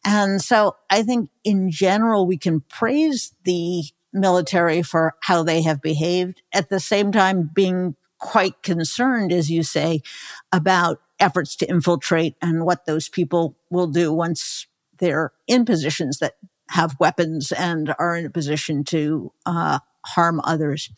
And 0.05 0.43
so 0.43 0.77
I 0.91 1.03
think 1.03 1.31
in 1.45 1.71
general, 1.71 2.27
we 2.27 2.39
can 2.39 2.63
praise 2.63 3.33
the 3.45 3.85
military 4.13 4.83
for 4.83 5.15
how 5.23 5.43
they 5.43 5.63
have 5.63 5.81
behaved 5.81 6.43
at 6.53 6.69
the 6.69 6.81
same 6.81 7.13
time 7.13 7.51
being 7.55 7.95
quite 8.27 8.61
concerned, 8.65 9.33
as 9.33 9.53
you 9.53 9.63
say, 9.63 10.03
about 10.51 11.01
efforts 11.21 11.55
to 11.55 11.71
infiltrate 11.71 12.35
and 12.43 12.67
what 12.67 12.85
those 12.85 13.09
people 13.09 13.57
will 13.71 13.87
do 13.87 14.13
once 14.13 14.67
they're 14.99 15.33
in 15.47 15.65
positions 15.65 16.19
that 16.19 16.33
have 16.71 16.97
weapons 16.99 17.53
and 17.53 17.95
are 18.01 18.17
in 18.17 18.27
a 18.27 18.31
position 18.31 18.83
to 18.83 19.33
uh, 19.47 19.79
harm 20.05 20.41
others. 20.43 20.91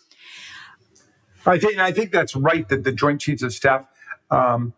I 1.45 1.59
think 1.59 1.79
I 1.79 1.93
think 1.93 2.13
that's 2.13 2.35
right. 2.35 2.67
That 2.71 2.85
the 2.85 2.93
Joint 2.93 3.21
Chiefs 3.21 3.43
of 3.43 3.53
Staff 3.53 3.85
um, 4.31 4.73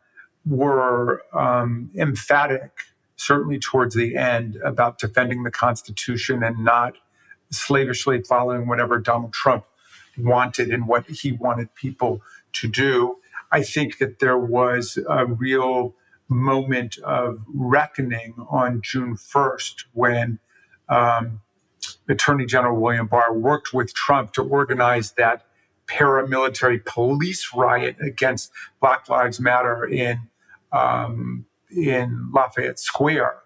were 0.44 1.22
um, 1.32 1.90
emphatic, 1.96 2.72
certainly 3.14 3.60
towards 3.60 3.94
the 3.94 4.16
end, 4.16 4.56
about 4.64 4.98
defending 4.98 5.44
the 5.44 5.52
Constitution 5.52 6.42
and 6.42 6.64
not 6.64 6.96
slavishly 7.50 8.22
following 8.22 8.66
whatever 8.66 8.98
Donald 8.98 9.32
Trump 9.32 9.64
wanted 10.18 10.70
and 10.70 10.86
what 10.88 11.08
he 11.08 11.30
wanted 11.32 11.72
people 11.74 12.20
to 12.60 12.68
do. 12.68 13.16
I 13.52 13.62
think 13.62 13.98
that 13.98 14.18
there 14.20 14.38
was 14.38 14.98
a 15.08 15.26
real 15.26 15.94
moment 16.28 16.98
of 16.98 17.40
reckoning 17.52 18.34
on 18.48 18.80
June 18.82 19.16
1st 19.16 19.84
when 19.92 20.38
um, 20.88 21.40
Attorney 22.08 22.46
General 22.46 22.80
William 22.80 23.06
Barr 23.06 23.32
worked 23.32 23.72
with 23.72 23.94
Trump 23.94 24.32
to 24.34 24.42
organize 24.42 25.12
that 25.12 25.46
paramilitary 25.86 26.84
police 26.84 27.50
riot 27.54 27.96
against 28.00 28.52
Black 28.80 29.08
Lives 29.08 29.40
Matter 29.40 29.84
in 29.84 30.20
um, 30.72 31.46
in 31.70 32.30
Lafayette 32.32 32.78
Square, 32.78 33.36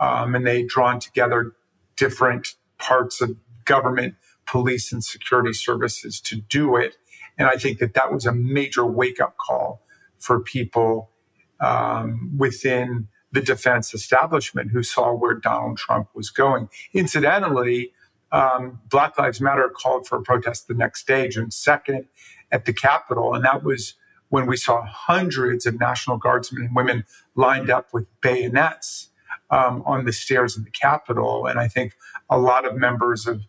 um, 0.00 0.34
and 0.34 0.46
they'd 0.46 0.68
drawn 0.68 0.98
together 0.98 1.52
different 1.96 2.54
parts 2.78 3.20
of 3.20 3.36
government, 3.64 4.14
police, 4.46 4.92
and 4.92 5.02
security 5.04 5.52
services 5.52 6.20
to 6.20 6.36
do 6.36 6.76
it. 6.76 6.96
And 7.38 7.48
I 7.48 7.54
think 7.54 7.78
that 7.78 7.94
that 7.94 8.12
was 8.12 8.26
a 8.26 8.32
major 8.32 8.86
wake 8.86 9.20
up 9.20 9.36
call 9.36 9.82
for 10.18 10.40
people 10.40 11.10
um, 11.60 12.32
within 12.36 13.08
the 13.32 13.40
defense 13.40 13.92
establishment 13.92 14.70
who 14.70 14.82
saw 14.82 15.12
where 15.12 15.34
Donald 15.34 15.76
Trump 15.76 16.08
was 16.14 16.30
going. 16.30 16.68
Incidentally, 16.94 17.92
um, 18.32 18.80
Black 18.88 19.18
Lives 19.18 19.40
Matter 19.40 19.68
called 19.68 20.06
for 20.06 20.18
a 20.18 20.22
protest 20.22 20.68
the 20.68 20.74
next 20.74 21.06
day, 21.06 21.28
June 21.28 21.48
2nd, 21.48 22.06
at 22.50 22.64
the 22.64 22.72
Capitol. 22.72 23.34
And 23.34 23.44
that 23.44 23.62
was 23.62 23.94
when 24.28 24.46
we 24.46 24.56
saw 24.56 24.84
hundreds 24.84 25.66
of 25.66 25.78
National 25.78 26.16
Guardsmen 26.16 26.64
and 26.64 26.76
women 26.76 27.04
lined 27.34 27.70
up 27.70 27.88
with 27.92 28.06
bayonets 28.20 29.10
um, 29.50 29.82
on 29.86 30.04
the 30.04 30.12
stairs 30.12 30.56
of 30.56 30.64
the 30.64 30.70
Capitol. 30.70 31.46
And 31.46 31.58
I 31.60 31.68
think 31.68 31.94
a 32.28 32.38
lot 32.38 32.64
of 32.64 32.76
members 32.76 33.26
of 33.26 33.42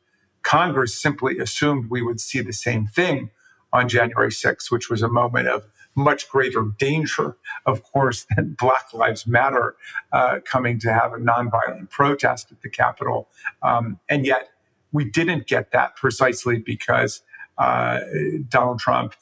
Congress 0.43 0.99
simply 0.99 1.39
assumed 1.39 1.89
we 1.89 2.01
would 2.01 2.19
see 2.19 2.41
the 2.41 2.53
same 2.53 2.87
thing 2.87 3.31
on 3.73 3.89
January 3.89 4.29
6th, 4.29 4.71
which 4.71 4.89
was 4.89 5.01
a 5.01 5.09
moment 5.09 5.47
of 5.47 5.67
much 5.95 6.29
greater 6.29 6.63
danger, 6.77 7.35
of 7.65 7.83
course, 7.83 8.25
than 8.35 8.55
Black 8.59 8.93
Lives 8.93 9.25
Matter 9.25 9.75
uh, 10.13 10.39
coming 10.45 10.79
to 10.79 10.93
have 10.93 11.13
a 11.13 11.17
nonviolent 11.17 11.89
protest 11.89 12.51
at 12.51 12.61
the 12.61 12.69
Capitol. 12.69 13.29
Um, 13.63 13.99
and 14.07 14.25
yet, 14.25 14.49
we 14.91 15.03
didn't 15.03 15.47
get 15.47 15.71
that 15.71 15.95
precisely 15.95 16.59
because 16.59 17.21
uh, 17.57 17.99
Donald 18.47 18.79
Trump, 18.79 19.15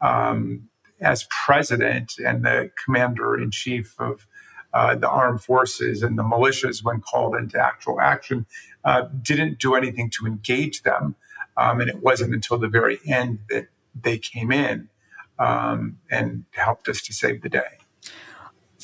um, 0.00 0.68
as 1.00 1.26
president 1.44 2.14
and 2.18 2.44
the 2.44 2.70
commander 2.84 3.38
in 3.38 3.50
chief 3.50 3.94
of 4.00 4.26
uh, 4.74 4.94
the 4.94 5.08
armed 5.08 5.42
forces 5.42 6.02
and 6.02 6.18
the 6.18 6.22
militias, 6.22 6.82
when 6.82 7.00
called 7.00 7.36
into 7.36 7.60
actual 7.60 8.00
action, 8.00 8.46
uh, 8.84 9.02
didn't 9.20 9.58
do 9.58 9.74
anything 9.74 10.10
to 10.10 10.26
engage 10.26 10.82
them. 10.82 11.14
Um, 11.56 11.80
and 11.80 11.90
it 11.90 12.02
wasn't 12.02 12.32
until 12.32 12.58
the 12.58 12.68
very 12.68 12.98
end 13.06 13.40
that 13.50 13.68
they 13.94 14.18
came 14.18 14.52
in 14.52 14.88
um, 15.38 15.98
and 16.10 16.44
helped 16.52 16.88
us 16.88 17.02
to 17.02 17.12
save 17.12 17.42
the 17.42 17.48
day. 17.48 17.78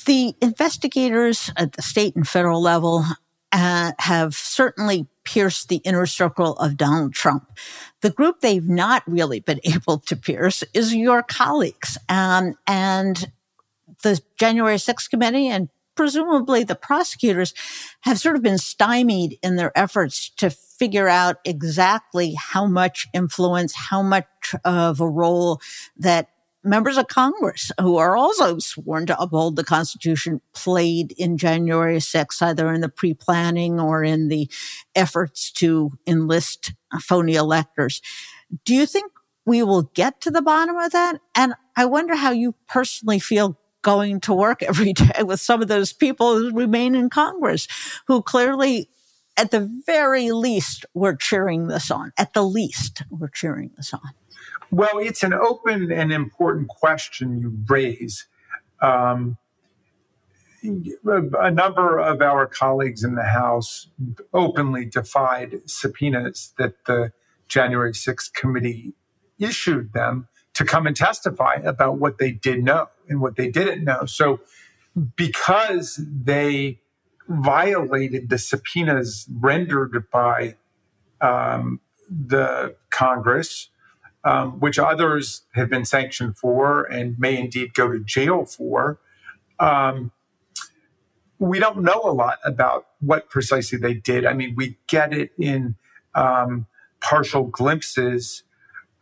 The 0.07 0.35
investigators 0.41 1.51
at 1.57 1.73
the 1.73 1.83
state 1.83 2.17
and 2.17 2.27
federal 2.27 2.63
level 2.63 3.05
uh, 3.53 3.93
have 3.99 4.35
certainly 4.35 5.07
pierced 5.25 5.69
the 5.69 5.77
inner 5.85 6.07
circle 6.07 6.57
of 6.57 6.77
Donald 6.77 7.15
Trump. 7.15 7.51
The 8.01 8.11
group 8.11 8.41
they've 8.41 8.69
not 8.69 9.03
really 9.07 9.41
been 9.41 9.61
able 9.65 9.99
to 9.99 10.17
pierce 10.17 10.65
is 10.75 10.95
your 10.95 11.23
colleagues. 11.23 11.99
Um, 12.09 12.55
and 12.67 13.31
the 14.03 14.21
January 14.39 14.77
6th 14.77 15.11
committee 15.11 15.49
and 15.49 15.69
presumably 15.99 16.63
the 16.63 16.77
prosecutors 16.77 17.53
have 18.03 18.21
sort 18.21 18.37
of 18.37 18.43
been 18.43 18.57
stymied 18.57 19.37
in 19.43 19.57
their 19.57 19.77
efforts 19.77 20.31
to 20.31 20.49
figure 20.49 21.09
out 21.09 21.39
exactly 21.45 22.35
how 22.39 22.65
much 22.67 23.09
influence, 23.13 23.75
how 23.75 24.01
much 24.01 24.55
of 24.65 25.01
a 25.01 25.09
role 25.09 25.61
that 25.97 26.29
members 26.63 26.97
of 26.97 27.09
Congress 27.09 27.73
who 27.81 27.97
are 27.97 28.17
also 28.17 28.61
sworn 28.61 29.07
to 29.07 29.21
uphold 29.21 29.57
the 29.57 29.65
Constitution 29.65 30.41
played 30.55 31.11
in 31.19 31.37
January 31.37 31.97
6th, 31.97 32.41
either 32.43 32.73
in 32.73 32.81
the 32.81 32.89
pre 32.89 33.13
planning 33.13 33.81
or 33.81 34.05
in 34.05 34.29
the 34.29 34.49
efforts 34.95 35.51
to 35.51 35.99
enlist 36.07 36.75
phony 37.01 37.35
electors. 37.35 38.01
Do 38.65 38.73
you 38.73 38.87
think 38.87 39.11
we 39.45 39.65
will 39.65 39.83
get 39.83 40.21
to 40.21 40.31
the 40.31 40.43
bottom 40.43 40.77
of 40.77 40.93
that? 40.93 41.21
And 41.35 41.55
I 41.77 41.87
wonder 41.87 42.15
how 42.15 42.31
you 42.31 42.55
personally 42.69 43.19
feel 43.19 43.58
going 43.83 44.21
to 44.21 44.35
work 44.35 44.63
every 44.63 44.93
day 44.93 45.23
with 45.23 45.41
some 45.41 45.63
of 45.63 45.69
those 45.69 45.93
people 45.93 46.37
who 46.37 46.53
remain 46.53 46.95
in 46.95 47.11
Congress 47.11 47.69
who 48.07 48.23
clearly 48.23 48.89
at 49.37 49.53
the 49.53 49.71
very 49.87 50.33
least 50.33 50.85
were 50.95 51.15
cheering 51.15 51.69
this 51.69 51.91
on. 51.91 52.13
At 52.19 52.35
the 52.35 52.43
least, 52.43 53.05
we're 53.09 53.29
cheering 53.29 53.71
this 53.77 53.95
on. 53.95 54.01
Well, 54.71 54.99
it's 54.99 55.23
an 55.23 55.33
open 55.33 55.91
and 55.93 56.13
important 56.13 56.69
question 56.69 57.39
you 57.39 57.57
raise. 57.69 58.27
Um, 58.83 59.39
a 60.63 61.51
number 61.51 61.99
of 61.99 62.21
our 62.21 62.47
colleagues 62.47 63.05
in 63.05 63.15
the 63.15 63.23
House 63.23 63.89
openly 64.35 64.85
defied 64.85 65.61
subpoenas 65.67 66.53
that 66.59 66.85
the 66.87 67.13
January 67.47 67.93
6th 67.93 68.33
committee 68.35 68.93
issued 69.39 69.93
them 69.93 70.29
to 70.55 70.65
come 70.65 70.87
and 70.87 70.97
testify 70.97 71.55
about 71.65 71.99
what 71.99 72.19
they 72.19 72.33
did 72.33 72.65
know 72.65 72.89
and 73.09 73.21
what 73.21 73.37
they 73.37 73.51
didn't 73.51 73.85
know. 73.85 74.05
So, 74.07 74.41
because 75.17 76.01
they 76.09 76.81
violated 77.29 78.31
the 78.31 78.39
subpoenas 78.39 79.27
rendered 79.31 80.05
by 80.11 80.57
um, 81.21 81.81
the 82.09 82.75
Congress, 82.91 83.69
um, 84.25 84.61
which 84.61 84.79
others 84.79 85.43
have 85.55 85.69
been 85.69 85.85
sanctioned 85.85 86.37
for 86.37 86.85
and 86.85 87.19
may 87.19 87.39
indeed 87.39 87.75
go 87.75 87.91
to 87.91 88.01
jail 88.01 88.45
for. 88.45 88.99
Um, 89.61 90.13
we 91.39 91.59
don't 91.59 91.83
know 91.83 92.01
a 92.03 92.13
lot 92.13 92.39
about 92.45 92.87
what 93.01 93.31
precisely 93.31 93.79
they 93.79 93.95
did. 93.95 94.27
I 94.27 94.33
mean, 94.33 94.55
we 94.57 94.79
get 94.89 95.13
it 95.13 95.31
in 95.39 95.77
um, 96.15 96.67
partial 97.01 97.45
glimpses 97.45 98.43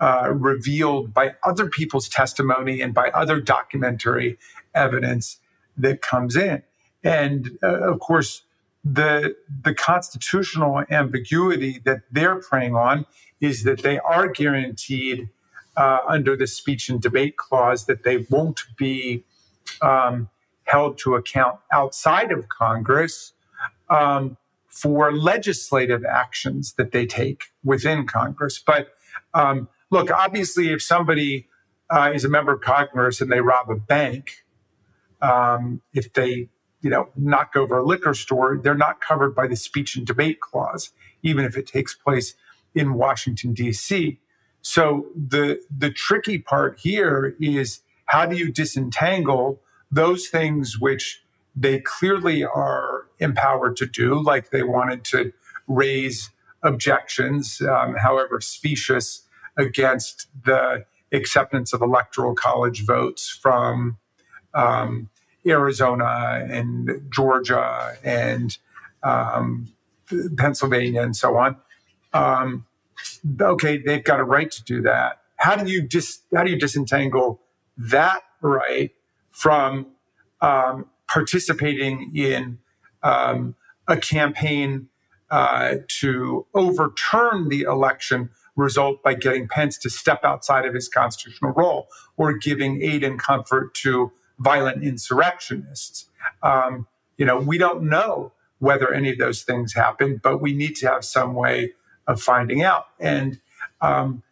uh, 0.01 0.31
revealed 0.33 1.15
by 1.15 1.35
other 1.45 1.69
people's 1.69 2.09
testimony 2.09 2.81
and 2.81 2.93
by 2.95 3.11
other 3.11 3.41
documentary 3.41 4.39
evidence 4.75 5.39
that 5.77 6.03
comes 6.03 6.37
in. 6.37 6.63
And 7.03 7.59
uh, 7.63 7.93
of 7.93 8.01
course, 8.01 8.43
the 8.85 9.37
the 9.65 9.75
constitutional 9.75 10.85
ambiguity 10.91 11.81
that 11.85 12.03
they're 12.11 12.37
preying 12.37 12.75
on 12.75 13.07
is 13.41 13.65
that 13.65 13.83
they 13.83 13.99
are 13.99 14.29
guaranteed 14.29 15.29
uh, 15.77 15.99
under 16.07 16.37
the 16.37 16.47
speech 16.47 16.89
and 16.89 17.01
debate 17.01 17.37
clause 17.37 17.87
that 17.87 18.03
they 18.05 18.27
won't 18.31 18.63
be 18.79 19.25
um, 19.83 20.29
held 20.65 20.99
to 20.99 21.15
account 21.15 21.59
outside 21.73 22.33
of 22.33 22.49
Congress 22.49 23.33
um, 23.89 24.37
for 24.69 25.13
legislative 25.13 26.05
actions 26.05 26.75
that 26.75 26.93
they 26.93 27.07
take 27.07 27.53
within 27.65 28.07
Congress. 28.07 28.59
But 28.65 28.89
um, 29.35 29.69
look, 29.91 30.11
obviously, 30.11 30.73
if 30.73 30.83
somebody 30.83 31.49
uh, 31.91 32.13
is 32.15 32.25
a 32.25 32.29
member 32.29 32.53
of 32.53 32.61
Congress 32.61 33.21
and 33.21 33.31
they 33.31 33.41
rob 33.41 33.71
a 33.71 33.77
bank, 33.77 34.45
um, 35.23 35.83
if 35.93 36.13
they 36.13 36.49
you 36.87 36.91
know, 36.91 37.09
knock 37.17 37.57
over 37.57 37.79
a 37.79 37.85
liquor 37.85 38.15
store, 38.15 38.59
they're 38.63 38.75
not 38.77 39.01
covered 39.01 39.35
by 39.35 39.49
the 39.49 39.57
speech 39.57 39.97
and 39.97 40.07
debate 40.07 40.41
clause, 40.41 40.91
even 41.23 41.45
if 41.45 41.57
it 41.57 41.67
takes 41.67 41.95
place 41.95 42.35
in 42.77 42.95
Washington, 42.95 43.55
D.C. 43.55 44.21
So 44.63 45.07
the 45.17 45.61
the 45.77 45.91
tricky 45.91 46.39
part 46.39 46.79
here 46.79 47.35
is 47.41 47.81
how 48.05 48.27
do 48.27 48.37
you 48.37 48.53
disentangle 48.53 49.61
those 49.91 50.29
things 50.29 50.79
which 50.79 51.25
they 51.57 51.81
clearly 51.81 52.45
are 52.45 53.07
empowered 53.19 53.77
to 53.79 53.87
do, 53.87 54.23
like 54.23 54.51
they 54.51 54.63
wanted 54.63 55.03
to 55.07 55.33
raise 55.67 56.31
objections, 56.63 57.61
um, 57.63 57.95
however 57.97 58.41
specious, 58.41 59.23
against 59.57 60.29
the 60.45 60.85
acceptance 61.13 61.73
of 61.73 61.83
electoral 61.83 62.35
college 62.35 62.85
votes 62.85 63.29
from 63.29 63.99
um, 64.55 65.09
Arizona 65.47 66.47
and 66.49 66.91
Georgia 67.11 67.97
and 68.03 68.57
um, 69.03 69.69
Pennsylvania 70.37 71.03
and 71.03 71.17
so 71.17 71.37
on. 71.37 71.57
Um, 72.13 72.67
okay, 73.41 73.79
they've 73.79 74.03
got 74.03 74.21
a 74.21 74.25
right 74.25 74.51
to 74.51 74.65
do 74.65 74.83
that. 74.83 75.21
How 75.37 75.57
do 75.57 75.71
you 75.71 75.83
dis- 75.83 76.21
how 76.35 76.45
do 76.45 76.51
you 76.51 76.59
disentangle 76.59 77.41
that 77.77 78.23
right 78.41 78.93
from 79.31 79.87
um, 80.41 80.87
participating 81.09 82.13
in 82.15 82.59
um, 83.03 83.55
a 83.87 83.97
campaign 83.97 84.89
uh, 85.31 85.77
to 85.89 86.47
overturn 86.55 87.49
the 87.49 87.63
election 87.63 88.31
result 88.57 89.03
by 89.03 89.15
getting 89.15 89.49
Pence 89.49 89.79
to 89.79 89.91
step 89.91 90.25
outside 90.25 90.65
of 90.65 90.75
his 90.75 90.89
constitutional 90.89 91.53
role 91.53 91.89
or 92.17 92.33
giving 92.33 92.83
aid 92.83 93.05
and 93.05 93.19
comfort 93.19 93.75
to 93.75 94.11
violent 94.39 94.83
insurrectionists. 94.83 96.09
Um, 96.43 96.87
you 97.17 97.25
know, 97.25 97.39
we 97.39 97.59
don't 97.59 97.85
know 97.85 98.33
whether 98.59 98.93
any 98.93 99.11
of 99.11 99.19
those 99.19 99.43
things 99.43 99.75
happened, 99.75 100.21
but 100.23 100.41
we 100.41 100.53
need 100.53 100.75
to 100.77 100.89
have 100.89 101.05
some 101.05 101.35
way 101.35 101.73
of 102.07 102.21
finding 102.21 102.63
out. 102.63 102.87
And, 102.99 103.41
um, 103.81 104.23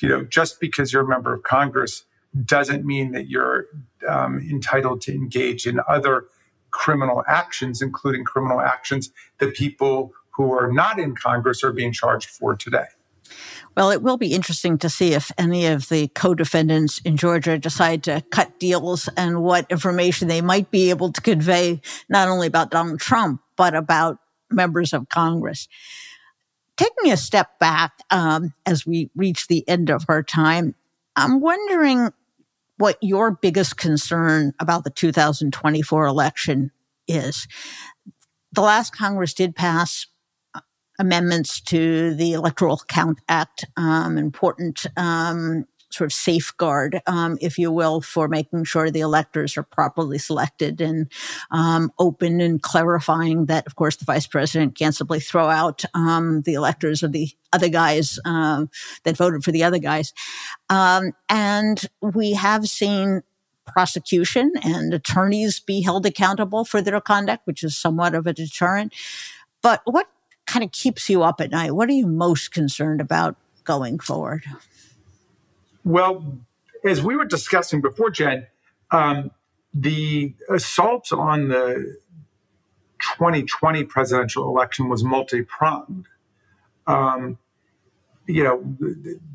you 0.00 0.08
know, 0.08 0.24
just 0.24 0.60
because 0.60 0.92
you're 0.92 1.04
a 1.04 1.08
member 1.08 1.34
of 1.34 1.42
Congress 1.42 2.04
doesn't 2.44 2.84
mean 2.84 3.12
that 3.12 3.28
you're 3.28 3.66
um, 4.08 4.38
entitled 4.50 5.00
to 5.02 5.12
engage 5.12 5.66
in 5.66 5.80
other 5.88 6.24
criminal 6.70 7.24
actions, 7.26 7.82
including 7.82 8.24
criminal 8.24 8.60
actions 8.60 9.10
that 9.38 9.54
people 9.54 10.12
who 10.30 10.52
are 10.52 10.70
not 10.72 10.98
in 10.98 11.14
Congress 11.14 11.64
are 11.64 11.72
being 11.72 11.92
charged 11.92 12.28
for 12.28 12.54
today. 12.56 12.86
Well, 13.78 13.92
it 13.92 14.02
will 14.02 14.16
be 14.16 14.34
interesting 14.34 14.76
to 14.78 14.90
see 14.90 15.14
if 15.14 15.30
any 15.38 15.66
of 15.66 15.88
the 15.88 16.08
co-defendants 16.08 17.00
in 17.02 17.16
Georgia 17.16 17.58
decide 17.58 18.02
to 18.02 18.24
cut 18.28 18.58
deals 18.58 19.08
and 19.16 19.40
what 19.40 19.70
information 19.70 20.26
they 20.26 20.40
might 20.40 20.72
be 20.72 20.90
able 20.90 21.12
to 21.12 21.20
convey, 21.20 21.80
not 22.08 22.26
only 22.26 22.48
about 22.48 22.72
Donald 22.72 22.98
Trump, 22.98 23.40
but 23.54 23.76
about 23.76 24.18
members 24.50 24.92
of 24.92 25.08
Congress. 25.08 25.68
Taking 26.76 27.12
a 27.12 27.16
step 27.16 27.60
back 27.60 27.92
um, 28.10 28.52
as 28.66 28.84
we 28.84 29.10
reach 29.14 29.46
the 29.46 29.62
end 29.68 29.90
of 29.90 30.06
our 30.08 30.24
time, 30.24 30.74
I'm 31.14 31.40
wondering 31.40 32.10
what 32.78 32.98
your 33.00 33.30
biggest 33.30 33.76
concern 33.76 34.54
about 34.58 34.82
the 34.82 34.90
2024 34.90 36.04
election 36.04 36.72
is. 37.06 37.46
The 38.50 38.60
last 38.60 38.92
Congress 38.92 39.34
did 39.34 39.54
pass 39.54 40.08
amendments 40.98 41.60
to 41.60 42.14
the 42.14 42.32
Electoral 42.32 42.80
Count 42.88 43.20
Act, 43.28 43.64
um, 43.76 44.18
important 44.18 44.86
um, 44.96 45.64
sort 45.90 46.06
of 46.06 46.12
safeguard, 46.12 47.00
um, 47.06 47.38
if 47.40 47.58
you 47.58 47.72
will, 47.72 48.00
for 48.00 48.28
making 48.28 48.64
sure 48.64 48.90
the 48.90 49.00
electors 49.00 49.56
are 49.56 49.62
properly 49.62 50.18
selected 50.18 50.80
and 50.80 51.10
um, 51.50 51.90
open 51.98 52.40
and 52.40 52.62
clarifying 52.62 53.46
that, 53.46 53.66
of 53.66 53.76
course, 53.76 53.96
the 53.96 54.04
vice 54.04 54.26
president 54.26 54.76
can't 54.76 54.94
simply 54.94 55.20
throw 55.20 55.48
out 55.48 55.84
um, 55.94 56.42
the 56.42 56.54
electors 56.54 57.02
of 57.02 57.12
the 57.12 57.30
other 57.52 57.68
guys 57.68 58.18
um, 58.24 58.68
that 59.04 59.16
voted 59.16 59.42
for 59.42 59.52
the 59.52 59.64
other 59.64 59.78
guys. 59.78 60.12
and 60.68 61.86
we 62.02 62.32
have 62.32 62.66
seen 62.66 63.22
prosecution 63.66 64.52
and 64.62 64.94
attorneys 64.94 65.60
be 65.60 65.82
held 65.82 66.06
accountable 66.06 66.64
for 66.64 66.80
their 66.80 67.00
conduct, 67.00 67.46
which 67.46 67.62
is 67.62 67.76
somewhat 67.76 68.14
of 68.14 68.26
a 68.26 68.32
deterrent. 68.32 68.92
But 69.62 69.82
what 69.84 70.08
kind 70.48 70.64
of 70.64 70.72
keeps 70.72 71.08
you 71.08 71.22
up 71.22 71.40
at 71.40 71.52
night? 71.52 71.72
What 71.72 71.88
are 71.88 71.92
you 71.92 72.06
most 72.06 72.52
concerned 72.52 73.00
about 73.00 73.36
going 73.64 74.00
forward? 74.00 74.44
Well, 75.84 76.38
as 76.84 77.02
we 77.02 77.14
were 77.14 77.26
discussing 77.26 77.80
before, 77.80 78.10
Jen, 78.10 78.46
um, 78.90 79.30
the 79.72 80.34
assault 80.48 81.12
on 81.12 81.48
the 81.48 81.98
2020 83.00 83.84
presidential 83.84 84.48
election 84.48 84.88
was 84.88 85.04
multi 85.04 85.42
pronged. 85.42 86.06
Um, 86.86 87.38
you 88.26 88.42
know, 88.42 88.62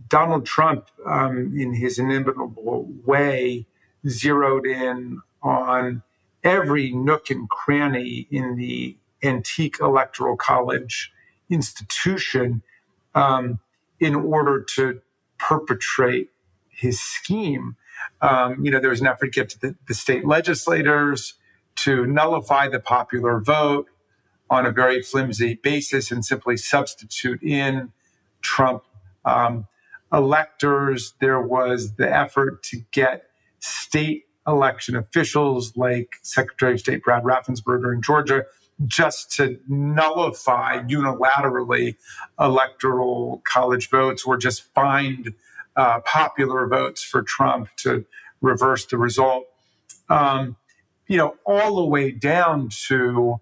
Donald 0.09 0.45
Trump, 0.45 0.87
um, 1.05 1.55
in 1.57 1.73
his 1.73 1.97
inimitable 1.97 2.87
way, 3.05 3.65
zeroed 4.07 4.65
in 4.65 5.21
on 5.41 6.03
every 6.43 6.91
nook 6.91 7.29
and 7.29 7.49
cranny 7.49 8.27
in 8.29 8.55
the 8.55 8.97
antique 9.23 9.79
electoral 9.79 10.35
college 10.35 11.11
institution 11.49 12.61
um, 13.15 13.59
in 13.99 14.15
order 14.15 14.61
to 14.75 15.01
perpetrate 15.37 16.29
his 16.69 16.99
scheme. 16.99 17.75
Um, 18.21 18.63
you 18.63 18.71
know, 18.71 18.79
there 18.79 18.89
was 18.89 19.01
an 19.01 19.07
effort 19.07 19.27
to 19.27 19.31
get 19.31 19.49
to 19.49 19.59
the, 19.59 19.75
the, 19.87 19.93
state 19.93 20.25
legislators 20.25 21.35
to 21.75 22.05
nullify 22.05 22.67
the 22.67 22.79
popular 22.79 23.39
vote 23.39 23.87
on 24.49 24.65
a 24.65 24.71
very 24.71 25.01
flimsy 25.01 25.55
basis 25.55 26.11
and 26.11 26.25
simply 26.25 26.57
substitute 26.57 27.41
in 27.41 27.91
Trump 28.41 28.83
um, 29.25 29.67
electors. 30.11 31.13
There 31.19 31.41
was 31.41 31.95
the 31.95 32.13
effort 32.13 32.63
to 32.63 32.83
get 32.91 33.25
state 33.59 34.25
election 34.45 34.95
officials 34.95 35.77
like 35.77 36.15
Secretary 36.21 36.73
of 36.73 36.79
State 36.79 37.03
Brad 37.03 37.23
Raffensperger 37.23 37.93
in 37.93 38.01
Georgia 38.01 38.45
just 38.85 39.31
to 39.37 39.59
nullify 39.67 40.79
unilaterally 40.83 41.95
electoral 42.39 43.41
college 43.45 43.89
votes 43.89 44.23
or 44.25 44.37
just 44.37 44.63
find 44.73 45.33
uh, 45.75 45.99
popular 46.01 46.67
votes 46.67 47.03
for 47.03 47.21
Trump 47.21 47.69
to 47.77 48.05
reverse 48.41 48.85
the 48.85 48.97
result. 48.97 49.45
Um, 50.09 50.57
you 51.07 51.17
know, 51.17 51.35
all 51.45 51.77
the 51.77 51.85
way 51.85 52.11
down 52.11 52.69
to 52.87 53.39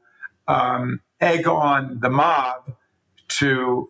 um, 0.47 1.01
egg 1.19 1.47
on 1.47 1.99
the 1.99 2.09
mob 2.09 2.73
to, 3.27 3.89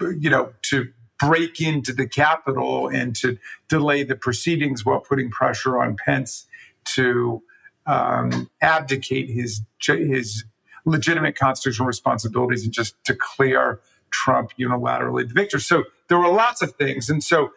you 0.00 0.30
know, 0.30 0.52
to 0.62 0.88
break 1.18 1.60
into 1.60 1.92
the 1.92 2.08
Capitol 2.08 2.88
and 2.88 3.14
to 3.16 3.38
delay 3.68 4.02
the 4.02 4.16
proceedings 4.16 4.84
while 4.84 5.00
putting 5.00 5.30
pressure 5.30 5.78
on 5.78 5.96
Pence 5.96 6.46
to 6.84 7.42
um, 7.86 8.50
abdicate 8.60 9.30
his 9.30 9.60
his 9.86 10.44
legitimate 10.84 11.36
constitutional 11.36 11.86
responsibilities 11.86 12.64
and 12.64 12.72
just 12.72 13.02
declare 13.04 13.80
Trump 14.10 14.52
unilaterally 14.58 15.26
the 15.26 15.34
victor. 15.34 15.58
So 15.58 15.84
there 16.08 16.18
were 16.18 16.28
lots 16.28 16.62
of 16.62 16.74
things. 16.76 17.08
And 17.10 17.22
so 17.22 17.50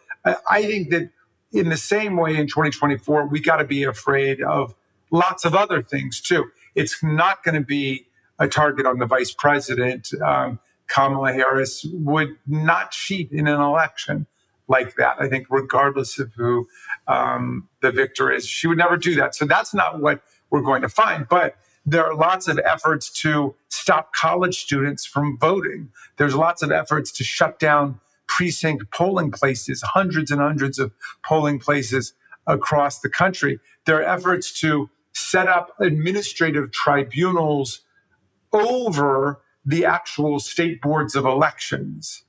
I 0.50 0.62
think 0.62 0.90
that 0.90 1.10
in 1.52 1.68
the 1.68 1.76
same 1.76 2.16
way 2.16 2.36
in 2.36 2.46
2024, 2.46 3.26
we 3.26 3.40
got 3.40 3.56
to 3.56 3.64
be 3.64 3.84
afraid 3.84 4.42
of 4.42 4.74
lots 5.10 5.44
of 5.44 5.54
other 5.54 5.82
things 5.82 6.20
too. 6.20 6.46
It's 6.74 7.02
not 7.02 7.42
going 7.42 7.54
to 7.54 7.64
be 7.64 8.06
a 8.38 8.48
target 8.48 8.86
on 8.86 8.98
the 8.98 9.06
vice 9.06 9.32
president. 9.32 10.10
Um, 10.22 10.60
Kamala 10.88 11.32
Harris 11.32 11.86
would 11.92 12.36
not 12.46 12.92
cheat 12.92 13.30
in 13.32 13.46
an 13.46 13.60
election 13.60 14.26
like 14.68 14.96
that. 14.96 15.16
I 15.18 15.28
think, 15.28 15.46
regardless 15.50 16.18
of 16.18 16.32
who 16.34 16.68
um, 17.06 17.68
the 17.80 17.90
victor 17.90 18.30
is, 18.30 18.46
she 18.46 18.66
would 18.66 18.78
never 18.78 18.96
do 18.96 19.14
that. 19.16 19.34
So 19.34 19.46
that's 19.46 19.74
not 19.74 20.00
what 20.00 20.22
we're 20.50 20.62
going 20.62 20.82
to 20.82 20.88
find. 20.88 21.26
But 21.28 21.56
there 21.90 22.04
are 22.06 22.14
lots 22.14 22.48
of 22.48 22.58
efforts 22.66 23.10
to 23.22 23.54
stop 23.68 24.12
college 24.14 24.60
students 24.60 25.06
from 25.06 25.38
voting. 25.38 25.90
There's 26.18 26.34
lots 26.34 26.62
of 26.62 26.70
efforts 26.70 27.10
to 27.12 27.24
shut 27.24 27.58
down 27.58 28.00
precinct 28.26 28.90
polling 28.92 29.30
places, 29.30 29.82
hundreds 29.82 30.30
and 30.30 30.40
hundreds 30.40 30.78
of 30.78 30.92
polling 31.24 31.58
places 31.58 32.12
across 32.46 33.00
the 33.00 33.08
country. 33.08 33.58
There 33.86 33.98
are 33.98 34.02
efforts 34.02 34.58
to 34.60 34.90
set 35.14 35.48
up 35.48 35.72
administrative 35.80 36.72
tribunals 36.72 37.80
over 38.52 39.40
the 39.64 39.84
actual 39.84 40.40
state 40.40 40.82
boards 40.82 41.14
of 41.16 41.24
elections. 41.24 42.24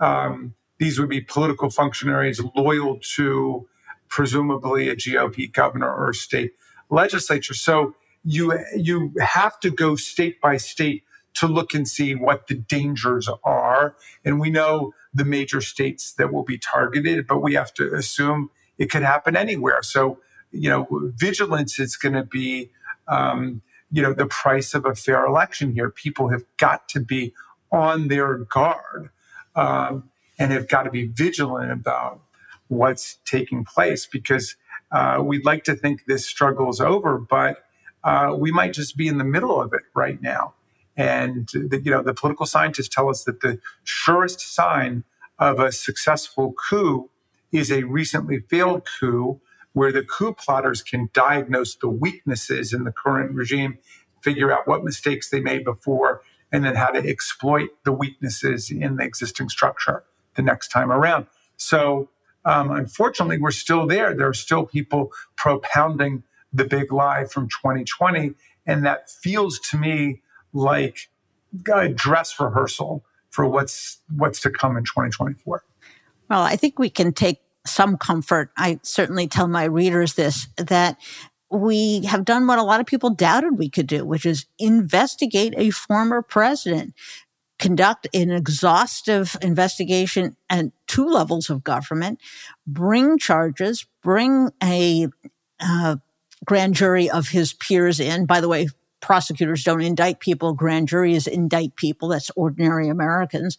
Um, 0.00 0.54
these 0.78 0.98
would 0.98 1.08
be 1.08 1.20
political 1.20 1.70
functionaries 1.70 2.40
loyal 2.56 2.98
to 3.16 3.68
presumably 4.08 4.88
a 4.88 4.96
GOP 4.96 5.52
governor 5.52 5.92
or 5.92 6.12
state 6.12 6.52
legislature. 6.90 7.54
So 7.54 7.94
you 8.24 8.58
you 8.76 9.12
have 9.20 9.58
to 9.60 9.70
go 9.70 9.96
state 9.96 10.40
by 10.40 10.56
state 10.58 11.04
to 11.34 11.46
look 11.46 11.74
and 11.74 11.88
see 11.88 12.14
what 12.14 12.46
the 12.48 12.54
dangers 12.54 13.28
are. 13.44 13.96
And 14.24 14.40
we 14.40 14.50
know 14.50 14.94
the 15.14 15.24
major 15.24 15.60
states 15.60 16.12
that 16.14 16.32
will 16.32 16.44
be 16.44 16.58
targeted, 16.58 17.26
but 17.26 17.40
we 17.40 17.54
have 17.54 17.72
to 17.74 17.94
assume 17.94 18.50
it 18.78 18.90
could 18.90 19.02
happen 19.02 19.36
anywhere. 19.36 19.82
So, 19.82 20.18
you 20.50 20.68
know, 20.70 20.86
vigilance 21.16 21.78
is 21.78 21.96
going 21.96 22.14
to 22.14 22.24
be, 22.24 22.70
um, 23.08 23.62
you 23.90 24.02
know, 24.02 24.12
the 24.12 24.26
price 24.26 24.74
of 24.74 24.86
a 24.86 24.94
fair 24.94 25.24
election 25.26 25.72
here. 25.74 25.90
People 25.90 26.28
have 26.28 26.44
got 26.58 26.88
to 26.90 27.00
be 27.00 27.34
on 27.72 28.08
their 28.08 28.38
guard 28.38 29.10
um, 29.56 30.10
and 30.38 30.52
have 30.52 30.68
got 30.68 30.84
to 30.84 30.90
be 30.90 31.06
vigilant 31.06 31.72
about 31.72 32.20
what's 32.68 33.18
taking 33.24 33.64
place 33.64 34.06
because 34.06 34.56
uh, 34.92 35.22
we'd 35.24 35.44
like 35.44 35.64
to 35.64 35.74
think 35.74 36.04
this 36.06 36.26
struggle 36.26 36.68
is 36.70 36.80
over, 36.80 37.18
but 37.18 37.64
uh, 38.04 38.34
we 38.38 38.50
might 38.50 38.72
just 38.72 38.96
be 38.96 39.08
in 39.08 39.18
the 39.18 39.24
middle 39.24 39.60
of 39.60 39.72
it 39.72 39.82
right 39.94 40.20
now. 40.20 40.54
And 40.96 41.48
the, 41.52 41.80
you 41.82 41.90
know, 41.90 42.02
the 42.02 42.14
political 42.14 42.46
scientists 42.46 42.88
tell 42.88 43.08
us 43.08 43.24
that 43.24 43.40
the 43.40 43.58
surest 43.84 44.40
sign 44.40 45.04
of 45.38 45.58
a 45.58 45.72
successful 45.72 46.52
coup 46.68 47.10
is 47.50 47.70
a 47.70 47.84
recently 47.84 48.40
failed 48.40 48.86
coup 48.98 49.40
where 49.72 49.92
the 49.92 50.02
coup 50.02 50.34
plotters 50.34 50.82
can 50.82 51.08
diagnose 51.12 51.74
the 51.76 51.88
weaknesses 51.88 52.72
in 52.72 52.84
the 52.84 52.92
current 52.92 53.32
regime, 53.32 53.78
figure 54.20 54.52
out 54.52 54.68
what 54.68 54.84
mistakes 54.84 55.30
they 55.30 55.40
made 55.40 55.64
before, 55.64 56.22
and 56.52 56.64
then 56.64 56.74
how 56.74 56.90
to 56.90 56.98
exploit 57.08 57.70
the 57.84 57.92
weaknesses 57.92 58.70
in 58.70 58.96
the 58.96 59.04
existing 59.04 59.48
structure 59.48 60.04
the 60.34 60.42
next 60.42 60.68
time 60.68 60.92
around. 60.92 61.26
So, 61.56 62.10
um, 62.44 62.70
unfortunately, 62.70 63.38
we're 63.38 63.50
still 63.50 63.86
there. 63.86 64.14
There 64.14 64.28
are 64.28 64.34
still 64.34 64.66
people 64.66 65.12
propounding 65.36 66.24
the 66.52 66.64
big 66.64 66.92
lie 66.92 67.24
from 67.24 67.48
2020. 67.48 68.34
And 68.66 68.84
that 68.84 69.10
feels 69.10 69.58
to 69.70 69.76
me 69.76 70.22
like 70.52 71.10
a 71.72 71.88
dress 71.88 72.38
rehearsal 72.38 73.04
for 73.30 73.46
what's 73.46 73.98
what's 74.14 74.40
to 74.40 74.50
come 74.50 74.76
in 74.76 74.84
2024. 74.84 75.64
Well, 76.28 76.42
I 76.42 76.56
think 76.56 76.78
we 76.78 76.90
can 76.90 77.12
take 77.12 77.40
some 77.66 77.96
comfort. 77.96 78.50
I 78.56 78.80
certainly 78.82 79.28
tell 79.28 79.48
my 79.48 79.64
readers 79.64 80.14
this 80.14 80.48
that 80.56 80.98
we 81.50 82.04
have 82.06 82.24
done 82.24 82.46
what 82.46 82.58
a 82.58 82.62
lot 82.62 82.80
of 82.80 82.86
people 82.86 83.10
doubted 83.10 83.58
we 83.58 83.68
could 83.68 83.86
do, 83.86 84.04
which 84.04 84.24
is 84.24 84.46
investigate 84.58 85.54
a 85.56 85.70
former 85.70 86.22
president, 86.22 86.94
conduct 87.58 88.08
an 88.14 88.30
exhaustive 88.30 89.36
investigation 89.42 90.36
at 90.48 90.66
two 90.86 91.06
levels 91.06 91.50
of 91.50 91.62
government, 91.62 92.20
bring 92.66 93.18
charges, 93.18 93.86
bring 94.02 94.50
a 94.62 95.08
uh, 95.60 95.96
grand 96.44 96.74
jury 96.74 97.10
of 97.10 97.28
his 97.28 97.52
peers 97.52 98.00
in. 98.00 98.26
By 98.26 98.40
the 98.40 98.48
way, 98.48 98.68
prosecutors 99.00 99.64
don't 99.64 99.82
indict 99.82 100.20
people, 100.20 100.54
grand 100.54 100.88
juries 100.88 101.26
indict 101.26 101.76
people. 101.76 102.08
That's 102.08 102.30
ordinary 102.36 102.88
Americans. 102.88 103.58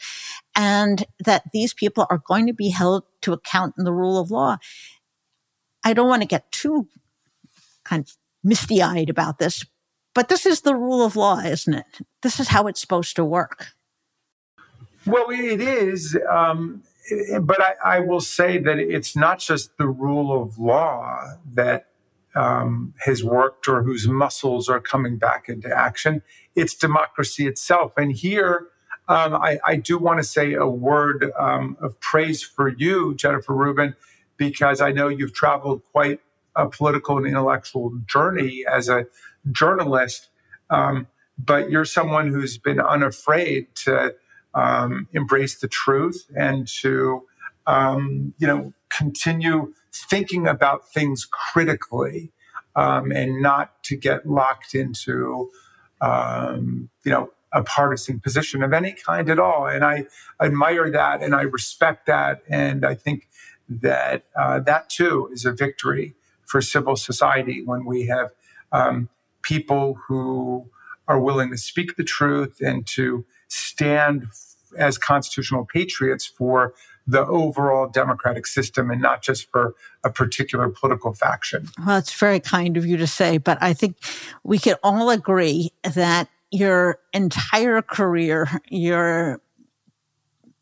And 0.56 1.06
that 1.26 1.44
these 1.54 1.74
people 1.74 2.08
are 2.10 2.22
going 2.26 2.48
to 2.48 2.54
be 2.54 2.70
held 2.70 3.04
to 3.22 3.34
account 3.34 3.76
in 3.78 3.84
the 3.84 3.94
rule 3.94 4.20
of 4.20 4.32
law. 4.32 4.58
I 5.84 5.94
don't 5.94 6.08
want 6.08 6.22
to 6.22 6.28
get 6.28 6.52
too 6.52 6.88
kind 7.84 8.02
of 8.02 8.18
misty 8.44 8.82
eyed 8.82 9.10
about 9.10 9.38
this, 9.40 9.66
but 10.16 10.30
this 10.30 10.46
is 10.46 10.62
the 10.62 10.76
rule 10.76 11.06
of 11.06 11.16
law, 11.16 11.40
isn't 11.40 11.74
it? 11.74 12.00
This 12.22 12.40
is 12.40 12.48
how 12.50 12.68
it's 12.68 12.80
supposed 12.80 13.16
to 13.18 13.26
work. 13.26 13.68
Well, 15.06 15.30
it 15.30 15.60
is. 15.60 16.18
Um, 16.30 16.84
but 17.42 17.62
I, 17.62 17.98
I, 17.98 18.00
will 18.00 18.22
say 18.22 18.58
that 18.60 18.80
it's 18.80 19.16
not 19.16 19.40
just 19.40 19.78
the 19.78 19.88
rule 19.88 20.42
of 20.42 20.58
law 20.58 21.34
that 21.54 21.88
um, 22.36 22.94
has 23.00 23.24
worked 23.24 23.68
or 23.68 23.84
whose 23.84 24.08
muscles 24.08 24.70
are 24.70 24.80
coming 24.80 25.18
back 25.18 25.50
into 25.50 25.70
action. 25.70 26.22
It's 26.56 26.74
democracy 26.74 27.48
itself. 27.48 27.94
And 27.98 28.12
here, 28.12 28.68
um, 29.08 29.36
I, 29.36 29.60
I, 29.66 29.76
do 29.76 29.98
want 29.98 30.20
to 30.20 30.24
say 30.24 30.54
a 30.54 30.66
word 30.66 31.32
um, 31.38 31.78
of 31.82 32.00
praise 32.00 32.42
for 32.42 32.70
you, 32.70 33.16
Jennifer 33.16 33.54
Rubin, 33.54 33.96
because 34.38 34.80
I 34.82 34.92
know 34.92 35.10
you've 35.10 35.34
traveled 35.34 35.82
quite 35.92 36.22
a 36.56 36.68
political 36.68 37.18
and 37.18 37.28
intellectual 37.28 37.92
journey 38.06 38.64
as 38.72 38.88
a 38.90 39.06
journalist. 39.52 40.30
Um, 40.70 41.08
but 41.38 41.70
you're 41.70 41.86
someone 41.86 42.30
who's 42.30 42.58
been 42.58 42.80
unafraid 42.80 43.76
to 43.76 44.16
um, 44.54 45.08
embrace 45.14 45.60
the 45.60 45.68
truth 45.68 46.26
and 46.36 46.68
to, 46.82 47.24
um, 47.68 48.34
you 48.38 48.48
know, 48.48 48.74
continue 48.90 49.74
thinking 49.92 50.48
about 50.48 50.90
things 50.92 51.26
critically 51.26 52.32
um, 52.76 53.12
and 53.12 53.42
not 53.42 53.84
to 53.84 53.96
get 53.96 54.28
locked 54.28 54.76
into, 54.76 55.50
um, 56.02 56.90
you 57.04 57.12
know, 57.12 57.32
a 57.52 57.64
partisan 57.64 58.20
position 58.20 58.64
of 58.64 58.74
any 58.74 58.94
kind 58.94 59.30
at 59.30 59.40
all. 59.40 59.68
And 59.68 59.86
I 59.86 60.08
admire 60.42 60.90
that 60.90 61.22
and 61.22 61.36
I 61.36 61.44
respect 61.44 62.08
that. 62.08 62.42
And 62.50 62.84
I 62.86 62.96
think 62.96 63.30
that 63.70 64.24
uh, 64.36 64.60
that 64.62 64.90
too 64.90 65.30
is 65.32 65.46
a 65.46 65.52
victory 65.52 66.16
for 66.46 66.62
civil 66.62 66.96
society 66.96 67.64
when 67.64 67.86
we 67.86 68.08
have 68.08 68.32
um, 68.72 69.10
people 69.44 70.00
who 70.08 70.66
are 71.08 71.20
willing 71.20 71.52
to 71.52 71.58
speak 71.58 71.96
the 71.96 72.04
truth 72.04 72.60
and 72.60 72.88
to 72.88 73.26
stand 73.48 74.28
as 74.78 74.98
constitutional 74.98 75.66
patriots 75.66 76.26
for 76.26 76.74
the 77.06 77.26
overall 77.26 77.88
democratic 77.88 78.48
system 78.48 78.90
and 78.90 79.02
not 79.02 79.22
just 79.22 79.50
for 79.52 79.76
a 80.04 80.10
particular 80.10 80.70
political 80.70 81.14
faction. 81.14 81.68
Well, 81.86 81.98
it's 81.98 82.18
very 82.18 82.40
kind 82.40 82.78
of 82.78 82.86
you 82.86 82.98
to 82.98 83.08
say, 83.08 83.38
but 83.38 83.58
I 83.62 83.74
think 83.74 83.98
we 84.44 84.58
can 84.58 84.76
all 84.84 85.10
agree 85.10 85.72
that 85.84 86.30
your 86.52 87.00
entire 87.14 87.82
career, 87.82 88.48
your 88.70 89.42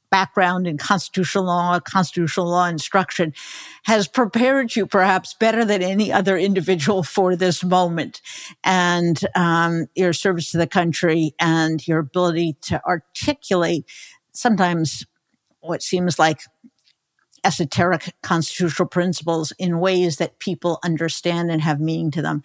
background 0.09 0.67
in 0.67 0.77
constitutional 0.77 1.45
law, 1.45 1.79
constitutional 1.79 2.49
law 2.49 2.65
instruction 2.65 3.33
has 3.83 4.07
prepared 4.07 4.75
you 4.75 4.85
perhaps 4.85 5.33
better 5.33 5.63
than 5.63 5.81
any 5.81 6.11
other 6.11 6.37
individual 6.37 7.01
for 7.01 7.35
this 7.35 7.63
moment. 7.63 8.21
And 8.63 9.19
um, 9.35 9.87
your 9.95 10.13
service 10.13 10.51
to 10.51 10.57
the 10.57 10.67
country 10.67 11.33
and 11.39 11.85
your 11.87 11.99
ability 11.99 12.57
to 12.63 12.83
articulate 12.85 13.85
sometimes 14.33 15.05
what 15.61 15.81
seems 15.81 16.19
like 16.19 16.41
esoteric 17.43 18.13
constitutional 18.21 18.87
principles 18.87 19.51
in 19.57 19.79
ways 19.79 20.17
that 20.17 20.39
people 20.39 20.79
understand 20.83 21.51
and 21.51 21.61
have 21.61 21.79
meaning 21.79 22.11
to 22.11 22.21
them 22.21 22.43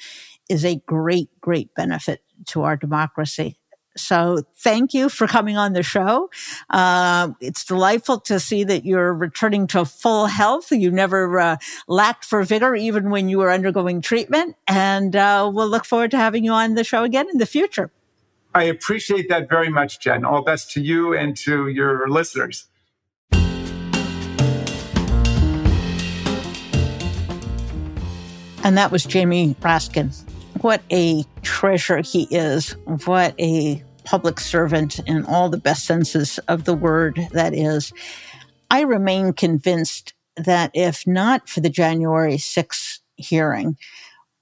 is 0.49 0.65
a 0.65 0.77
great, 0.87 1.29
great 1.41 1.75
benefit 1.75 2.23
to 2.47 2.63
our 2.63 2.77
democracy. 2.77 3.59
So 3.97 4.43
thank 4.57 4.93
you 4.93 5.09
for 5.09 5.27
coming 5.27 5.57
on 5.57 5.73
the 5.73 5.83
show. 5.83 6.31
Uh, 6.69 7.31
it's 7.41 7.65
delightful 7.65 8.21
to 8.21 8.39
see 8.39 8.63
that 8.65 8.85
you're 8.85 9.13
returning 9.13 9.67
to 9.69 9.85
full 9.87 10.27
health. 10.27 10.71
You 10.71 10.91
never 10.91 11.39
uh, 11.41 11.57
lacked 11.89 12.25
for 12.25 12.43
vigor, 12.43 12.75
even 12.75 13.11
when 13.11 13.29
you 13.29 13.39
were 13.39 13.51
undergoing 13.51 14.03
treatment. 14.03 14.57
And 14.69 15.17
uh, 15.17 15.51
we'll 15.53 15.69
look 15.69 15.87
forward 15.87 16.11
to 16.11 16.19
having 16.19 16.45
you 16.45 16.53
on 16.53 16.75
the 16.75 16.85
show 16.85 17.05
again 17.05 17.27
in 17.31 17.39
the 17.39 17.47
future. 17.47 17.91
I 18.55 18.65
appreciate 18.65 19.29
that 19.29 19.49
very 19.49 19.69
much, 19.69 20.01
Jen. 20.01 20.25
All 20.25 20.43
best 20.43 20.71
to 20.73 20.81
you 20.81 21.15
and 21.15 21.37
to 21.39 21.69
your 21.69 22.09
listeners. 22.09 22.67
And 28.67 28.77
that 28.77 28.91
was 28.91 29.05
Jamie 29.05 29.55
Raskin. 29.61 30.13
What 30.61 30.83
a 30.91 31.23
treasure 31.43 31.99
he 31.99 32.27
is. 32.33 32.73
What 33.05 33.33
a 33.39 33.81
public 34.03 34.41
servant 34.41 34.99
in 35.07 35.25
all 35.25 35.49
the 35.49 35.57
best 35.57 35.85
senses 35.85 36.41
of 36.49 36.65
the 36.65 36.75
word 36.75 37.29
that 37.31 37.55
is. 37.55 37.93
I 38.69 38.81
remain 38.81 39.35
convinced 39.35 40.15
that 40.37 40.73
if 40.75 41.07
not 41.07 41.49
for 41.49 41.61
the 41.61 41.71
January 41.71 42.39
6th 42.39 42.99
hearing, 43.15 43.77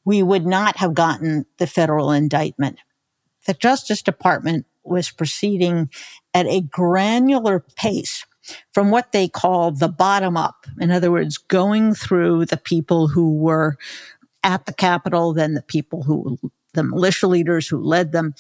we 0.06 0.22
would 0.22 0.46
not 0.46 0.78
have 0.78 0.94
gotten 0.94 1.44
the 1.58 1.66
federal 1.66 2.10
indictment 2.10 2.78
the 3.46 3.54
Justice 3.54 4.02
Department 4.02 4.66
was 4.84 5.10
proceeding 5.10 5.90
at 6.32 6.46
a 6.46 6.60
granular 6.60 7.60
pace 7.76 8.26
from 8.72 8.90
what 8.90 9.12
they 9.12 9.26
call 9.26 9.70
the 9.70 9.88
bottom 9.88 10.36
up. 10.36 10.66
In 10.78 10.90
other 10.90 11.10
words, 11.10 11.38
going 11.38 11.94
through 11.94 12.46
the 12.46 12.58
people 12.58 13.08
who 13.08 13.32
were 13.32 13.76
at 14.44 14.66
the 14.66 14.72
Capitol, 14.72 15.32
than 15.32 15.54
the 15.54 15.62
people 15.62 16.04
who, 16.04 16.38
the 16.74 16.84
militia 16.84 17.26
leaders 17.26 17.66
who 17.66 17.82
led 17.82 18.12
them, 18.12 18.34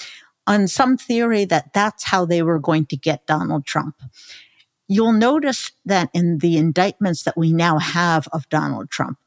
on 0.46 0.68
some 0.68 0.96
theory 0.96 1.44
that 1.46 1.72
that's 1.72 2.04
how 2.04 2.24
they 2.24 2.42
were 2.42 2.58
going 2.58 2.86
to 2.86 2.96
get 2.96 3.26
Donald 3.26 3.64
Trump. 3.64 3.96
You'll 4.86 5.12
notice 5.12 5.72
that 5.86 6.10
in 6.12 6.38
the 6.38 6.58
indictments 6.58 7.22
that 7.22 7.36
we 7.36 7.52
now 7.52 7.78
have 7.78 8.28
of 8.32 8.48
Donald 8.50 8.90
Trump, 8.90 9.18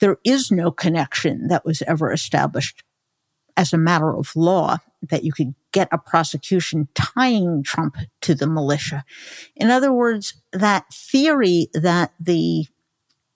there 0.00 0.18
is 0.24 0.50
no 0.50 0.72
connection 0.72 1.46
that 1.48 1.64
was 1.64 1.82
ever 1.82 2.12
established 2.12 2.82
as 3.56 3.72
a 3.72 3.78
matter 3.78 4.14
of 4.14 4.34
law 4.34 4.78
that 5.02 5.22
you 5.22 5.32
could 5.32 5.54
get 5.72 5.88
a 5.92 5.98
prosecution 5.98 6.88
tying 6.94 7.62
Trump 7.62 7.96
to 8.22 8.34
the 8.34 8.46
militia. 8.46 9.04
In 9.54 9.70
other 9.70 9.92
words, 9.92 10.34
that 10.52 10.92
theory 10.92 11.68
that 11.74 12.12
the 12.18 12.66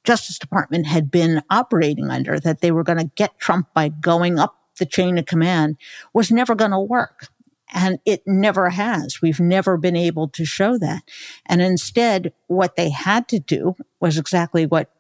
Justice 0.09 0.39
Department 0.39 0.87
had 0.87 1.11
been 1.11 1.43
operating 1.51 2.09
under, 2.09 2.41
that 2.41 2.63
they 2.63 2.71
were 2.71 2.83
going 2.83 2.97
to 2.97 3.11
get 3.15 3.39
Trump 3.39 3.75
by 3.75 3.91
going 3.91 4.39
up 4.39 4.57
the 4.79 4.87
chain 4.87 5.19
of 5.19 5.27
command, 5.27 5.77
was 6.15 6.31
never 6.31 6.55
going 6.55 6.71
to 6.71 6.81
work. 6.81 7.29
And 7.75 7.99
it 8.07 8.23
never 8.27 8.71
has. 8.71 9.21
We've 9.21 9.39
never 9.39 9.77
been 9.77 9.97
able 9.97 10.27
to 10.29 10.47
show 10.47 10.79
that. 10.79 11.03
And 11.45 11.61
instead, 11.61 12.33
what 12.47 12.75
they 12.75 12.89
had 12.89 13.29
to 13.29 13.39
do 13.39 13.77
was 14.01 14.17
exactly 14.17 14.65
what 14.65 14.91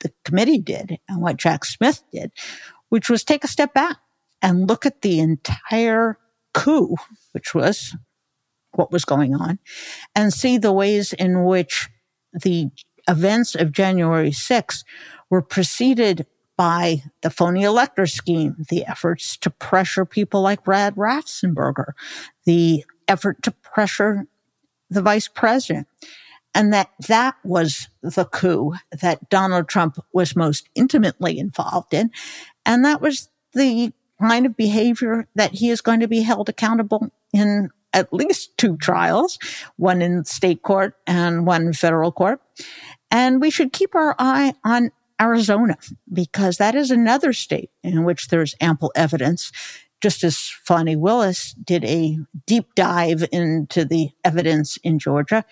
the 0.00 0.12
committee 0.22 0.58
did 0.58 0.98
and 1.08 1.22
what 1.22 1.38
Jack 1.38 1.64
Smith 1.64 2.04
did, 2.12 2.30
which 2.90 3.08
was 3.08 3.24
take 3.24 3.44
a 3.44 3.48
step 3.48 3.72
back 3.72 3.96
and 4.42 4.68
look 4.68 4.84
at 4.84 5.00
the 5.00 5.18
entire 5.18 6.18
coup, 6.52 6.94
which 7.32 7.54
was 7.54 7.96
what 8.72 8.92
was 8.92 9.06
going 9.06 9.34
on, 9.34 9.60
and 10.14 10.30
see 10.30 10.58
the 10.58 10.74
ways 10.74 11.14
in 11.14 11.44
which 11.44 11.88
the 12.34 12.68
events 13.08 13.54
of 13.54 13.72
January 13.72 14.30
6th 14.30 14.84
were 15.30 15.42
preceded 15.42 16.26
by 16.56 17.02
the 17.22 17.30
phony 17.30 17.62
elector 17.62 18.06
scheme, 18.06 18.66
the 18.68 18.84
efforts 18.84 19.36
to 19.38 19.48
pressure 19.48 20.04
people 20.04 20.42
like 20.42 20.64
Brad 20.64 20.96
Raffensperger, 20.96 21.92
the 22.44 22.84
effort 23.06 23.42
to 23.44 23.52
pressure 23.52 24.26
the 24.90 25.02
vice 25.02 25.28
president. 25.28 25.86
And 26.54 26.72
that 26.72 26.90
that 27.06 27.36
was 27.44 27.88
the 28.02 28.24
coup 28.24 28.74
that 28.90 29.28
Donald 29.28 29.68
Trump 29.68 30.04
was 30.12 30.34
most 30.34 30.68
intimately 30.74 31.38
involved 31.38 31.94
in. 31.94 32.10
And 32.66 32.84
that 32.84 33.00
was 33.00 33.28
the 33.52 33.92
kind 34.20 34.44
of 34.44 34.56
behavior 34.56 35.28
that 35.36 35.54
he 35.54 35.70
is 35.70 35.80
going 35.80 36.00
to 36.00 36.08
be 36.08 36.22
held 36.22 36.48
accountable 36.48 37.12
in 37.32 37.70
at 37.92 38.12
least 38.12 38.56
two 38.58 38.76
trials, 38.76 39.38
one 39.76 40.02
in 40.02 40.24
state 40.24 40.62
court 40.62 40.94
and 41.06 41.46
one 41.46 41.68
in 41.68 41.72
federal 41.72 42.12
court. 42.12 42.40
And 43.10 43.40
we 43.40 43.50
should 43.50 43.72
keep 43.72 43.94
our 43.94 44.14
eye 44.18 44.54
on 44.64 44.90
Arizona 45.20 45.76
because 46.12 46.58
that 46.58 46.74
is 46.74 46.90
another 46.90 47.32
state 47.32 47.70
in 47.82 48.04
which 48.04 48.28
there's 48.28 48.54
ample 48.60 48.92
evidence. 48.94 49.50
Just 50.00 50.22
as 50.22 50.38
Fani 50.64 50.94
Willis 50.94 51.54
did 51.54 51.84
a 51.84 52.18
deep 52.46 52.74
dive 52.76 53.24
into 53.32 53.84
the 53.84 54.10
evidence 54.24 54.76
in 54.84 54.98
Georgia, 54.98 55.44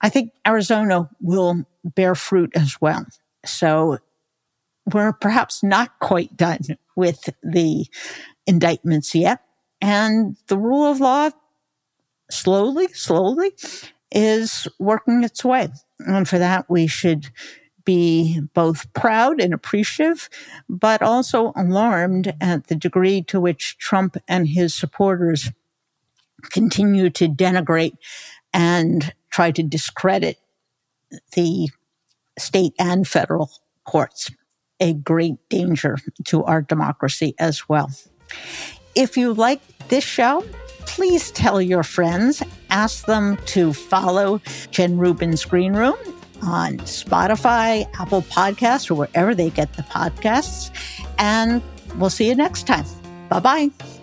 I 0.00 0.10
think 0.10 0.32
Arizona 0.46 1.10
will 1.20 1.64
bear 1.82 2.14
fruit 2.14 2.52
as 2.54 2.80
well. 2.80 3.06
So 3.44 3.98
we're 4.92 5.12
perhaps 5.12 5.62
not 5.62 5.98
quite 5.98 6.36
done 6.36 6.60
with 6.94 7.30
the 7.42 7.86
indictments 8.46 9.14
yet. 9.14 9.40
And 9.80 10.36
the 10.46 10.58
rule 10.58 10.90
of 10.90 11.00
law 11.00 11.30
slowly, 12.30 12.88
slowly 12.88 13.52
is 14.14 14.68
working 14.78 15.24
its 15.24 15.44
way. 15.44 15.68
And 15.98 16.26
for 16.26 16.38
that, 16.38 16.70
we 16.70 16.86
should 16.86 17.28
be 17.84 18.40
both 18.54 18.90
proud 18.94 19.40
and 19.40 19.52
appreciative, 19.52 20.30
but 20.68 21.02
also 21.02 21.52
alarmed 21.54 22.34
at 22.40 22.68
the 22.68 22.76
degree 22.76 23.22
to 23.24 23.40
which 23.40 23.76
Trump 23.76 24.16
and 24.26 24.48
his 24.48 24.72
supporters 24.74 25.50
continue 26.50 27.10
to 27.10 27.28
denigrate 27.28 27.96
and 28.52 29.12
try 29.30 29.50
to 29.50 29.62
discredit 29.62 30.38
the 31.32 31.68
state 32.38 32.72
and 32.78 33.06
federal 33.06 33.50
courts. 33.84 34.30
A 34.80 34.92
great 34.92 35.36
danger 35.48 35.98
to 36.24 36.42
our 36.44 36.60
democracy 36.60 37.34
as 37.38 37.68
well. 37.68 37.90
If 38.94 39.16
you 39.16 39.32
like 39.32 39.60
this 39.88 40.04
show, 40.04 40.44
please 40.94 41.32
tell 41.32 41.60
your 41.60 41.82
friends, 41.82 42.40
ask 42.70 43.06
them 43.06 43.36
to 43.46 43.72
follow 43.72 44.40
Jen 44.70 44.96
Rubin's 44.96 45.44
Green 45.44 45.72
Room 45.74 45.96
on 46.40 46.78
Spotify, 46.78 47.88
Apple 47.98 48.22
Podcasts, 48.22 48.88
or 48.90 48.94
wherever 48.94 49.34
they 49.34 49.50
get 49.50 49.72
the 49.72 49.82
podcasts. 49.82 50.70
And 51.18 51.60
we'll 51.96 52.10
see 52.10 52.28
you 52.28 52.36
next 52.36 52.68
time. 52.68 52.86
Bye 53.28 53.40
bye. 53.40 53.93